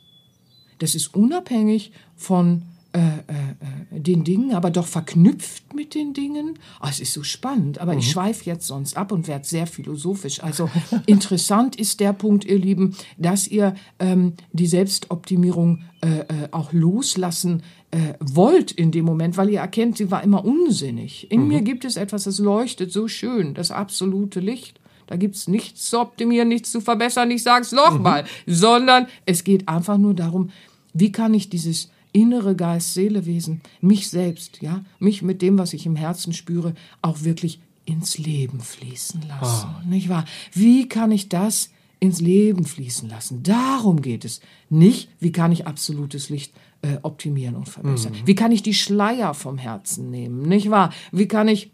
Das 0.78 0.94
ist 0.94 1.12
unabhängig 1.12 1.90
von 2.14 2.62
äh, 2.92 3.00
äh, 3.00 4.00
den 4.00 4.22
Dingen, 4.22 4.54
aber 4.54 4.70
doch 4.70 4.86
verknüpft 4.86 5.74
mit 5.74 5.96
den 5.96 6.14
Dingen. 6.14 6.58
Oh, 6.80 6.86
es 6.88 7.00
ist 7.00 7.12
so 7.12 7.24
spannend, 7.24 7.80
aber 7.80 7.94
ich 7.94 8.08
schweife 8.08 8.44
jetzt 8.44 8.68
sonst 8.68 8.96
ab 8.96 9.10
und 9.10 9.26
werde 9.26 9.44
sehr 9.44 9.66
philosophisch. 9.66 10.42
Also 10.42 10.70
interessant 11.06 11.74
ist 11.74 11.98
der 11.98 12.12
Punkt, 12.12 12.44
ihr 12.44 12.58
Lieben, 12.58 12.94
dass 13.16 13.48
ihr 13.48 13.74
ähm, 13.98 14.34
die 14.52 14.68
Selbstoptimierung 14.68 15.82
äh, 16.00 16.20
äh, 16.20 16.24
auch 16.52 16.72
loslassen 16.72 17.64
äh, 17.90 18.14
wollt 18.20 18.70
in 18.70 18.92
dem 18.92 19.04
Moment, 19.04 19.36
weil 19.36 19.50
ihr 19.50 19.60
erkennt, 19.60 19.98
sie 19.98 20.12
war 20.12 20.22
immer 20.22 20.44
unsinnig. 20.44 21.30
In 21.32 21.48
mir 21.48 21.62
gibt 21.62 21.84
es 21.84 21.96
etwas, 21.96 22.24
das 22.24 22.38
leuchtet 22.38 22.92
so 22.92 23.08
schön, 23.08 23.54
das 23.54 23.72
absolute 23.72 24.38
Licht. 24.40 24.77
Da 25.08 25.16
gibt's 25.16 25.48
nichts 25.48 25.88
zu 25.88 26.00
optimieren, 26.00 26.48
nichts 26.48 26.70
zu 26.70 26.80
verbessern, 26.80 27.30
ich 27.30 27.42
sag's 27.42 27.72
nochmal, 27.72 28.24
sondern 28.46 29.06
es 29.26 29.42
geht 29.42 29.66
einfach 29.66 29.98
nur 29.98 30.14
darum, 30.14 30.50
wie 30.92 31.10
kann 31.10 31.34
ich 31.34 31.48
dieses 31.48 31.90
innere 32.12 32.54
Geist-Seele-Wesen, 32.54 33.62
mich 33.80 34.10
selbst, 34.10 34.60
ja, 34.60 34.84
mich 34.98 35.22
mit 35.22 35.42
dem, 35.42 35.58
was 35.58 35.72
ich 35.72 35.86
im 35.86 35.96
Herzen 35.96 36.32
spüre, 36.32 36.74
auch 37.02 37.24
wirklich 37.24 37.60
ins 37.86 38.18
Leben 38.18 38.60
fließen 38.60 39.22
lassen, 39.28 39.68
nicht 39.88 40.10
wahr? 40.10 40.26
Wie 40.52 40.88
kann 40.88 41.10
ich 41.10 41.30
das 41.30 41.70
ins 42.00 42.20
Leben 42.20 42.66
fließen 42.66 43.08
lassen? 43.08 43.42
Darum 43.42 44.02
geht 44.02 44.24
es. 44.26 44.40
Nicht, 44.68 45.08
wie 45.20 45.32
kann 45.32 45.52
ich 45.52 45.66
absolutes 45.66 46.28
Licht 46.28 46.52
äh, 46.82 46.98
optimieren 47.02 47.56
und 47.56 47.68
verbessern? 47.68 48.12
Wie 48.24 48.34
kann 48.34 48.52
ich 48.52 48.62
die 48.62 48.74
Schleier 48.74 49.32
vom 49.32 49.56
Herzen 49.56 50.10
nehmen, 50.10 50.42
nicht 50.42 50.70
wahr? 50.70 50.92
Wie 51.12 51.28
kann 51.28 51.48
ich 51.48 51.70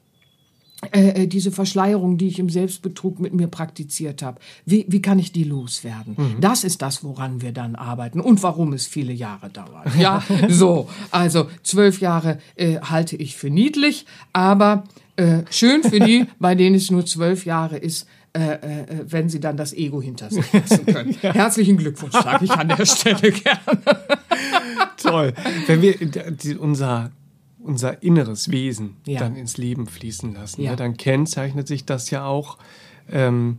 äh, 0.92 1.22
äh, 1.22 1.26
diese 1.26 1.52
Verschleierung, 1.52 2.16
die 2.18 2.28
ich 2.28 2.38
im 2.38 2.48
Selbstbetrug 2.48 3.20
mit 3.20 3.34
mir 3.34 3.48
praktiziert 3.48 4.22
habe, 4.22 4.40
wie, 4.64 4.86
wie 4.88 5.02
kann 5.02 5.18
ich 5.18 5.32
die 5.32 5.44
loswerden? 5.44 6.16
Das 6.40 6.64
ist 6.64 6.82
das, 6.82 7.04
woran 7.04 7.42
wir 7.42 7.52
dann 7.52 7.74
arbeiten 7.74 8.20
und 8.20 8.42
warum 8.42 8.72
es 8.72 8.86
viele 8.86 9.12
Jahre 9.12 9.50
dauert. 9.50 9.94
Ja, 9.98 10.22
so. 10.48 10.88
Also 11.10 11.48
zwölf 11.62 12.00
Jahre 12.00 12.38
äh, 12.56 12.78
halte 12.80 13.16
ich 13.16 13.36
für 13.36 13.50
niedlich, 13.50 14.06
aber 14.32 14.84
äh, 15.16 15.42
schön 15.50 15.82
für 15.82 16.00
die, 16.00 16.26
bei 16.38 16.54
denen 16.54 16.76
es 16.76 16.90
nur 16.90 17.06
zwölf 17.06 17.46
Jahre 17.46 17.76
ist. 17.76 18.06
Äh, 18.36 18.54
äh, 18.54 18.86
wenn 19.06 19.28
sie 19.28 19.38
dann 19.38 19.56
das 19.56 19.72
Ego 19.72 20.02
hinter 20.02 20.28
sich 20.28 20.52
lassen 20.52 20.86
können. 20.86 21.12
Herzlichen 21.20 21.76
Glückwunsch, 21.76 22.14
sage 22.14 22.46
ich 22.46 22.50
an 22.50 22.66
der 22.66 22.84
Stelle 22.84 23.30
gerne. 23.30 23.80
Toll. 25.00 25.32
Wenn 25.68 25.80
wir 25.80 25.94
die, 25.94 26.56
unser, 26.56 27.12
unser 27.64 28.02
inneres 28.02 28.50
Wesen 28.50 28.96
Ja. 29.06 29.20
dann 29.20 29.36
ins 29.36 29.56
Leben 29.56 29.86
fließen 29.86 30.34
lassen, 30.34 30.62
Ja. 30.62 30.70
ne, 30.72 30.76
dann 30.76 30.96
kennzeichnet 30.96 31.66
sich 31.66 31.84
das 31.84 32.10
ja 32.10 32.24
auch 32.26 32.58
ähm, 33.10 33.58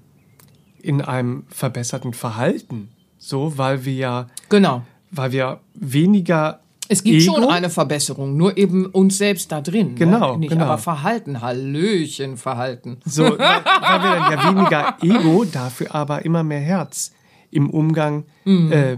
in 0.82 1.02
einem 1.02 1.44
verbesserten 1.50 2.14
Verhalten. 2.14 2.90
So, 3.18 3.58
weil 3.58 3.86
wir 3.86 3.94
ja, 3.94 4.28
Genau. 4.50 4.84
weil 5.12 5.32
wir 5.32 5.60
weniger 5.74 6.60
Es 6.88 7.02
gibt 7.04 7.22
Ego, 7.24 7.36
schon 7.36 7.50
eine 7.50 7.70
Verbesserung, 7.72 8.38
nur 8.38 8.58
eben 8.58 8.86
uns 8.86 9.18
selbst 9.18 9.52
da 9.52 9.62
drin. 9.62 9.96
Genau, 9.96 10.34
ne? 10.34 10.40
Nicht 10.40 10.50
genau. 10.52 10.66
aber 10.66 10.78
Verhalten, 10.78 11.42
Hallöchen, 11.42 12.38
Verhalten. 12.38 12.98
So, 13.06 13.24
weil, 13.24 13.38
weil 13.40 14.04
wir 14.04 14.20
dann 14.20 14.32
ja 14.32 14.50
weniger 14.56 14.98
Ego, 15.02 15.46
dafür 15.46 15.96
aber 15.96 16.24
immer 16.26 16.44
mehr 16.44 16.60
Herz 16.62 17.12
im 17.50 17.70
Umgang 17.70 18.26
Mhm. 18.44 18.72
äh, 18.72 18.98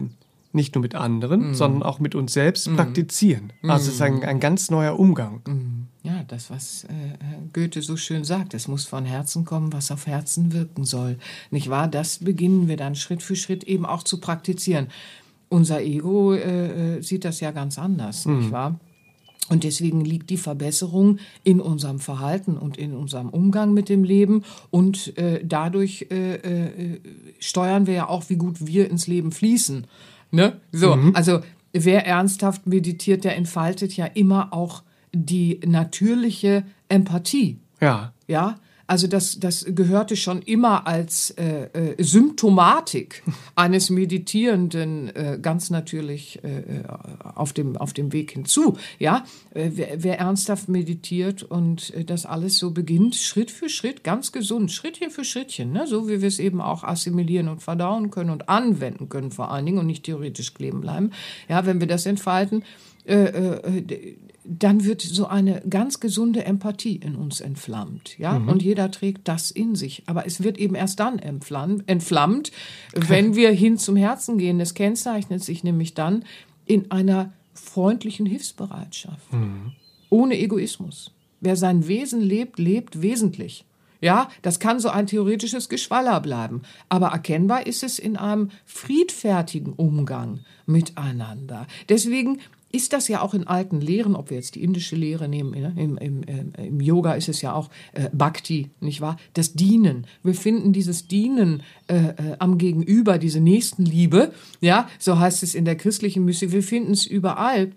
nicht 0.54 0.76
nur 0.76 0.82
mit 0.82 0.96
anderen, 0.96 1.50
Mhm. 1.50 1.54
sondern 1.56 1.84
auch 1.84 2.00
mit 2.00 2.16
uns 2.16 2.34
selbst 2.34 2.74
praktizieren. 2.76 3.54
Also 3.64 3.90
es 3.90 3.96
ist 3.96 4.02
ein, 4.02 4.24
ein 4.24 4.40
ganz 4.40 4.72
neuer 4.72 4.98
Umgang. 4.98 5.42
Ja, 6.04 6.24
das, 6.28 6.50
was 6.50 6.86
äh, 6.86 6.88
Goethe 7.54 7.82
so 7.82 7.98
schön 7.98 8.24
sagt, 8.24 8.54
es 8.54 8.68
muss 8.68 8.86
von 8.86 9.04
Herzen 9.06 9.44
kommen, 9.44 9.74
was 9.74 9.92
auf 9.92 10.08
Herzen 10.08 10.54
wirken 10.54 10.86
soll. 10.86 11.18
Nicht 11.52 11.70
wahr? 11.70 11.88
Das 11.88 12.20
beginnen 12.20 12.68
wir 12.68 12.78
dann 12.78 12.96
Schritt 12.96 13.22
für 13.22 13.36
Schritt 13.36 13.66
eben 13.66 13.86
auch 13.86 14.04
zu 14.04 14.20
praktizieren. 14.20 14.88
Unser 15.50 15.82
Ego 15.82 16.34
äh, 16.34 16.98
äh, 16.98 17.02
sieht 17.02 17.26
das 17.26 17.40
ja 17.40 17.52
ganz 17.52 17.78
anders, 17.78 18.26
nicht 18.26 18.52
wahr? 18.52 18.80
Und 19.50 19.64
deswegen 19.64 20.04
liegt 20.04 20.30
die 20.30 20.38
Verbesserung 20.38 21.20
in 21.44 21.62
unserem 21.62 22.00
Verhalten 22.00 22.58
und 22.58 22.76
in 22.78 22.94
unserem 22.94 23.30
Umgang 23.30 23.74
mit 23.74 23.88
dem 23.88 24.04
Leben. 24.04 24.44
Und 24.72 25.18
äh, 25.18 25.42
dadurch 25.44 26.08
äh, 26.12 26.36
äh, 26.36 27.00
steuern 27.40 27.88
wir 27.88 27.94
ja 27.94 28.10
auch, 28.10 28.30
wie 28.30 28.36
gut 28.36 28.66
wir 28.68 28.90
ins 28.92 29.08
Leben 29.08 29.32
fließen. 29.32 29.88
Ne? 30.32 30.60
So, 30.72 30.98
also 31.14 31.42
wer 31.74 32.06
ernsthaft 32.06 32.68
meditiert, 32.68 33.24
der 33.24 33.36
entfaltet 33.36 33.96
ja 33.96 34.06
immer 34.06 34.54
auch 34.54 34.84
die 35.14 35.60
natürliche 35.66 36.64
Empathie. 36.90 37.60
Ja. 37.80 38.14
Ja, 38.28 38.56
also 38.88 39.08
das, 39.08 39.40
das 39.40 39.66
gehörte 39.68 40.16
schon 40.16 40.42
immer 40.42 40.88
als 40.88 41.32
äh, 41.32 41.64
äh, 41.74 42.02
Symptomatik 42.02 43.22
eines 43.56 43.90
Meditierenden 43.90 45.14
äh, 45.14 45.40
ganz 45.42 45.70
natürlich 45.70 46.42
äh, 46.44 46.60
äh, 46.60 46.84
auf, 47.36 47.52
dem, 47.52 47.76
auf 47.76 47.92
dem 47.92 48.14
Weg 48.14 48.32
hinzu. 48.32 48.78
Ja, 48.98 49.26
wer, 49.54 50.04
wer 50.04 50.20
ernsthaft 50.20 50.70
meditiert 50.70 51.44
und 51.44 51.94
das 52.10 52.26
alles 52.26 52.58
so 52.58 52.72
beginnt, 52.72 53.16
Schritt 53.16 53.52
für 53.52 53.68
Schritt, 53.68 54.04
ganz 54.06 54.32
gesund, 54.32 54.72
Schrittchen 54.72 55.12
für 55.12 55.26
Schrittchen, 55.26 55.74
ne? 55.74 55.86
so 55.86 56.08
wie 56.08 56.22
wir 56.22 56.28
es 56.28 56.40
eben 56.40 56.62
auch 56.62 56.84
assimilieren 56.84 57.50
und 57.50 57.62
verdauen 57.62 58.10
können 58.10 58.30
und 58.30 58.48
anwenden 58.48 59.10
können 59.10 59.32
vor 59.32 59.52
allen 59.52 59.66
Dingen 59.66 59.80
und 59.80 59.88
nicht 59.88 60.04
theoretisch 60.04 60.54
kleben 60.54 60.82
bleiben. 60.82 61.12
Ja, 61.50 61.66
wenn 61.66 61.82
wir 61.82 61.88
das 61.88 62.06
entfalten, 62.06 62.64
dann 64.48 64.86
wird 64.86 65.02
so 65.02 65.28
eine 65.28 65.62
ganz 65.70 66.00
gesunde 66.00 66.46
Empathie 66.46 66.96
in 66.96 67.16
uns 67.16 67.42
entflammt, 67.42 68.18
ja, 68.18 68.38
und 68.38 68.64
jeder 68.64 68.90
trägt 68.92 69.28
das 69.28 69.52
in 69.52 69.76
sich. 69.76 70.04
Aber 70.06 70.26
es 70.26 70.42
wird 70.42 70.58
eben 70.58 70.76
erst 70.76 71.00
dann 71.00 71.20
entflammt, 71.20 71.84
entflammt 71.88 72.52
wenn 72.94 73.36
wir 73.36 73.52
hin 73.52 73.78
zum 73.78 73.96
Herzen 73.96 74.38
gehen. 74.38 74.60
Das 74.60 74.74
kennzeichnet 74.74 75.44
sich 75.44 75.64
nämlich 75.64 75.94
dann 75.94 76.24
in 76.66 76.92
einer 76.92 77.34
freundlichen 77.54 78.26
Hilfsbereitschaft, 78.26 79.28
ohne 80.10 80.40
Egoismus. 80.40 81.12
Wer 81.42 81.56
sein 81.56 81.88
Wesen 81.88 82.22
lebt, 82.22 82.58
lebt 82.58 83.02
wesentlich. 83.02 83.66
Ja, 84.00 84.30
das 84.44 84.60
kann 84.60 84.80
so 84.80 84.90
ein 84.90 85.08
theoretisches 85.08 85.70
Geschwaller 85.70 86.20
bleiben, 86.20 86.62
aber 86.88 87.08
erkennbar 87.08 87.66
ist 87.66 87.84
es 87.84 87.98
in 87.98 88.16
einem 88.16 88.52
friedfertigen 88.66 89.74
Umgang 89.74 90.42
miteinander. 90.68 91.66
Deswegen 91.90 92.40
ist 92.72 92.94
das 92.94 93.08
ja 93.08 93.22
auch 93.22 93.34
in 93.34 93.48
alten 93.48 93.80
Lehren, 93.80 94.16
ob 94.16 94.30
wir 94.30 94.38
jetzt 94.38 94.56
die 94.56 94.64
indische 94.64 94.96
Lehre 94.96 95.28
nehmen, 95.28 95.52
ne, 95.52 95.74
im, 95.78 95.98
im, 95.98 96.24
im 96.58 96.82
Yoga 96.82 97.14
ist 97.14 97.30
es 97.30 97.42
ja 97.42 97.54
auch 97.54 97.70
äh, 97.94 98.10
Bhakti, 98.12 98.70
nicht 98.82 99.02
wahr? 99.02 99.18
Das 99.34 99.54
Dienen. 99.54 100.06
Wir 100.24 100.34
finden 100.34 100.74
dieses 100.74 101.08
Dienen 101.08 101.64
äh, 101.88 101.96
äh, 101.96 102.14
am 102.40 102.58
Gegenüber, 102.58 103.18
diese 103.18 103.40
Nächstenliebe, 103.40 104.34
ja, 104.60 104.90
so 105.00 105.18
heißt 105.20 105.44
es 105.44 105.56
in 105.56 105.66
der 105.66 105.76
christlichen 105.76 106.26
Mystik, 106.26 106.52
wir 106.52 106.64
finden 106.64 106.92
es 106.92 107.06
überall 107.06 107.72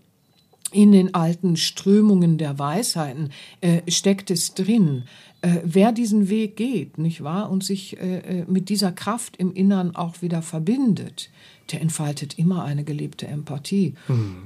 in 0.73 0.93
den 0.93 1.15
alten 1.15 1.57
Strömungen 1.57 2.39
der 2.39 2.59
Weisheiten 2.59 3.31
äh, 3.61 3.83
steckt 3.89 4.31
es 4.31 4.55
drin. 4.55 5.05
Äh, 5.43 5.61
wer 5.65 5.93
diesen 5.93 6.29
Weg 6.29 6.57
geht, 6.57 6.99
nicht 6.99 7.23
wahr, 7.23 7.51
und 7.51 7.65
sich 7.65 7.99
äh, 8.01 8.19
äh, 8.19 8.45
mit 8.47 8.69
dieser 8.69 8.93
Kraft 8.93 9.37
im 9.37 9.53
Innern 9.53 9.97
auch 9.97 10.21
wieder 10.23 10.43
verbindet, 10.43 11.31
der 11.73 11.81
entfaltet 11.81 12.39
immer 12.39 12.65
eine 12.65 12.85
gelebte 12.85 13.27
Empathie. 13.27 13.95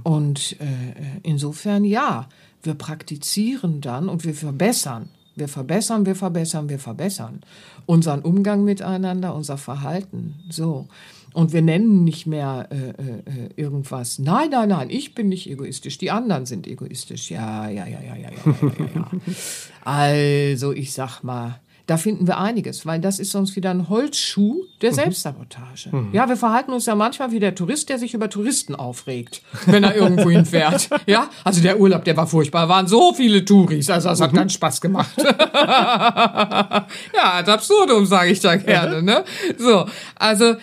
Und 0.02 0.56
äh, 0.60 0.64
äh, 0.64 1.20
insofern 1.22 1.84
ja, 1.84 2.28
wir 2.62 2.74
praktizieren 2.74 3.80
dann 3.80 4.08
und 4.08 4.24
wir 4.24 4.34
verbessern. 4.34 5.08
Wir 5.36 5.48
verbessern, 5.48 6.06
wir 6.06 6.14
verbessern, 6.14 6.68
wir 6.68 6.78
verbessern 6.78 7.40
unseren 7.86 8.22
Umgang 8.22 8.64
miteinander, 8.64 9.34
unser 9.34 9.58
Verhalten. 9.58 10.34
So. 10.48 10.88
Und 11.34 11.52
wir 11.52 11.62
nennen 11.62 12.04
nicht 12.04 12.26
mehr 12.26 12.68
äh, 12.70 12.90
äh, 12.90 13.50
irgendwas. 13.56 14.20
Nein, 14.20 14.50
nein, 14.50 14.68
nein, 14.68 14.88
ich 14.88 15.14
bin 15.14 15.28
nicht 15.28 15.50
egoistisch, 15.50 15.98
die 15.98 16.10
anderen 16.10 16.46
sind 16.46 16.66
egoistisch. 16.66 17.30
Ja, 17.30 17.68
ja, 17.68 17.86
ja, 17.86 18.00
ja, 18.00 18.14
ja, 18.14 18.30
ja, 18.30 18.54
ja. 18.54 18.86
ja. 18.94 19.10
also, 19.84 20.72
ich 20.72 20.92
sag 20.92 21.22
mal, 21.22 21.60
da 21.86 21.98
finden 21.98 22.26
wir 22.26 22.38
einiges, 22.38 22.86
weil 22.86 22.98
das 22.98 23.18
ist 23.18 23.32
sonst 23.32 23.56
wieder 23.56 23.70
ein 23.70 23.90
Holzschuh 23.90 24.64
der. 24.80 24.92
Mhm. 24.92 24.94
Selbstsabotage. 24.94 25.90
Mhm. 25.92 26.10
Ja, 26.12 26.28
wir 26.28 26.36
verhalten 26.36 26.72
uns 26.72 26.86
ja 26.86 26.94
manchmal 26.94 27.32
wie 27.32 27.40
der 27.40 27.54
Tourist, 27.54 27.90
der 27.90 27.98
sich 27.98 28.14
über 28.14 28.30
Touristen 28.30 28.74
aufregt, 28.74 29.42
wenn 29.66 29.84
er 29.84 29.94
irgendwo 29.94 30.30
hinfährt. 30.30 30.88
Ja, 31.06 31.28
also 31.42 31.60
der 31.60 31.78
Urlaub, 31.78 32.04
der 32.04 32.16
war 32.16 32.26
furchtbar, 32.26 32.68
waren 32.68 32.86
so 32.86 33.12
viele 33.12 33.44
Touris, 33.44 33.90
also 33.90 34.08
das 34.08 34.20
mhm. 34.20 34.24
hat 34.24 34.32
ganz 34.32 34.52
Spaß 34.54 34.80
gemacht. 34.80 35.10
ja, 35.18 36.86
das 37.12 37.48
absurdum, 37.48 38.06
sage 38.06 38.30
ich 38.30 38.40
da 38.40 38.56
gerne. 38.56 39.02
Ne? 39.02 39.24
So, 39.58 39.86
also 40.14 40.54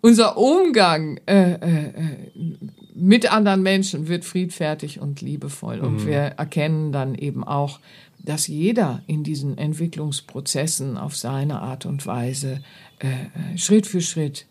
unser 0.00 0.36
Umgang 0.36 1.18
äh, 1.26 1.52
äh, 1.52 1.86
äh, 1.86 1.92
mit 2.94 3.32
anderen 3.32 3.62
Menschen 3.62 4.08
wird 4.08 4.24
friedfertig 4.24 5.00
und 5.00 5.20
liebevoll. 5.20 5.80
Und 5.80 6.06
wir 6.06 6.18
erkennen 6.18 6.92
dann 6.92 7.14
eben 7.14 7.44
auch, 7.44 7.80
dass 8.18 8.46
jeder 8.46 9.02
in 9.06 9.24
diesen 9.24 9.56
Entwicklungsprozessen 9.56 10.96
auf 10.96 11.16
seine 11.16 11.62
Art 11.62 11.86
und 11.86 12.06
Weise 12.06 12.60
äh, 12.98 13.06
äh, 13.08 13.58
Schritt 13.58 13.86
für 13.86 14.00
Schritt 14.00 14.46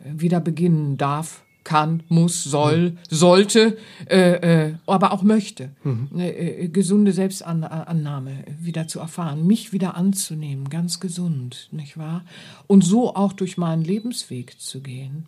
äh, 0.00 0.20
wieder 0.20 0.40
beginnen 0.40 0.96
darf, 0.96 1.42
kann, 1.64 2.02
muss, 2.08 2.44
soll, 2.44 2.96
sollte, 3.08 3.76
äh, 4.08 4.66
äh, 4.66 4.74
aber 4.86 5.12
auch 5.12 5.22
möchte. 5.22 5.70
Eine 6.12 6.34
äh, 6.34 6.68
gesunde 6.68 7.12
Selbstannahme 7.12 8.44
wieder 8.60 8.88
zu 8.88 9.00
erfahren, 9.00 9.46
mich 9.46 9.72
wieder 9.72 9.96
anzunehmen, 9.96 10.68
ganz 10.68 11.00
gesund, 11.00 11.68
nicht 11.72 11.98
wahr? 11.98 12.24
Und 12.66 12.84
so 12.84 13.14
auch 13.14 13.32
durch 13.32 13.56
meinen 13.56 13.82
Lebensweg 13.82 14.60
zu 14.60 14.80
gehen. 14.80 15.26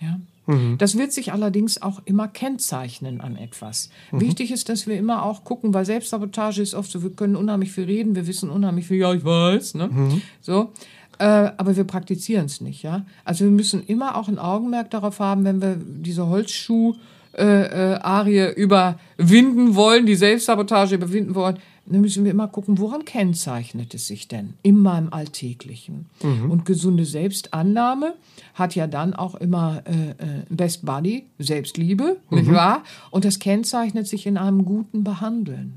Ja? 0.00 0.20
Das 0.78 0.98
wird 0.98 1.12
sich 1.12 1.32
allerdings 1.32 1.80
auch 1.80 2.02
immer 2.04 2.26
kennzeichnen 2.26 3.20
an 3.20 3.36
etwas. 3.36 3.90
Wichtig 4.10 4.50
ist, 4.50 4.68
dass 4.68 4.88
wir 4.88 4.96
immer 4.96 5.24
auch 5.24 5.44
gucken, 5.44 5.72
weil 5.72 5.84
Selbstsabotage 5.84 6.60
ist 6.60 6.74
oft 6.74 6.90
so, 6.90 7.02
wir 7.04 7.10
können 7.10 7.36
unheimlich 7.36 7.70
viel 7.70 7.84
reden, 7.84 8.16
wir 8.16 8.26
wissen 8.26 8.50
unheimlich 8.50 8.88
viel, 8.88 8.96
ja, 8.96 9.14
ich 9.14 9.24
weiß, 9.24 9.74
ne? 9.74 9.88
So. 10.40 10.72
Äh, 11.22 11.52
aber 11.56 11.76
wir 11.76 11.84
praktizieren 11.84 12.46
es 12.46 12.60
nicht, 12.60 12.82
ja. 12.82 13.06
Also 13.24 13.44
wir 13.44 13.52
müssen 13.52 13.84
immer 13.86 14.16
auch 14.16 14.26
ein 14.26 14.40
Augenmerk 14.40 14.90
darauf 14.90 15.20
haben, 15.20 15.44
wenn 15.44 15.62
wir 15.62 15.76
diese 15.78 16.26
Holzschuh 16.26 16.96
äh, 17.38 17.92
äh, 17.92 17.94
Arie 18.00 18.52
überwinden 18.56 19.76
wollen, 19.76 20.04
die 20.04 20.16
Selbstsabotage 20.16 20.96
überwinden 20.96 21.36
wollen, 21.36 21.58
dann 21.86 22.00
müssen 22.00 22.24
wir 22.24 22.32
immer 22.32 22.48
gucken, 22.48 22.80
woran 22.80 23.04
kennzeichnet 23.04 23.94
es 23.94 24.08
sich 24.08 24.26
denn 24.26 24.54
in 24.64 24.78
meinem 24.78 25.12
Alltäglichen? 25.12 26.06
Und 26.48 26.64
gesunde 26.64 27.04
Selbstannahme 27.04 28.14
hat 28.54 28.74
ja 28.74 28.88
dann 28.88 29.14
auch 29.14 29.36
immer 29.36 29.82
äh, 29.86 30.10
äh, 30.10 30.14
Best 30.48 30.84
Buddy, 30.84 31.26
Selbstliebe, 31.38 32.16
nicht 32.30 32.52
wahr? 32.52 32.82
Und 33.10 33.24
das 33.24 33.38
kennzeichnet 33.38 34.08
sich 34.08 34.26
in 34.26 34.38
einem 34.38 34.64
guten 34.64 35.04
Behandeln. 35.04 35.74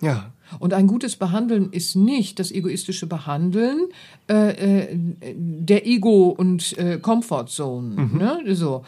Ja. 0.00 0.30
Und 0.58 0.74
ein 0.74 0.86
gutes 0.86 1.16
Behandeln 1.16 1.70
ist 1.72 1.96
nicht 1.96 2.38
das 2.38 2.50
egoistische 2.50 3.06
Behandeln 3.06 3.88
äh, 4.28 4.90
äh, 4.90 4.98
der 5.34 5.86
Ego- 5.86 6.30
und 6.30 6.76
äh, 6.78 6.98
Comfortzone. 6.98 8.10
Ne? 8.12 8.54
So. 8.54 8.84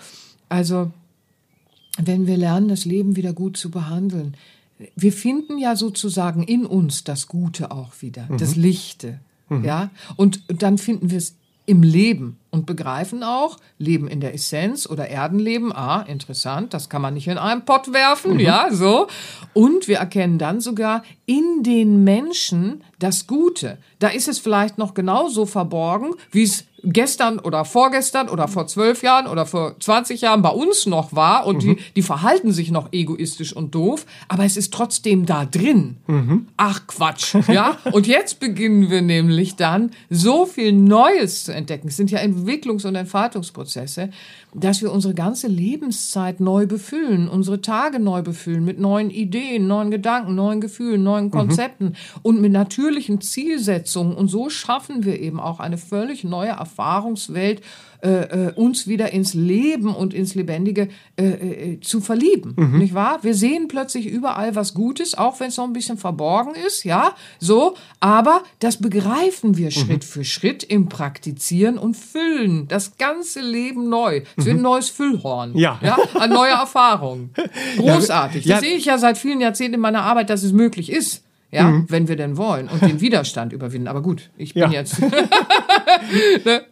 Also, 0.49 0.91
wenn 1.99 2.27
wir 2.27 2.37
lernen, 2.37 2.69
das 2.69 2.85
Leben 2.85 3.17
wieder 3.17 3.33
gut 3.33 3.57
zu 3.57 3.71
behandeln, 3.71 4.37
wir 4.95 5.13
finden 5.13 5.59
ja 5.59 5.75
sozusagen 5.75 6.43
in 6.43 6.67
uns 6.67 7.05
das 7.05 7.29
Gute 7.29 7.71
auch 7.71 8.03
wieder, 8.03 8.29
das 8.39 8.57
Lichte. 8.57 9.21
Ja? 9.63 9.91
Und 10.17 10.43
dann 10.49 10.77
finden 10.77 11.11
wir 11.11 11.19
es 11.19 11.35
im 11.67 11.83
Leben 11.83 12.39
und 12.51 12.65
begreifen 12.65 13.23
auch, 13.23 13.59
Leben 13.79 14.09
in 14.09 14.21
der 14.21 14.33
Essenz 14.33 14.89
oder 14.89 15.09
Erdenleben, 15.09 15.73
ah, 15.73 16.03
interessant, 16.03 16.73
das 16.73 16.89
kann 16.89 17.03
man 17.03 17.15
nicht 17.15 17.29
in 17.29 17.39
einen 17.39 17.65
Pott 17.65 17.93
werfen, 17.93 18.39
ja, 18.39 18.69
so. 18.71 19.09
Und 19.53 19.89
wir 19.89 19.99
erkennen 19.99 20.39
dann 20.39 20.61
sogar 20.61 21.03
in 21.27 21.63
den 21.63 22.05
Menschen 22.05 22.83
das 22.99 23.27
Gute. 23.27 23.79
Da 23.99 24.09
ist 24.09 24.29
es 24.29 24.39
vielleicht 24.39 24.79
noch 24.79 24.95
genauso 24.95 25.45
verborgen, 25.45 26.15
wie 26.31 26.45
es 26.45 26.65
gestern 26.87 27.39
oder 27.39 27.65
vorgestern 27.65 28.29
oder 28.29 28.49
vor 28.49 28.67
zwölf 28.67 29.03
Jahren 29.03 29.27
oder 29.27 29.45
vor 29.45 29.79
20 29.79 30.21
Jahren 30.21 30.41
bei 30.43 30.51
uns 30.51 30.87
noch 30.87 31.15
war 31.15 31.47
und 31.47 31.63
die, 31.63 31.77
die 31.97 32.03
verhalten 32.03 32.53
sich 32.53 32.71
noch 32.71 32.93
egoistisch 32.93 33.53
und 33.55 33.75
doof, 33.75 34.07
aber 34.29 34.45
es 34.45 34.57
ist 34.57 34.73
trotzdem 34.73 35.27
da 35.27 35.45
drin. 35.45 35.97
Ach 36.57 36.87
Quatsch, 36.87 37.35
ja? 37.49 37.77
Und 37.93 38.07
jetzt 38.07 38.41
beginnen 38.41 38.91
wir 38.91 39.03
nämlich 39.03 39.57
dann 39.57 39.91
so 40.11 40.47
viel 40.47 40.73
Neues 40.73 41.45
zu 41.45 41.53
entdecken. 41.53 41.89
Es 41.89 41.97
sind 41.97 42.11
ja 42.11 42.19
Entwicklungs- 42.21 42.87
und 42.87 42.95
Entfaltungsprozesse, 42.95 44.11
dass 44.59 44.83
wir 44.83 44.93
unsere 44.93 45.15
ganze 45.15 45.49
Lebenszeit 45.49 46.41
neu 46.41 46.67
befüllen, 46.67 47.29
unsere 47.29 47.61
Tage 47.61 47.99
neu 47.99 48.23
befüllen 48.23 48.65
mit 48.65 48.79
neuen 48.81 49.11
Ideen, 49.11 49.67
neuen 49.67 49.91
Gedanken, 49.91 50.35
neuen 50.35 50.61
Gefühlen, 50.61 51.03
neuen 51.03 51.31
Konzepten 51.31 51.95
und 52.23 52.41
mit 52.41 52.53
natürlichen 52.53 53.21
Zielsetzungen. 53.21 54.15
Und 54.15 54.29
so 54.29 54.51
schaffen 54.51 55.05
wir 55.05 55.21
eben 55.21 55.41
auch 55.41 55.61
eine 55.61 55.79
völlig 55.79 56.25
neue 56.25 56.51
Erfahrung 56.51 56.97
Erfahrungswelt 57.07 57.63
äh, 58.03 58.09
äh, 58.09 58.53
uns 58.53 58.87
wieder 58.87 59.13
ins 59.13 59.35
Leben 59.35 59.95
und 59.95 60.15
ins 60.15 60.35
Lebendige 60.35 60.89
äh, 61.17 61.25
äh, 61.25 61.81
zu 61.81 62.01
verlieben, 62.01 62.55
mhm. 62.57 62.79
nicht 62.79 62.95
wahr? 62.95 63.19
Wir 63.23 63.35
sehen 63.35 63.69
plötzlich 63.69 64.07
überall 64.07 64.55
was 64.55 64.75
Gutes, 64.75 65.17
auch 65.17 65.41
wenn 65.41 65.49
es 65.49 65.57
noch 65.57 65.65
ein 65.65 65.73
bisschen 65.73 65.99
verborgen 65.99 66.55
ist, 66.67 66.85
ja, 66.85 67.15
so, 67.39 67.75
aber 68.01 68.43
das 68.61 68.79
begreifen 68.79 69.57
wir 69.57 69.71
Schritt 69.71 70.03
mhm. 70.03 70.09
für 70.09 70.25
Schritt 70.25 70.63
im 70.63 70.89
Praktizieren 70.89 71.79
und 71.79 71.97
Füllen 71.97 72.69
das 72.69 72.97
ganze 72.99 73.41
Leben 73.41 73.89
neu. 73.89 74.23
Es 74.37 74.45
wird 74.45 74.57
ein 74.57 74.59
mhm. 74.59 74.63
neues 74.63 74.91
Füllhorn, 74.91 75.57
ja, 75.57 75.79
ja 75.83 75.97
an 76.15 76.31
neue 76.31 76.53
Erfahrungen. 76.53 77.31
Großartig. 77.77 78.45
Das 78.45 78.51
ja. 78.51 78.61
sehe 78.61 78.77
ich 78.77 78.85
ja 78.85 78.99
seit 78.99 79.19
vielen 79.19 79.41
Jahrzehnten 79.41 79.75
in 79.75 79.81
meiner 79.81 80.03
Arbeit, 80.03 80.31
dass 80.31 80.43
es 80.43 80.53
möglich 80.53 80.91
ist 80.91 81.23
ja, 81.57 81.71
mhm. 81.71 81.87
wenn 81.89 82.07
wir 82.07 82.17
denn 82.17 82.37
wollen 82.37 82.69
und 82.69 82.83
den 82.83 83.01
Widerstand 83.01 83.53
überwinden. 83.53 83.89
Aber 83.89 84.03
gut, 84.03 84.31
ich 84.37 84.53
bin 84.55 84.65
ja. 84.65 84.71
jetzt, 84.71 85.01
ne? 85.01 85.11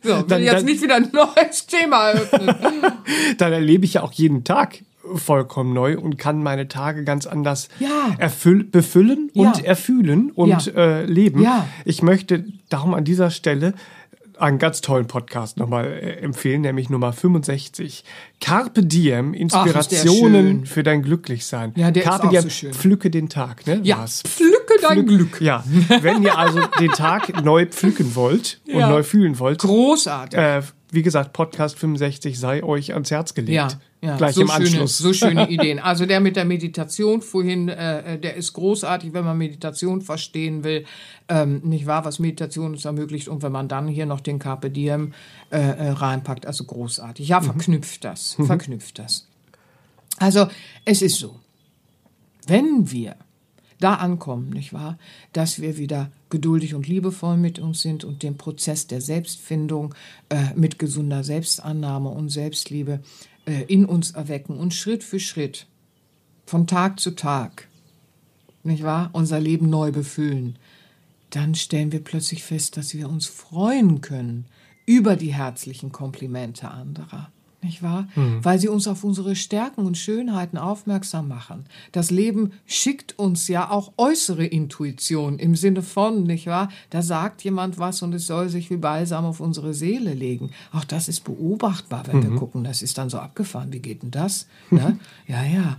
so, 0.02 0.16
will 0.16 0.24
dann, 0.28 0.42
jetzt 0.42 0.56
dann, 0.56 0.64
nicht 0.66 0.82
wieder 0.82 0.96
ein 0.96 1.10
neues 1.10 1.66
Thema 1.66 2.10
eröffnen. 2.10 2.54
dann 3.38 3.52
erlebe 3.52 3.86
ich 3.86 3.94
ja 3.94 4.02
auch 4.02 4.12
jeden 4.12 4.44
Tag 4.44 4.80
vollkommen 5.14 5.72
neu 5.72 5.98
und 5.98 6.18
kann 6.18 6.42
meine 6.42 6.68
Tage 6.68 7.04
ganz 7.04 7.26
anders 7.26 7.68
ja. 7.78 8.14
erfüll, 8.18 8.64
befüllen 8.64 9.30
und 9.34 9.58
ja. 9.58 9.64
erfühlen 9.64 10.30
und 10.30 10.66
ja. 10.66 10.72
äh, 10.74 11.04
leben. 11.04 11.46
Ich 11.84 12.02
möchte 12.02 12.44
darum 12.68 12.94
an 12.94 13.04
dieser 13.04 13.30
Stelle 13.30 13.74
einen 14.38 14.58
ganz 14.58 14.80
tollen 14.80 15.06
Podcast 15.06 15.56
nochmal 15.56 15.86
äh, 15.86 16.16
empfehlen, 16.20 16.62
nämlich 16.62 16.90
Nummer 16.90 17.12
65. 17.12 18.04
Carpe 18.40 18.84
Diem, 18.84 19.34
Inspirationen 19.34 20.62
Ach, 20.64 20.68
für 20.68 20.82
dein 20.82 21.02
Glücklichsein. 21.02 21.72
Ja, 21.76 21.90
der 21.90 22.02
Carpe 22.02 22.26
ist 22.26 22.32
Diem, 22.32 22.42
so 22.42 22.50
schön. 22.50 22.74
pflücke 22.74 23.10
den 23.10 23.28
Tag, 23.28 23.66
ne? 23.66 23.80
Ja, 23.82 23.98
Was? 23.98 24.22
pflücke 24.22 24.74
dein 24.82 25.06
Pflück, 25.06 25.06
Glück. 25.06 25.40
Ja, 25.40 25.64
wenn 26.00 26.22
ihr 26.22 26.36
also 26.38 26.60
den 26.80 26.90
Tag 26.92 27.42
neu 27.44 27.66
pflücken 27.66 28.14
wollt 28.14 28.60
und 28.66 28.80
ja. 28.80 28.88
neu 28.88 29.02
fühlen 29.02 29.38
wollt. 29.38 29.60
Großartig. 29.60 30.38
Äh, 30.38 30.62
wie 30.94 31.02
gesagt, 31.02 31.32
Podcast 31.32 31.78
65 31.78 32.38
sei 32.38 32.62
euch 32.62 32.92
ans 32.92 33.10
Herz 33.10 33.34
gelegt. 33.34 33.54
Ja, 33.54 33.68
ja. 34.00 34.16
Gleich 34.16 34.34
so 34.34 34.42
im 34.42 34.50
Anschluss. 34.50 34.98
Schöne, 34.98 35.08
so 35.08 35.12
schöne 35.12 35.48
Ideen. 35.50 35.78
Also 35.78 36.06
der 36.06 36.20
mit 36.20 36.36
der 36.36 36.44
Meditation 36.44 37.20
vorhin, 37.22 37.68
äh, 37.68 38.14
äh, 38.14 38.18
der 38.18 38.34
ist 38.34 38.52
großartig, 38.52 39.12
wenn 39.12 39.24
man 39.24 39.36
Meditation 39.36 40.00
verstehen 40.00 40.62
will. 40.64 40.84
Ähm, 41.28 41.60
nicht 41.64 41.86
wahr, 41.86 42.04
was 42.04 42.18
Meditation 42.18 42.72
uns 42.72 42.84
ermöglicht. 42.84 43.28
Und 43.28 43.42
wenn 43.42 43.52
man 43.52 43.68
dann 43.68 43.88
hier 43.88 44.06
noch 44.06 44.20
den 44.20 44.38
Carpe 44.38 44.70
Diem 44.70 45.12
äh, 45.50 45.58
äh 45.58 45.90
reinpackt, 45.90 46.46
also 46.46 46.64
großartig. 46.64 47.28
Ja, 47.28 47.40
mhm. 47.40 47.44
verknüpft 47.44 48.04
das, 48.04 48.38
mhm. 48.38 48.46
verknüpft 48.46 48.98
das. 48.98 49.28
Also 50.18 50.46
es 50.84 51.02
ist 51.02 51.18
so, 51.18 51.40
wenn 52.46 52.90
wir 52.90 53.16
da 53.80 53.94
ankommen, 53.94 54.50
nicht 54.50 54.72
wahr? 54.72 54.98
Dass 55.32 55.60
wir 55.60 55.76
wieder 55.76 56.10
geduldig 56.34 56.74
und 56.74 56.88
liebevoll 56.88 57.36
mit 57.36 57.60
uns 57.60 57.80
sind 57.80 58.02
und 58.02 58.24
den 58.24 58.36
Prozess 58.36 58.88
der 58.88 59.00
Selbstfindung 59.00 59.94
äh, 60.30 60.52
mit 60.56 60.80
gesunder 60.80 61.22
Selbstannahme 61.22 62.08
und 62.08 62.28
Selbstliebe 62.28 62.98
äh, 63.46 63.62
in 63.68 63.84
uns 63.84 64.10
erwecken 64.10 64.56
und 64.56 64.74
Schritt 64.74 65.04
für 65.04 65.20
Schritt, 65.20 65.68
von 66.44 66.66
Tag 66.66 66.98
zu 66.98 67.12
Tag, 67.12 67.68
nicht 68.64 68.82
wahr? 68.82 69.10
Unser 69.12 69.38
Leben 69.38 69.70
neu 69.70 69.92
befüllen. 69.92 70.56
Dann 71.30 71.54
stellen 71.54 71.92
wir 71.92 72.02
plötzlich 72.02 72.42
fest, 72.42 72.76
dass 72.76 72.94
wir 72.94 73.08
uns 73.08 73.28
freuen 73.28 74.00
können 74.00 74.46
über 74.86 75.14
die 75.14 75.32
herzlichen 75.32 75.92
Komplimente 75.92 76.68
anderer 76.68 77.30
nicht 77.64 77.82
wahr? 77.82 78.06
Mhm. 78.14 78.44
Weil 78.44 78.58
sie 78.58 78.68
uns 78.68 78.86
auf 78.86 79.02
unsere 79.02 79.34
Stärken 79.34 79.86
und 79.86 79.98
Schönheiten 79.98 80.58
aufmerksam 80.58 81.28
machen. 81.28 81.64
Das 81.92 82.10
Leben 82.10 82.52
schickt 82.66 83.18
uns 83.18 83.48
ja 83.48 83.70
auch 83.70 83.92
äußere 83.96 84.46
Intuition 84.46 85.38
im 85.38 85.56
Sinne 85.56 85.82
von, 85.82 86.24
nicht 86.24 86.46
wahr? 86.46 86.68
Da 86.90 87.02
sagt 87.02 87.42
jemand 87.42 87.78
was 87.78 88.02
und 88.02 88.14
es 88.14 88.26
soll 88.26 88.48
sich 88.48 88.70
wie 88.70 88.76
Balsam 88.76 89.24
auf 89.24 89.40
unsere 89.40 89.74
Seele 89.74 90.14
legen. 90.14 90.50
Auch 90.72 90.84
das 90.84 91.08
ist 91.08 91.24
beobachtbar, 91.24 92.06
wenn 92.06 92.18
mhm. 92.18 92.22
wir 92.22 92.36
gucken. 92.36 92.64
Das 92.64 92.82
ist 92.82 92.98
dann 92.98 93.10
so 93.10 93.18
abgefahren. 93.18 93.72
Wie 93.72 93.80
geht 93.80 94.02
denn 94.02 94.10
das? 94.10 94.46
Ne? 94.70 94.98
ja, 95.26 95.42
ja. 95.44 95.78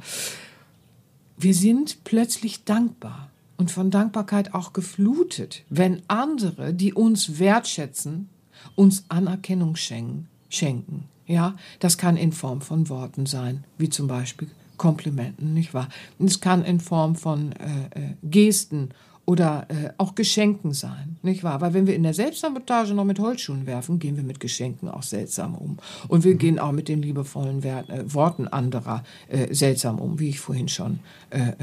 Wir 1.38 1.54
sind 1.54 2.04
plötzlich 2.04 2.64
dankbar 2.64 3.30
und 3.58 3.72
von 3.72 3.92
Dankbarkeit 3.92 4.54
auch 4.54 4.74
geflutet, 4.74 5.64
wenn 5.70 6.02
andere, 6.08 6.74
die 6.74 6.94
uns 6.94 7.40
wertschätzen, 7.40 8.30
uns 8.76 9.06
Anerkennung 9.10 9.76
schenken. 9.76 11.06
Ja, 11.28 11.56
das 11.80 11.98
kann 11.98 12.18
in 12.18 12.32
Form 12.32 12.62
von 12.62 12.90
Worten 12.90 13.26
sein, 13.26 13.64
wie 13.78 13.90
zum 13.90 14.08
Beispiel 14.08 14.50
Komplimenten, 14.78 15.54
nicht 15.54 15.74
wahr? 15.74 15.90
Es 16.20 16.42
kann 16.42 16.64
in 16.64 16.80
Form 16.80 17.16
von 17.16 17.54
äh, 17.54 18.00
äh, 18.00 18.14
Gesten 18.24 18.90
oder 19.26 19.66
äh, 19.70 19.90
auch 19.98 20.14
Geschenken 20.14 20.74
sein, 20.74 21.18
nicht 21.24 21.44
wahr? 21.44 21.60
Weil 21.60 21.74
wenn 21.74 21.88
wir 21.88 21.96
in 21.96 22.04
der 22.04 22.14
Selbstsabotage 22.14 22.94
noch 22.94 23.06
mit 23.06 23.20
Holzschuhen 23.20 23.66
werfen, 23.66 23.98
gehen 23.98 24.18
wir 24.18 24.24
mit 24.24 24.40
Geschenken 24.40 24.88
auch 24.88 25.04
seltsam 25.04 25.56
um. 25.56 25.78
Und 26.08 26.24
wir 26.24 26.36
mhm. 26.36 26.38
gehen 26.38 26.60
auch 26.60 26.72
mit 26.72 26.88
den 26.88 27.02
liebevollen 27.02 27.64
Wert, 27.64 27.90
äh, 27.90 28.14
Worten 28.14 28.48
anderer 28.48 29.04
äh, 29.28 29.54
seltsam 29.54 30.00
um, 30.00 30.20
wie 30.20 30.30
ich 30.30 30.40
vorhin 30.40 30.68
schon 30.68 31.00
äh, 31.32 31.40
äh, 31.40 31.54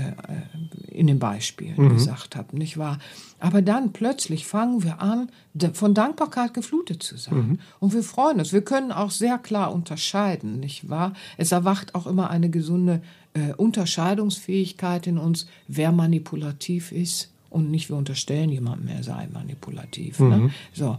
in 0.89 1.07
dem 1.07 1.21
Beispiel 1.21 1.73
mhm. 1.77 1.91
gesagt 1.91 2.35
habe, 2.35 2.57
nicht 2.57 2.79
wahr? 2.79 2.99
Aber 3.39 3.63
dann 3.63 3.93
plötzlich 3.93 4.47
fangen 4.47 4.83
wir 4.83 5.01
an, 5.01 5.29
von 5.73 5.95
Dankbarkeit 5.95 6.55
geflutet 6.55 7.03
zu 7.03 7.17
sein. 7.17 7.35
Mhm. 7.35 7.59
Und 7.79 7.93
wir 7.93 8.03
freuen 8.03 8.39
uns. 8.39 8.53
Wir 8.53 8.63
können 8.63 8.91
auch 8.91 9.11
sehr 9.11 9.39
klar 9.39 9.73
unterscheiden, 9.73 10.59
nicht 10.59 10.89
wahr? 10.89 11.13
Es 11.37 11.53
erwacht 11.53 11.95
auch 11.95 12.07
immer 12.07 12.31
eine 12.31 12.51
gesunde 12.51 13.03
äh, 13.35 13.53
Unterscheidungsfähigkeit 13.55 15.07
in 15.07 15.19
uns, 15.19 15.47
wer 15.69 15.93
manipulativ 15.93 16.93
ist 16.93 17.32
und 17.53 17.71
nicht 17.71 17.89
wir 17.89 17.97
unterstellen 17.97 18.51
jemandem, 18.51 18.89
er 18.89 19.03
sei 19.03 19.29
manipulativ. 19.33 20.19
Ne? 20.21 20.37
Mhm. 20.37 20.45
Ne? 20.45 20.51
So. 20.73 20.99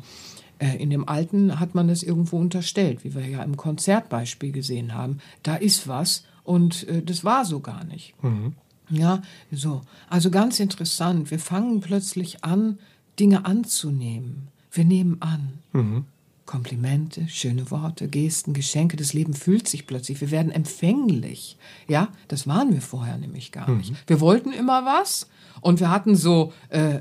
Äh, 0.59 0.77
in 0.77 0.89
dem 0.89 1.07
Alten 1.09 1.59
hat 1.59 1.75
man 1.75 1.89
es 1.89 2.03
irgendwo 2.03 2.37
unterstellt, 2.37 3.03
wie 3.03 3.15
wir 3.15 3.27
ja 3.27 3.43
im 3.43 3.57
Konzertbeispiel 3.57 4.51
gesehen 4.51 4.93
haben. 4.93 5.19
Da 5.41 5.55
ist 5.55 5.87
was 5.87 6.23
und 6.43 6.87
äh, 6.87 7.01
das 7.01 7.23
war 7.23 7.45
so 7.45 7.59
gar 7.59 7.83
nicht. 7.83 8.13
Mhm. 8.23 8.53
Ja, 8.89 9.21
so. 9.51 9.81
Also 10.09 10.29
ganz 10.29 10.59
interessant. 10.59 11.31
Wir 11.31 11.39
fangen 11.39 11.81
plötzlich 11.81 12.43
an, 12.43 12.79
Dinge 13.19 13.45
anzunehmen. 13.45 14.49
Wir 14.71 14.85
nehmen 14.85 15.17
an. 15.21 15.59
Mhm. 15.71 16.05
Komplimente, 16.45 17.27
schöne 17.29 17.71
Worte, 17.71 18.09
Gesten, 18.09 18.53
Geschenke, 18.53 18.97
das 18.97 19.13
Leben 19.13 19.33
fühlt 19.33 19.67
sich 19.67 19.87
plötzlich. 19.87 20.19
Wir 20.19 20.29
werden 20.29 20.51
empfänglich. 20.51 21.57
Ja, 21.87 22.09
das 22.27 22.47
waren 22.47 22.73
wir 22.73 22.81
vorher 22.81 23.17
nämlich 23.17 23.53
gar 23.53 23.69
nicht. 23.71 23.91
Mhm. 23.91 23.97
Wir 24.07 24.19
wollten 24.19 24.51
immer 24.51 24.85
was 24.85 25.29
und 25.61 25.79
wir 25.79 25.89
hatten 25.89 26.15
so 26.15 26.53
äh, 26.69 26.79
äh, 26.79 26.97
äh, 26.97 26.99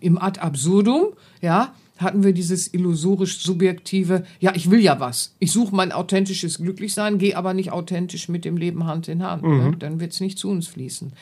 im 0.00 0.18
Ad 0.18 0.40
absurdum, 0.40 1.08
ja, 1.40 1.74
hatten 1.98 2.24
wir 2.24 2.32
dieses 2.32 2.72
illusorisch 2.72 3.40
subjektive, 3.40 4.24
ja, 4.40 4.52
ich 4.54 4.70
will 4.70 4.80
ja 4.80 4.98
was. 4.98 5.34
Ich 5.38 5.52
suche 5.52 5.74
mein 5.74 5.92
authentisches 5.92 6.58
Glücklichsein, 6.58 7.18
gehe 7.18 7.36
aber 7.36 7.54
nicht 7.54 7.70
authentisch 7.70 8.28
mit 8.28 8.44
dem 8.44 8.56
Leben 8.56 8.86
Hand 8.86 9.08
in 9.08 9.22
Hand. 9.22 9.42
Ne? 9.42 9.48
Mhm. 9.48 9.70
Ne? 9.70 9.76
Dann 9.78 10.00
wird 10.00 10.12
es 10.12 10.20
nicht 10.20 10.38
zu 10.38 10.50
uns 10.50 10.66
fließen. 10.66 11.12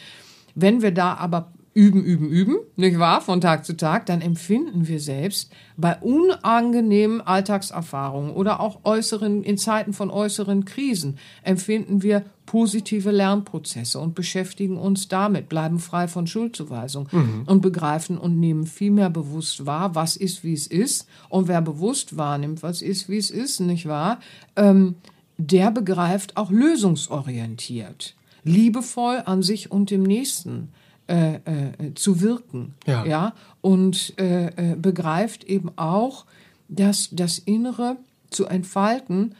Wenn 0.54 0.82
wir 0.82 0.92
da 0.92 1.14
aber 1.14 1.52
üben, 1.74 2.04
üben, 2.04 2.28
üben, 2.28 2.56
nicht 2.76 2.98
wahr, 2.98 3.22
von 3.22 3.40
Tag 3.40 3.64
zu 3.64 3.76
Tag, 3.76 4.06
dann 4.06 4.20
empfinden 4.20 4.88
wir 4.88 5.00
selbst 5.00 5.50
bei 5.76 5.96
unangenehmen 5.98 7.22
Alltagserfahrungen 7.22 8.32
oder 8.32 8.60
auch 8.60 8.80
äußeren, 8.84 9.42
in 9.42 9.56
Zeiten 9.56 9.94
von 9.94 10.10
äußeren 10.10 10.66
Krisen, 10.66 11.18
empfinden 11.42 12.02
wir 12.02 12.24
positive 12.44 13.10
Lernprozesse 13.10 13.98
und 13.98 14.14
beschäftigen 14.14 14.76
uns 14.76 15.08
damit, 15.08 15.48
bleiben 15.48 15.78
frei 15.78 16.08
von 16.08 16.26
Schuldzuweisung 16.26 17.08
mhm. 17.10 17.44
und 17.46 17.62
begreifen 17.62 18.18
und 18.18 18.38
nehmen 18.38 18.66
viel 18.66 18.90
mehr 18.90 19.08
bewusst 19.08 19.64
wahr, 19.64 19.94
was 19.94 20.16
ist, 20.16 20.44
wie 20.44 20.52
es 20.52 20.66
ist. 20.66 21.08
Und 21.30 21.48
wer 21.48 21.62
bewusst 21.62 22.18
wahrnimmt, 22.18 22.62
was 22.62 22.82
ist, 22.82 23.08
wie 23.08 23.16
es 23.16 23.30
ist, 23.30 23.60
nicht 23.60 23.88
wahr, 23.88 24.20
ähm, 24.56 24.96
der 25.38 25.70
begreift 25.70 26.36
auch 26.36 26.50
lösungsorientiert, 26.50 28.14
liebevoll 28.44 29.22
an 29.24 29.42
sich 29.42 29.70
und 29.70 29.90
dem 29.90 30.02
Nächsten 30.02 30.68
äh, 31.12 31.34
äh, 31.34 31.94
zu 31.94 32.22
wirken. 32.22 32.72
Ja. 32.86 33.04
ja? 33.04 33.34
Und 33.60 34.14
äh, 34.18 34.46
äh, 34.46 34.76
begreift 34.76 35.44
eben 35.44 35.70
auch, 35.76 36.24
dass 36.68 37.10
das 37.12 37.38
Innere 37.38 37.98
zu 38.30 38.46
entfalten 38.46 39.34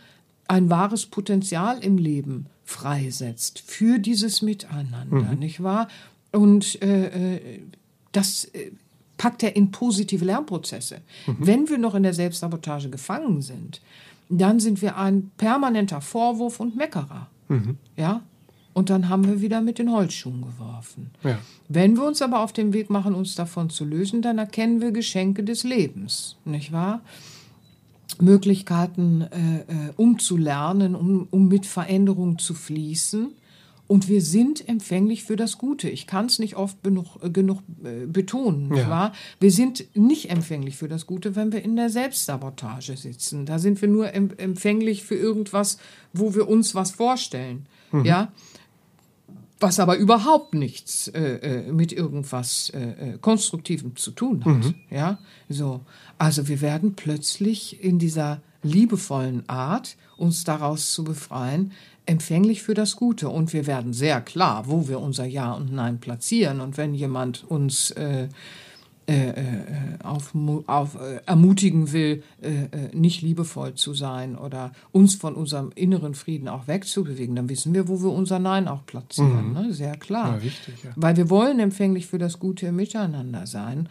ein 0.49 0.69
wahres 0.69 1.07
Potenzial 1.07 1.83
im 1.83 1.97
Leben 1.97 2.47
freisetzt 2.65 3.63
für 3.65 3.99
dieses 3.99 4.43
Miteinander, 4.43 5.33
mhm. 5.33 5.39
nicht 5.39 5.63
wahr? 5.63 5.89
Und 6.31 6.81
äh, 6.83 7.61
das 8.13 8.51
packt 9.17 9.43
er 9.43 9.57
in 9.57 9.71
positive 9.71 10.27
Lernprozesse. 10.27 11.01
Mhm. 11.27 11.37
Wenn 11.39 11.69
wir 11.71 11.79
noch 11.79 11.95
in 11.95 12.03
der 12.03 12.13
Selbstsabotage 12.13 12.91
gefangen 12.91 13.41
sind, 13.41 13.81
dann 14.29 14.61
sind 14.61 14.83
wir 14.83 14.99
ein 14.99 15.31
permanenter 15.39 16.03
Vorwurf 16.03 16.61
und 16.61 16.77
Meckerer. 16.77 17.29
Mhm. 17.49 17.79
Ja, 17.97 18.23
und 18.75 18.89
dann 18.91 19.09
haben 19.09 19.27
wir 19.27 19.41
wieder 19.41 19.61
mit 19.61 19.79
den 19.79 19.91
Holzschuhen 19.93 20.43
geworfen. 20.43 21.11
Ja. 21.25 21.39
Wenn 21.69 21.97
wir 21.97 22.05
uns 22.05 22.23
aber 22.23 22.41
auf 22.41 22.53
den 22.53 22.73
Weg 22.73 22.91
machen, 22.91 23.15
uns 23.15 23.35
davon 23.35 23.71
zu 23.71 23.85
lösen, 23.85 24.23
dann 24.23 24.39
erkennen 24.39 24.81
wir 24.81 24.93
Geschenke 24.93 25.45
des 25.45 25.63
Lebens, 25.65 26.37
nicht 26.45 26.73
wahr? 26.73 27.01
Möglichkeiten, 28.21 29.23
äh, 29.23 29.61
äh, 29.61 29.93
um 29.97 30.19
zu 30.19 30.37
lernen, 30.37 30.95
um, 30.95 31.27
um 31.31 31.49
mit 31.49 31.67
Veränderung 31.67 32.39
zu 32.39 32.55
fließen 32.55 33.33
Und 33.89 34.09
wir 34.09 34.23
sind 34.23 34.67
empfänglich 34.69 35.25
für 35.25 35.37
das 35.37 35.59
Gute. 35.59 35.91
Ich 35.91 36.07
kann 36.07 36.27
es 36.27 36.39
nicht 36.39 36.57
oft 36.57 36.83
genug, 36.83 37.07
äh, 37.23 37.29
genug 37.31 37.59
äh, 37.85 38.07
betonen, 38.07 38.75
Ja. 38.75 38.89
wahr? 38.89 39.13
Wir 39.41 39.51
sind 39.51 39.85
nicht 39.95 40.31
empfänglich 40.31 40.77
für 40.77 40.89
das 40.89 41.05
Gute, 41.07 41.37
wenn 41.37 41.53
wir 41.53 41.63
in 41.63 41.77
der 41.77 41.91
Selbstsabotage 41.91 42.97
sitzen. 42.97 43.45
Da 43.45 43.59
sind 43.59 43.83
wir 43.83 43.89
nur 43.89 44.13
em 44.15 44.31
empfänglich 44.39 45.03
für 45.03 45.17
irgendwas, 45.17 45.77
wo 46.15 46.35
wir 46.35 46.49
uns 46.49 46.75
was 46.75 46.93
vorstellen. 46.93 47.67
Ja? 48.05 48.33
Was 49.63 49.79
aber 49.79 49.97
überhaupt 49.97 50.55
nichts 50.55 51.07
äh, 51.09 51.21
äh, 51.21 51.73
mit 51.73 51.93
irgendwas 51.93 52.71
äh, 52.71 53.13
äh, 53.13 53.19
Konstruktivem 53.21 53.95
zu 53.95 54.11
tun 54.11 54.45
hat. 54.45 54.75
Ja, 54.91 55.19
so. 55.49 55.81
Also 56.19 56.49
wir 56.49 56.61
werden 56.61 56.95
plötzlich 56.95 57.83
in 57.83 58.01
dieser 58.01 58.41
liebevollen 58.65 59.49
Art, 59.49 59.97
uns 60.17 60.43
daraus 60.43 60.93
zu 60.93 61.05
befreien, 61.05 61.73
empfänglich 62.07 62.63
für 62.63 62.75
das 62.75 62.97
Gute. 62.97 63.29
Und 63.29 63.53
wir 63.53 63.69
werden 63.69 63.93
sehr 63.93 64.21
klar, 64.21 64.65
wo 64.67 64.89
wir 64.89 64.99
unser 64.99 65.27
Ja 65.27 65.53
und 65.53 65.73
Nein 65.73 66.01
platzieren. 66.01 66.61
Und 66.61 66.77
wenn 66.77 66.93
jemand 66.93 67.45
uns 67.49 67.93
äh, 67.93 68.29
auf, 70.03 70.35
auf, 70.67 70.95
äh, 70.95 71.21
ermutigen 71.27 71.93
will, 71.93 72.23
äh, 72.41 72.49
äh, 72.49 72.69
nicht 72.95 73.23
liebevoll 73.23 73.75
zu 73.75 73.95
sein 73.95 74.37
oder 74.37 74.73
uns 74.91 75.15
von 75.15 75.35
unserem 75.35 75.73
inneren 75.75 76.15
Frieden 76.15 76.49
auch 76.49 76.69
wegzubewegen, 76.69 77.37
dann 77.37 77.49
wissen 77.49 77.75
wir, 77.75 77.89
wo 77.89 78.01
wir 78.03 78.11
unser 78.11 78.39
Nein 78.39 78.69
auch 78.69 78.85
platzieren. 78.87 79.53
Ne? 79.53 79.73
Sehr 79.73 79.97
klar. 79.97 80.37
Ja, 80.37 80.43
wichtig, 80.43 80.75
ja. 80.85 80.91
Weil 80.97 81.17
wir 81.17 81.31
wollen 81.31 81.59
empfänglich 81.59 82.07
für 82.07 82.19
das 82.19 82.39
Gute 82.39 82.73
Miteinander 82.73 83.47
sein. 83.47 83.89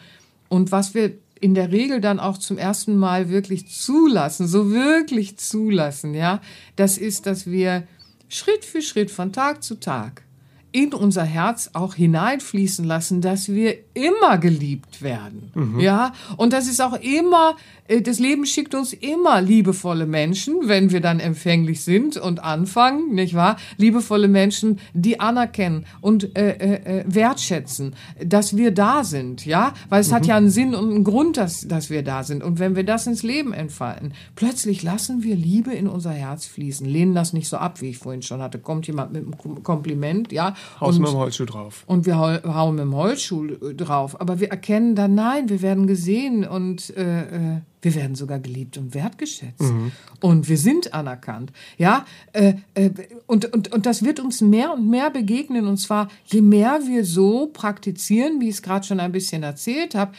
Und 0.49 0.71
was 0.71 0.93
wir 0.93 1.13
in 1.39 1.55
der 1.55 1.71
Regel 1.71 2.01
dann 2.01 2.19
auch 2.19 2.37
zum 2.37 2.57
ersten 2.57 2.95
Mal 2.95 3.29
wirklich 3.29 3.67
zulassen, 3.67 4.47
so 4.47 4.71
wirklich 4.71 5.37
zulassen, 5.37 6.13
ja, 6.13 6.41
das 6.75 6.97
ist, 6.97 7.25
dass 7.25 7.47
wir 7.47 7.83
Schritt 8.29 8.63
für 8.63 8.81
Schritt 8.81 9.11
von 9.11 9.33
Tag 9.33 9.63
zu 9.63 9.79
Tag 9.79 10.23
in 10.71 10.93
unser 10.93 11.23
Herz 11.23 11.71
auch 11.73 11.95
hineinfließen 11.95 12.85
lassen, 12.85 13.21
dass 13.21 13.49
wir 13.49 13.77
immer 13.93 14.37
geliebt 14.37 15.01
werden. 15.01 15.77
Ja, 15.79 16.13
und 16.37 16.53
das 16.53 16.67
ist 16.67 16.81
auch 16.81 16.93
immer, 17.01 17.55
äh, 17.87 18.01
das 18.01 18.19
Leben 18.19 18.45
schickt 18.45 18.73
uns 18.75 18.93
immer 18.93 19.41
liebevolle 19.41 20.05
Menschen, 20.05 20.55
wenn 20.63 20.91
wir 20.91 21.01
dann 21.01 21.19
empfänglich 21.19 21.83
sind 21.83 22.17
und 22.17 22.43
anfangen, 22.43 23.13
nicht 23.13 23.33
wahr? 23.35 23.57
Liebevolle 23.77 24.27
Menschen, 24.27 24.79
die 24.93 25.19
anerkennen 25.19 25.85
und 26.01 26.35
äh, 26.37 26.51
äh, 26.51 26.99
äh, 26.99 27.03
wertschätzen, 27.07 27.95
dass 28.23 28.55
wir 28.57 28.71
da 28.71 29.03
sind, 29.03 29.45
ja? 29.45 29.73
Weil 29.89 30.01
es 30.01 30.11
hat 30.13 30.25
ja 30.25 30.35
einen 30.37 30.49
Sinn 30.49 30.73
und 30.75 30.89
einen 30.89 31.03
Grund, 31.03 31.37
dass, 31.37 31.67
dass 31.67 31.89
wir 31.89 32.03
da 32.03 32.23
sind. 32.23 32.43
Und 32.43 32.59
wenn 32.59 32.75
wir 32.75 32.83
das 32.83 33.07
ins 33.07 33.23
Leben 33.23 33.53
entfalten, 33.53 34.13
plötzlich 34.35 34.83
lassen 34.83 35.23
wir 35.23 35.35
Liebe 35.35 35.71
in 35.73 35.87
unser 35.87 36.11
Herz 36.11 36.45
fließen, 36.45 36.85
lehnen 36.87 37.13
das 37.15 37.33
nicht 37.33 37.47
so 37.49 37.57
ab, 37.57 37.81
wie 37.81 37.89
ich 37.89 37.97
vorhin 37.97 38.21
schon 38.21 38.41
hatte. 38.41 38.59
Kommt 38.59 38.87
jemand 38.87 39.11
mit 39.13 39.23
einem 39.23 39.33
Kom- 39.35 39.61
Kompliment, 39.63 40.31
ja? 40.31 40.55
Haus 40.79 40.95
und, 40.95 41.01
mit 41.03 41.11
dem 41.11 41.17
Holzschuh 41.17 41.45
drauf. 41.45 41.83
und 41.87 42.05
wir 42.05 42.17
hau- 42.17 42.43
hauen 42.53 42.75
mit 42.75 42.83
dem 42.85 42.95
Holzschuh 42.95 43.45
äh, 43.47 43.73
drauf. 43.83 44.19
Aber 44.19 44.39
wir 44.39 44.49
erkennen 44.49 44.95
dann, 44.95 45.15
nein, 45.15 45.49
wir 45.49 45.61
werden 45.61 45.87
gesehen 45.87 46.45
und 46.45 46.95
äh, 46.95 47.21
äh, 47.21 47.61
wir 47.81 47.95
werden 47.95 48.15
sogar 48.15 48.39
geliebt 48.39 48.77
und 48.77 48.93
wertgeschätzt. 48.93 49.61
Und 50.19 50.47
wir 50.47 50.57
sind 50.57 50.93
anerkannt. 50.93 51.51
Ja, 51.77 52.05
äh, 52.31 52.53
äh, 52.75 52.91
und, 53.25 53.51
und, 53.53 53.73
und 53.73 53.85
das 53.85 54.03
wird 54.03 54.19
uns 54.19 54.41
mehr 54.41 54.73
und 54.73 54.87
mehr 54.87 55.09
begegnen. 55.09 55.65
Und 55.65 55.77
zwar, 55.77 56.09
je 56.25 56.41
mehr 56.41 56.81
wir 56.85 57.05
so 57.05 57.47
praktizieren, 57.47 58.39
wie 58.39 58.49
ich 58.49 58.55
es 58.55 58.61
gerade 58.61 58.85
schon 58.85 58.99
ein 58.99 59.11
bisschen 59.11 59.41
erzählt 59.41 59.95
habe, 59.95 60.11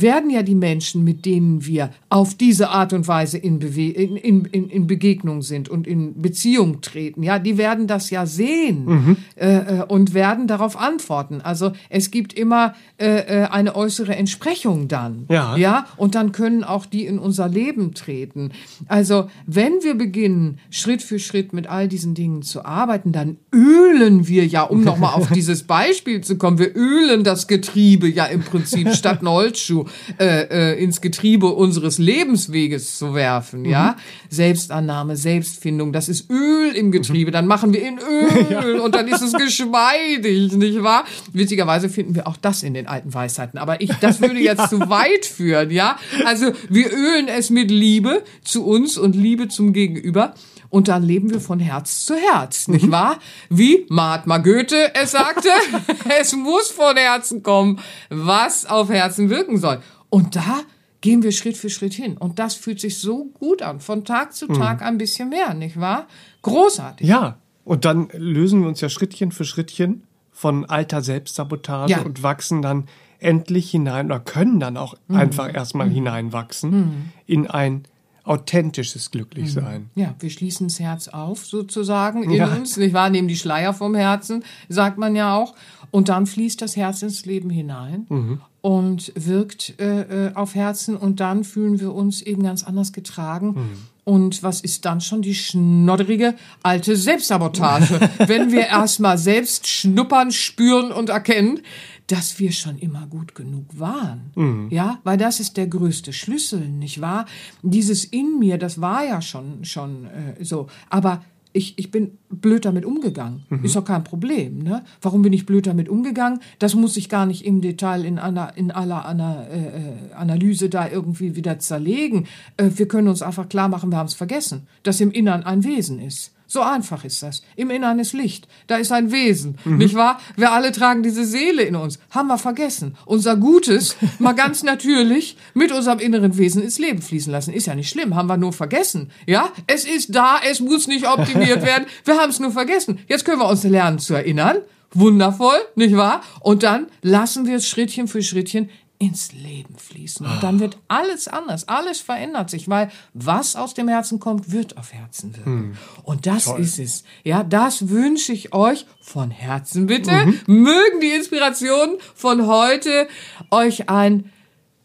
werden 0.00 0.30
ja 0.30 0.42
die 0.42 0.54
Menschen, 0.54 1.04
mit 1.04 1.24
denen 1.24 1.64
wir 1.64 1.90
auf 2.08 2.34
diese 2.34 2.70
Art 2.70 2.92
und 2.92 3.08
Weise 3.08 3.38
in, 3.38 3.58
Bewe 3.58 3.90
in, 3.90 4.16
in, 4.16 4.68
in, 4.68 4.86
Begegnung 4.86 5.42
sind 5.42 5.68
und 5.68 5.86
in 5.86 6.20
Beziehung 6.20 6.80
treten, 6.80 7.22
ja, 7.22 7.38
die 7.38 7.58
werden 7.58 7.86
das 7.86 8.10
ja 8.10 8.26
sehen 8.26 9.16
äh, 9.36 9.56
äh, 9.56 9.82
und 9.86 10.14
werden 10.14 10.46
darauf 10.46 10.78
antworten. 10.78 11.40
Also 11.42 11.72
es 11.88 12.10
gibt 12.10 12.32
immer 12.32 12.74
äh, 12.98 13.42
äh, 13.42 13.46
eine 13.46 13.74
äußere 13.74 14.14
Entsprechung 14.14 14.88
dann. 14.88 15.26
Ja. 15.28 15.56
ja, 15.56 15.86
und 15.96 16.14
dann 16.14 16.32
können 16.32 16.64
auch 16.64 16.86
die 16.86 17.06
in 17.06 17.18
unser 17.18 17.48
Leben 17.48 17.94
treten. 17.94 18.52
Also 18.88 19.30
wenn 19.46 19.82
wir 19.82 19.94
beginnen, 19.94 20.58
Schritt 20.70 21.02
für 21.02 21.18
Schritt 21.18 21.52
mit 21.52 21.66
all 21.68 21.88
diesen 21.88 22.14
Dingen 22.14 22.42
zu 22.42 22.64
arbeiten, 22.64 23.12
dann 23.12 23.36
ölen 23.52 24.28
wir 24.28 24.46
ja, 24.46 24.62
um 24.62 24.84
nochmal 24.84 25.14
auf 25.14 25.30
dieses 25.34 25.62
Beispiel 25.62 26.20
zu 26.20 26.36
kommen, 26.38 26.58
wir 26.58 26.74
ölen 26.76 27.24
das 27.24 27.46
Getriebe 27.46 28.08
ja 28.08 28.26
im 28.26 28.40
Prinzip 28.40 28.92
statt 28.94 29.20
Holzschuh 29.36 29.85
äh, 30.18 30.72
äh, 30.72 30.82
ins 30.82 31.00
Getriebe 31.00 31.46
unseres 31.46 31.98
Lebensweges 31.98 32.98
zu 32.98 33.14
werfen. 33.14 33.64
Ja, 33.64 33.96
Selbstannahme, 34.30 35.16
Selbstfindung, 35.16 35.92
das 35.92 36.08
ist 36.08 36.30
Öl 36.30 36.74
im 36.74 36.92
Getriebe. 36.92 37.30
Dann 37.30 37.46
machen 37.46 37.72
wir 37.72 37.82
in 37.82 37.98
Öl 38.64 38.80
und 38.80 38.94
dann 38.94 39.08
ist 39.08 39.22
es 39.22 39.32
geschmeidig, 39.46 40.52
nicht 40.52 40.82
wahr? 40.82 41.04
Witzigerweise 41.32 41.88
finden 41.88 42.14
wir 42.14 42.26
auch 42.26 42.36
das 42.36 42.62
in 42.62 42.74
den 42.74 42.86
alten 42.86 43.12
Weisheiten. 43.12 43.58
Aber 43.58 43.80
ich, 43.80 43.90
das 44.00 44.20
würde 44.20 44.38
jetzt 44.38 44.68
zu 44.70 44.88
weit 44.88 45.26
führen, 45.26 45.70
ja? 45.70 45.98
Also 46.24 46.52
wir 46.68 46.92
ölen 46.92 47.28
es 47.28 47.50
mit 47.50 47.70
Liebe 47.70 48.22
zu 48.42 48.64
uns 48.64 48.98
und 48.98 49.14
Liebe 49.14 49.48
zum 49.48 49.72
Gegenüber. 49.72 50.34
Und 50.68 50.88
dann 50.88 51.02
leben 51.02 51.30
wir 51.30 51.40
von 51.40 51.60
Herz 51.60 52.04
zu 52.04 52.14
Herz, 52.16 52.68
nicht 52.68 52.90
wahr? 52.90 53.18
Wie 53.48 53.86
Mahatma 53.88 54.38
Goethe 54.38 54.94
es 54.94 55.12
sagte, 55.12 55.48
es 56.20 56.34
muss 56.34 56.70
von 56.70 56.96
Herzen 56.96 57.42
kommen, 57.42 57.78
was 58.10 58.66
auf 58.66 58.88
Herzen 58.88 59.30
wirken 59.30 59.58
soll. 59.58 59.80
Und 60.10 60.36
da 60.36 60.60
gehen 61.00 61.22
wir 61.22 61.32
Schritt 61.32 61.56
für 61.56 61.70
Schritt 61.70 61.94
hin. 61.94 62.16
Und 62.16 62.38
das 62.38 62.54
fühlt 62.54 62.80
sich 62.80 62.98
so 62.98 63.26
gut 63.34 63.62
an, 63.62 63.80
von 63.80 64.04
Tag 64.04 64.32
zu 64.34 64.46
Tag 64.48 64.82
ein 64.82 64.98
bisschen 64.98 65.28
mehr, 65.28 65.54
nicht 65.54 65.78
wahr? 65.78 66.06
Großartig. 66.42 67.06
Ja, 67.06 67.38
und 67.64 67.84
dann 67.84 68.08
lösen 68.12 68.62
wir 68.62 68.68
uns 68.68 68.80
ja 68.80 68.88
Schrittchen 68.88 69.30
für 69.32 69.44
Schrittchen 69.44 70.04
von 70.32 70.64
alter 70.64 71.02
Selbstsabotage 71.02 71.92
Ja. 71.92 72.02
und 72.02 72.22
wachsen 72.22 72.60
dann 72.62 72.84
endlich 73.18 73.70
hinein 73.70 74.06
oder 74.06 74.20
können 74.20 74.60
dann 74.60 74.76
auch 74.76 74.94
Mhm. 75.08 75.16
einfach 75.16 75.52
erstmal 75.54 75.88
hineinwachsen 75.88 77.12
in 77.26 77.46
ein 77.46 77.84
authentisches 78.26 79.10
Glücklichsein. 79.10 79.88
Ja, 79.94 80.14
wir 80.18 80.30
schließen 80.30 80.68
das 80.68 80.80
Herz 80.80 81.08
auf, 81.08 81.46
sozusagen, 81.46 82.22
in 82.24 82.32
Ja. 82.32 82.46
uns, 82.54 82.76
nicht 82.76 82.92
wahr? 82.92 83.08
Nehmen 83.08 83.28
die 83.28 83.36
Schleier 83.36 83.72
vom 83.72 83.94
Herzen, 83.94 84.44
sagt 84.68 84.98
man 84.98 85.14
ja 85.16 85.34
auch. 85.36 85.54
Und 85.92 86.08
dann 86.08 86.26
fließt 86.26 86.60
das 86.60 86.76
Herz 86.76 87.02
ins 87.02 87.24
Leben 87.24 87.48
hinein 87.48 88.40
und 88.60 89.12
wirkt 89.14 89.74
äh, 89.80 90.26
äh, 90.26 90.34
auf 90.34 90.54
Herzen. 90.56 90.96
Und 90.96 91.20
dann 91.20 91.44
fühlen 91.44 91.80
wir 91.80 91.94
uns 91.94 92.20
eben 92.22 92.42
ganz 92.42 92.64
anders 92.64 92.92
getragen. 92.92 93.78
Und 94.02 94.42
was 94.42 94.60
ist 94.60 94.84
dann 94.84 95.00
schon 95.00 95.22
die 95.22 95.34
schnodderige 95.34 96.34
alte 96.62 96.96
Selbstsabotage? 96.96 98.00
Wenn 98.26 98.50
wir 98.52 98.66
erstmal 98.66 99.18
selbst 99.18 99.66
schnuppern, 99.68 100.32
spüren 100.32 100.90
und 100.92 101.08
erkennen, 101.10 101.60
dass 102.06 102.38
wir 102.38 102.52
schon 102.52 102.78
immer 102.78 103.06
gut 103.06 103.34
genug 103.34 103.78
waren. 103.78 104.30
Ja, 104.70 105.00
weil 105.04 105.18
das 105.18 105.40
ist 105.40 105.56
der 105.56 105.66
größte 105.66 106.12
Schlüssel, 106.12 106.68
nicht 106.68 107.00
wahr? 107.00 107.26
Dieses 107.62 108.04
in 108.04 108.38
mir, 108.38 108.58
das 108.58 108.80
war 108.80 109.04
ja 109.04 109.20
schon, 109.20 109.64
schon 109.64 110.06
äh, 110.06 110.44
so. 110.44 110.68
Aber 110.88 111.22
ich, 111.56 111.78
ich 111.78 111.90
bin 111.90 112.18
blöd 112.28 112.66
damit 112.66 112.84
umgegangen. 112.84 113.44
Ist 113.62 113.76
doch 113.76 113.84
kein 113.84 114.04
Problem. 114.04 114.58
Ne? 114.58 114.84
Warum 115.00 115.22
bin 115.22 115.32
ich 115.32 115.46
blöd 115.46 115.66
damit 115.66 115.88
umgegangen? 115.88 116.40
Das 116.58 116.74
muss 116.74 116.98
ich 116.98 117.08
gar 117.08 117.24
nicht 117.24 117.46
im 117.46 117.62
Detail 117.62 118.04
in 118.04 118.18
einer, 118.18 118.56
in 118.56 118.70
aller 118.70 119.06
einer, 119.06 119.46
äh, 119.50 120.10
äh, 120.10 120.12
Analyse 120.14 120.68
da 120.68 120.88
irgendwie 120.88 121.34
wieder 121.34 121.58
zerlegen. 121.58 122.26
Äh, 122.58 122.70
wir 122.76 122.86
können 122.86 123.08
uns 123.08 123.22
einfach 123.22 123.48
klar 123.48 123.68
machen, 123.68 123.90
wir 123.90 123.96
haben 123.96 124.06
es 124.06 124.14
vergessen, 124.14 124.66
dass 124.82 125.00
im 125.00 125.10
Innern 125.10 125.44
ein 125.44 125.64
Wesen 125.64 125.98
ist. 125.98 126.35
So 126.46 126.62
einfach 126.62 127.04
ist 127.04 127.22
das. 127.22 127.42
Im 127.56 127.70
Innern 127.70 127.98
ist 127.98 128.12
Licht. 128.12 128.46
Da 128.66 128.76
ist 128.76 128.92
ein 128.92 129.10
Wesen. 129.10 129.58
Nicht 129.64 129.94
wahr? 129.94 130.20
Wir 130.36 130.52
alle 130.52 130.70
tragen 130.70 131.02
diese 131.02 131.24
Seele 131.24 131.62
in 131.62 131.74
uns. 131.74 131.98
Haben 132.10 132.28
wir 132.28 132.38
vergessen. 132.38 132.96
Unser 133.04 133.36
Gutes 133.36 133.96
mal 134.18 134.32
ganz 134.32 134.62
natürlich 134.64 135.36
mit 135.54 135.72
unserem 135.72 135.98
inneren 135.98 136.38
Wesen 136.38 136.62
ins 136.62 136.78
Leben 136.78 137.02
fließen 137.02 137.32
lassen. 137.32 137.52
Ist 137.52 137.66
ja 137.66 137.74
nicht 137.74 137.90
schlimm. 137.90 138.14
Haben 138.14 138.28
wir 138.28 138.36
nur 138.36 138.52
vergessen. 138.52 139.10
Ja? 139.26 139.50
Es 139.66 139.84
ist 139.84 140.14
da. 140.14 140.38
Es 140.48 140.60
muss 140.60 140.86
nicht 140.86 141.08
optimiert 141.08 141.62
werden. 141.66 141.86
Wir 142.04 142.16
haben 142.18 142.30
es 142.30 142.38
nur 142.38 142.52
vergessen. 142.52 143.00
Jetzt 143.08 143.24
können 143.24 143.40
wir 143.40 143.48
uns 143.48 143.64
lernen 143.64 143.98
zu 143.98 144.14
erinnern. 144.14 144.58
Wundervoll, 144.92 145.58
nicht 145.74 145.96
wahr? 145.96 146.22
Und 146.40 146.62
dann 146.62 146.86
lassen 147.02 147.46
wir 147.46 147.56
es 147.56 147.68
Schrittchen 147.68 148.08
für 148.08 148.22
Schrittchen 148.22 148.70
ins 148.98 149.32
Leben 149.32 149.76
fließen. 149.76 150.26
Und 150.26 150.42
dann 150.42 150.60
wird 150.60 150.78
alles 150.88 151.28
anders, 151.28 151.68
alles 151.68 152.00
verändert 152.00 152.50
sich, 152.50 152.68
weil 152.68 152.90
was 153.14 153.56
aus 153.56 153.74
dem 153.74 153.88
Herzen 153.88 154.20
kommt, 154.20 154.52
wird 154.52 154.76
auf 154.76 154.92
Herzen 154.92 155.36
wirken. 155.36 155.78
Und 156.02 156.26
das 156.26 156.46
ist 156.46 156.78
es. 156.78 157.04
Ja, 157.24 157.42
das 157.42 157.88
wünsche 157.88 158.32
ich 158.32 158.54
euch 158.54 158.86
von 159.00 159.30
Herzen 159.30 159.86
bitte. 159.86 160.12
Mögen 160.46 161.00
die 161.00 161.10
Inspirationen 161.10 161.96
von 162.14 162.46
heute 162.46 163.08
euch 163.50 163.88
ein 163.88 164.32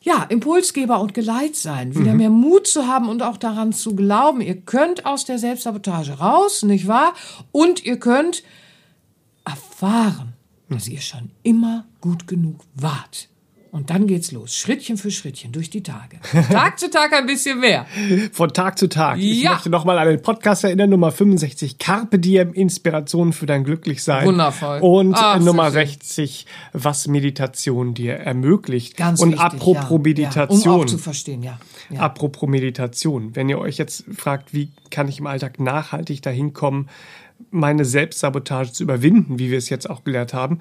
ja, 0.04 0.24
Impulsgeber 0.24 1.00
und 1.00 1.14
Geleit 1.14 1.56
sein, 1.56 1.96
wieder 1.96 2.14
mehr 2.16 2.32
Mut 2.32 2.66
zu 2.66 2.88
haben 2.88 3.08
und 3.08 3.22
auch 3.22 3.38
daran 3.38 3.72
zu 3.72 3.96
glauben, 3.96 4.42
ihr 4.42 4.60
könnt 4.60 5.06
aus 5.06 5.26
der 5.26 5.38
Selbstsabotage 5.38 6.14
raus, 6.14 6.64
nicht 6.64 6.88
wahr? 6.88 7.14
Und 7.52 7.86
ihr 7.86 8.00
könnt 8.00 8.44
erfahren, 9.46 10.34
dass 10.70 10.88
ihr 10.88 11.02
schon 11.02 11.30
immer 11.44 11.86
gut 12.00 12.28
genug 12.28 12.62
wart. 12.74 13.30
Und 13.72 13.90
dann 13.90 14.06
geht's 14.06 14.34
los, 14.34 14.54
Schrittchen 14.54 14.98
für 14.98 15.12
Schrittchen 15.12 15.54
durch 15.54 15.70
die 15.70 15.82
Tage. 15.82 16.20
Tag 16.52 16.78
zu 16.78 16.90
Tag 16.90 17.14
ein 17.14 17.26
bisschen 17.26 17.58
mehr. 17.62 17.86
Von 18.34 18.52
Tag 18.52 18.78
zu 18.78 18.90
Tag. 18.90 19.18
Ich 19.18 19.44
Ja. 19.44 19.54
möchte 19.54 19.70
nochmal 19.70 19.98
an 19.98 20.10
den 20.10 20.22
Podcast 20.22 20.66
erinnern, 20.66 20.90
Nummer 20.90 21.10
65, 21.14 21.78
Carpe 21.78 22.20
Diem, 22.20 22.52
Inspiration 22.52 23.32
für 23.32 23.46
dein 23.46 23.64
Glücklichsein. 23.64 24.26
Wundervoll. 24.28 24.80
Und 24.82 25.16
Ach, 25.18 25.38
äh, 25.38 25.40
Nummer 25.40 25.66
schön. 25.68 25.74
60, 25.74 26.46
was 26.74 27.08
Meditation 27.08 27.94
dir 27.94 28.16
ermöglicht. 28.16 28.98
Ganz 28.98 29.22
Und 29.22 29.32
wichtig, 29.32 29.46
apropos 29.46 29.76
ja. 29.76 29.82
Ja, 29.84 29.88
um 29.96 30.02
Meditation. 30.02 30.82
auch 30.82 30.86
zu 30.86 30.98
verstehen, 30.98 31.42
ja. 31.42 31.58
ja. 31.90 32.02
Apropos 32.02 32.50
Meditation, 32.50 33.38
wenn 33.38 33.48
ihr 33.48 33.58
euch 33.58 33.78
jetzt 33.78 34.04
fragt, 34.14 34.54
wie 34.54 34.70
kann 34.90 35.08
ich 35.08 35.20
im 35.20 35.28
Alltag 35.28 35.62
nachhaltig 35.62 36.22
dahin 36.22 36.52
kommen, 36.52 36.90
meine 37.52 37.86
Selbstsabotage 37.86 38.74
zu 38.74 38.84
überwinden, 38.84 39.40
wie 39.40 39.50
wir 39.50 39.58
es 39.58 39.70
jetzt 39.70 39.90
auch 39.90 40.04
gelernt 40.04 40.34
haben, 40.34 40.60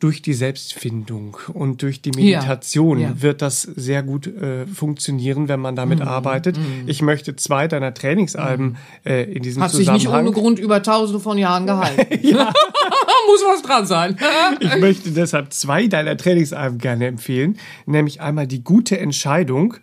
durch 0.00 0.22
die 0.22 0.34
Selbstfindung 0.34 1.36
und 1.52 1.82
durch 1.82 2.02
die 2.02 2.10
Meditation 2.10 2.98
Ja. 2.98 3.22
wird 3.22 3.40
das 3.42 3.62
sehr 3.62 4.02
gut 4.02 4.26
äh, 4.26 4.66
funktionieren, 4.66 5.46
wenn 5.48 5.60
man 5.60 5.74
Mhm. 5.74 5.76
damit 5.76 6.00
arbeitet. 6.02 6.58
Ich 6.86 7.00
möchte 7.02 7.36
zwei 7.36 7.68
deiner 7.68 7.94
Trainingsalben 7.94 8.76
äh, 9.06 9.24
in 9.32 9.42
diesem 9.42 9.62
Hat 9.62 9.70
sich 9.70 9.88
nicht 9.90 10.02
Zusammenhang. 10.06 10.26
ohne 10.28 10.34
Grund 10.34 10.58
über 10.58 10.82
tausende 10.82 11.20
von 11.20 11.38
Jahren 11.38 11.66
gehalten. 11.66 12.00
Muss 12.22 13.44
was 13.46 13.62
dran 13.62 13.86
sein. 13.86 14.16
Ich 14.60 14.76
möchte 14.78 15.10
deshalb 15.12 15.52
zwei 15.52 15.86
deiner 15.86 16.16
Trainingsalben 16.16 16.78
gerne 16.78 17.06
empfehlen, 17.06 17.58
nämlich 17.86 18.20
einmal 18.20 18.46
die 18.46 18.64
gute 18.64 18.98
Entscheidung. 18.98 19.74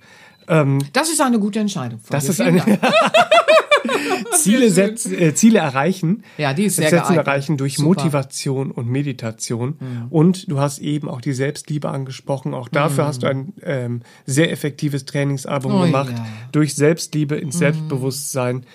Das 0.48 1.10
ist 1.10 1.20
eine 1.22 1.40
gute 1.40 1.60
Entscheidung. 1.60 2.00
Das 2.10 2.26
dir. 2.26 2.32
ist 2.32 2.42
eine. 2.42 2.80
Ziele, 4.38 4.70
setzen, 4.72 5.14
äh, 5.20 5.34
Ziele 5.34 5.60
erreichen. 5.60 6.24
Ja, 6.38 6.54
die 6.54 6.66
ist 6.66 6.76
sehr 6.78 6.90
Setzen 6.90 7.04
geeignet. 7.14 7.28
erreichen 7.28 7.58
durch 7.58 7.76
Super. 7.78 7.88
Motivation 7.90 8.72
und 8.72 8.88
Meditation. 8.90 10.08
Und 10.10 10.52
du 10.52 10.60
hast 10.60 10.80
eben 10.80 11.10
auch 11.10 11.22
die 11.22 11.34
Selbstliebe 11.34 11.90
angesprochen. 11.90 12.54
Auch 12.54 12.68
dafür 12.70 13.06
hast 13.06 13.24
du 13.24 13.28
ein 13.28 13.54
ähm, 13.64 14.02
sehr 14.26 14.52
effektives 14.52 15.06
Trainingsalbum 15.06 15.72
Oh 15.74 15.82
gemacht. 15.86 16.14
ja. 16.16 16.26
Durch 16.52 16.76
Selbstliebe 16.76 17.36
ins 17.36 17.58
Selbstbewusstsein. 17.58 18.66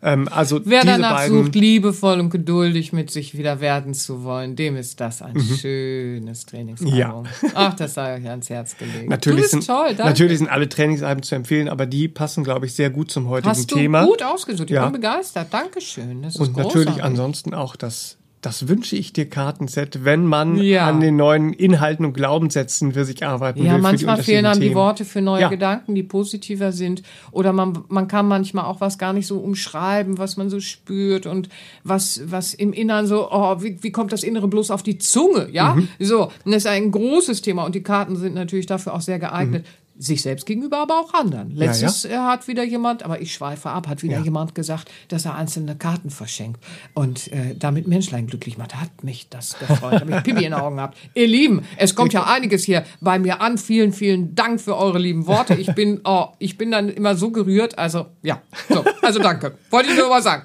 Ähm, 0.00 0.28
also 0.30 0.60
Wer 0.64 0.84
danach 0.84 1.26
sucht, 1.26 1.56
liebevoll 1.56 2.20
und 2.20 2.30
geduldig 2.30 2.92
mit 2.92 3.10
sich 3.10 3.36
wieder 3.36 3.60
werden 3.60 3.94
zu 3.94 4.22
wollen, 4.22 4.54
dem 4.54 4.76
ist 4.76 5.00
das 5.00 5.22
ein 5.22 5.40
schönes 5.40 6.46
Trainingsalbum. 6.46 6.92
Mhm. 6.94 6.98
Ja. 6.98 7.22
Ach, 7.54 7.74
das 7.74 7.94
sei 7.94 8.16
euch 8.18 8.28
ans 8.28 8.48
Herz 8.48 8.76
gelegt. 8.76 9.08
Natürlich 9.08 9.48
sind, 9.48 9.66
toll, 9.66 9.94
natürlich 9.98 10.38
sind 10.38 10.48
alle 10.48 10.68
Trainingsalben 10.68 11.22
zu 11.24 11.34
empfehlen, 11.34 11.68
aber 11.68 11.86
die 11.86 12.06
passen, 12.06 12.44
glaube 12.44 12.66
ich, 12.66 12.74
sehr 12.74 12.90
gut 12.90 13.10
zum 13.10 13.28
heutigen 13.28 13.48
Hast 13.50 13.70
du 13.72 13.74
Thema. 13.74 14.04
gut 14.04 14.22
ausgesucht. 14.22 14.70
Ich 14.70 14.74
Ja. 14.76 14.84
bin 14.84 14.92
begeistert. 15.00 15.48
Dankeschön. 15.52 16.22
Das 16.22 16.34
ist 16.34 16.40
Und 16.40 16.52
großartig. 16.52 16.84
natürlich 16.84 17.02
ansonsten 17.02 17.54
auch 17.54 17.74
das, 17.74 18.17
das 18.40 18.68
wünsche 18.68 18.94
ich 18.94 19.12
dir 19.12 19.28
Kartenset, 19.28 20.04
wenn 20.04 20.24
man 20.24 20.56
Ja. 20.56 20.86
an 20.88 21.00
den 21.00 21.16
neuen 21.16 21.52
Inhalten 21.52 22.04
und 22.04 22.12
Glaubenssätzen 22.12 22.92
für 22.92 23.04
sich 23.04 23.26
arbeiten 23.26 23.58
will. 23.60 23.66
Ja, 23.66 23.72
für 23.72 23.76
die 23.78 23.82
manchmal 23.82 24.22
fehlen 24.22 24.44
dann 24.44 24.60
die. 24.60 24.74
Worte 24.74 25.04
für 25.04 25.20
neue 25.20 25.42
Ja. 25.42 25.48
Gedanken, 25.48 25.94
die 25.94 26.02
positiver 26.04 26.70
sind. 26.72 27.02
Oder 27.32 27.52
man, 27.52 27.84
man 27.88 28.06
kann 28.06 28.28
manchmal 28.28 28.64
auch 28.66 28.80
was 28.80 28.96
gar 28.98 29.12
nicht 29.12 29.26
so 29.26 29.38
umschreiben, 29.38 30.18
was 30.18 30.36
man 30.36 30.50
so 30.50 30.60
spürt 30.60 31.26
und 31.26 31.48
was, 31.82 32.20
was 32.26 32.54
im 32.54 32.72
Innern 32.72 33.06
so, 33.06 33.28
oh, 33.30 33.60
wie, 33.62 33.82
wie 33.82 33.90
kommt 33.90 34.12
das 34.12 34.22
Innere 34.22 34.46
bloß 34.46 34.70
auf 34.70 34.82
die 34.82 34.98
Zunge, 34.98 35.48
ja? 35.50 35.74
Mhm. 35.74 35.88
So, 35.98 36.24
und 36.44 36.52
das 36.52 36.58
ist 36.58 36.66
ein 36.66 36.90
großes 36.92 37.42
Thema 37.42 37.64
und 37.64 37.74
die 37.74 37.82
Karten 37.82 38.16
sind 38.16 38.34
natürlich 38.34 38.66
dafür 38.66 38.94
auch 38.94 39.00
sehr 39.00 39.18
geeignet. 39.18 39.66
Sich 40.00 40.22
selbst 40.22 40.46
gegenüber, 40.46 40.78
aber 40.78 41.00
auch 41.00 41.12
anderen. 41.12 41.50
Letztes 41.50 42.04
äh, 42.04 42.16
hat 42.16 42.46
wieder 42.46 42.62
jemand, 42.62 43.02
aber 43.02 43.20
ich 43.20 43.34
schweife 43.34 43.68
ab, 43.70 43.88
hat 43.88 44.02
wieder 44.04 44.18
Ja. 44.18 44.22
jemand 44.22 44.54
gesagt, 44.54 44.88
dass 45.08 45.24
er 45.24 45.34
einzelne 45.34 45.74
Karten 45.74 46.10
verschenkt 46.10 46.60
und 46.94 47.32
äh, 47.32 47.56
damit 47.58 47.88
Menschlein 47.88 48.28
glücklich 48.28 48.58
macht. 48.58 48.76
Hat 48.76 49.02
mich 49.02 49.28
das 49.28 49.58
gefreut, 49.58 50.00
habe 50.00 50.10
ich 50.12 50.22
Pipi 50.22 50.44
in 50.44 50.52
den 50.52 50.54
Augen 50.54 50.76
gehabt. 50.76 50.96
Ihr 51.14 51.26
Lieben, 51.26 51.62
es 51.76 51.96
kommt 51.96 52.12
ja 52.12 52.24
einiges 52.26 52.62
hier 52.62 52.84
bei 53.00 53.18
mir 53.18 53.40
an. 53.40 53.58
Vielen, 53.58 53.92
vielen 53.92 54.36
Dank 54.36 54.60
für 54.60 54.76
eure 54.76 54.98
lieben 55.00 55.26
Worte. 55.26 55.54
Ich 55.54 55.74
bin, 55.74 56.00
oh, 56.04 56.26
ich 56.38 56.56
bin 56.56 56.70
dann 56.70 56.88
immer 56.88 57.16
so 57.16 57.30
gerührt. 57.32 57.76
Also 57.76 58.06
ja, 58.22 58.40
so, 58.68 58.84
also 59.02 59.18
danke. 59.18 59.58
Wollte 59.70 59.90
ich 59.90 59.96
nur 59.98 60.08
mal 60.08 60.22
sagen. 60.22 60.44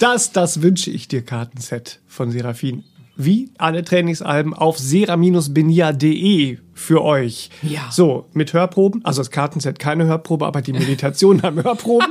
Das, 0.00 0.32
das 0.32 0.62
wünsche 0.62 0.90
ich 0.90 1.06
dir, 1.06 1.22
Kartenset 1.22 2.00
von 2.08 2.30
Seraphin. 2.32 2.82
Wie 3.16 3.50
alle 3.58 3.84
Trainingsalben 3.84 4.54
auf 4.54 4.78
sera-benia.de 4.78 6.58
für 6.78 7.02
euch. 7.02 7.50
Ja. 7.62 7.88
So, 7.90 8.26
mit 8.32 8.52
Hörproben. 8.52 9.04
Also 9.04 9.20
das 9.20 9.30
Kartenset 9.30 9.78
keine 9.78 10.04
Hörprobe, 10.06 10.46
aber 10.46 10.62
die 10.62 10.72
Meditationen 10.72 11.42
haben 11.42 11.62
Hörproben. 11.64 12.08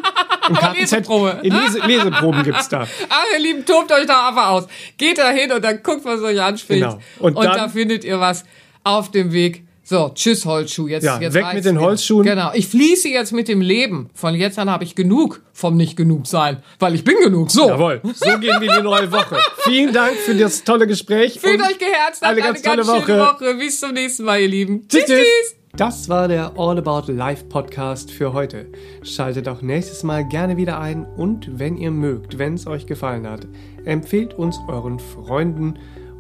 Und 0.49 0.57
Kartenset, 0.59 0.99
Leseprobe. 1.07 1.39
Lese, 1.43 1.79
Leseproben 1.85 2.43
gibt's 2.43 2.69
da. 2.69 2.81
Ah, 3.09 3.23
ihr 3.33 3.39
Lieben, 3.39 3.65
tobt 3.65 3.91
euch 3.91 4.05
da 4.05 4.29
einfach 4.29 4.47
aus. 4.49 4.67
Geht 4.97 5.17
da 5.17 5.29
hin 5.31 5.51
und 5.51 5.63
dann 5.63 5.81
guckt, 5.83 6.05
was 6.05 6.21
euch 6.21 6.41
anspricht. 6.41 6.81
Genau. 6.81 6.99
Und, 7.19 7.35
Und 7.35 7.43
dann- 7.45 7.57
da 7.57 7.67
findet 7.69 8.03
ihr 8.03 8.19
was 8.19 8.43
auf 8.83 9.11
dem 9.11 9.31
Weg. 9.33 9.66
So, 9.89 10.11
tschüss 10.13 10.45
Holzschuh. 10.45 10.89
Jetzt, 10.89 11.05
Ja, 11.05 11.17
jetzt 11.17 11.33
weg 11.33 11.45
mit 11.53 11.63
den 11.63 11.77
wieder. 11.77 11.85
Holzschuhen. 11.85 12.25
Genau. 12.25 12.51
Ich 12.53 12.67
fließe 12.67 13.07
jetzt 13.07 13.31
mit 13.31 13.47
dem 13.47 13.61
Leben. 13.61 14.09
Von 14.13 14.35
jetzt 14.35 14.59
an 14.59 14.69
habe 14.69 14.83
ich 14.83 14.95
genug 14.95 15.41
vom 15.53 15.77
nicht 15.77 15.95
genug 15.95 16.27
sein, 16.27 16.61
weil 16.77 16.93
ich 16.93 17.05
bin 17.05 17.15
genug. 17.23 17.49
So. 17.49 17.69
Jawohl. 17.69 18.01
So 18.03 18.37
gehen 18.37 18.59
wir 18.59 18.69
in 18.69 18.79
die 18.79 18.83
neue 18.83 19.09
Woche. 19.13 19.37
Vielen 19.59 19.93
Dank 19.93 20.17
für 20.17 20.35
das 20.35 20.65
tolle 20.65 20.87
Gespräch. 20.87 21.39
Fühlt 21.39 21.61
und 21.61 21.67
euch 21.67 21.77
geherzt. 21.79 22.21
Habt 22.21 22.23
eine 22.23 22.31
eine 22.31 22.41
ganz 22.41 22.61
ganz, 22.63 22.85
tolle 22.85 23.01
schöne 23.05 23.19
Woche. 23.21 23.45
Woche. 23.45 23.53
Bis 23.59 23.79
zum 23.79 23.93
nächsten 23.93 24.25
Mal, 24.25 24.41
ihr 24.41 24.49
Lieben. 24.49 24.85
Tschüss, 24.89 25.05
tschüss. 25.05 25.55
Das 25.77 26.09
war 26.09 26.27
der 26.27 26.51
All 26.57 26.77
About 26.79 27.09
Life 27.09 27.45
Podcast 27.45 28.11
für 28.11 28.33
heute. 28.33 28.65
Schaltet 29.03 29.47
auch 29.47 29.61
nächstes 29.61 30.03
Mal 30.03 30.27
gerne 30.27 30.57
wieder 30.57 30.81
ein 30.81 31.05
und 31.05 31.59
wenn 31.59 31.77
ihr 31.77 31.91
mögt, 31.91 32.37
wenn 32.37 32.55
es 32.55 32.67
euch 32.67 32.87
gefallen 32.87 33.25
hat, 33.25 33.47
empfehlt 33.85 34.33
uns 34.33 34.57
euren 34.67 34.99
Freunden 34.99 35.75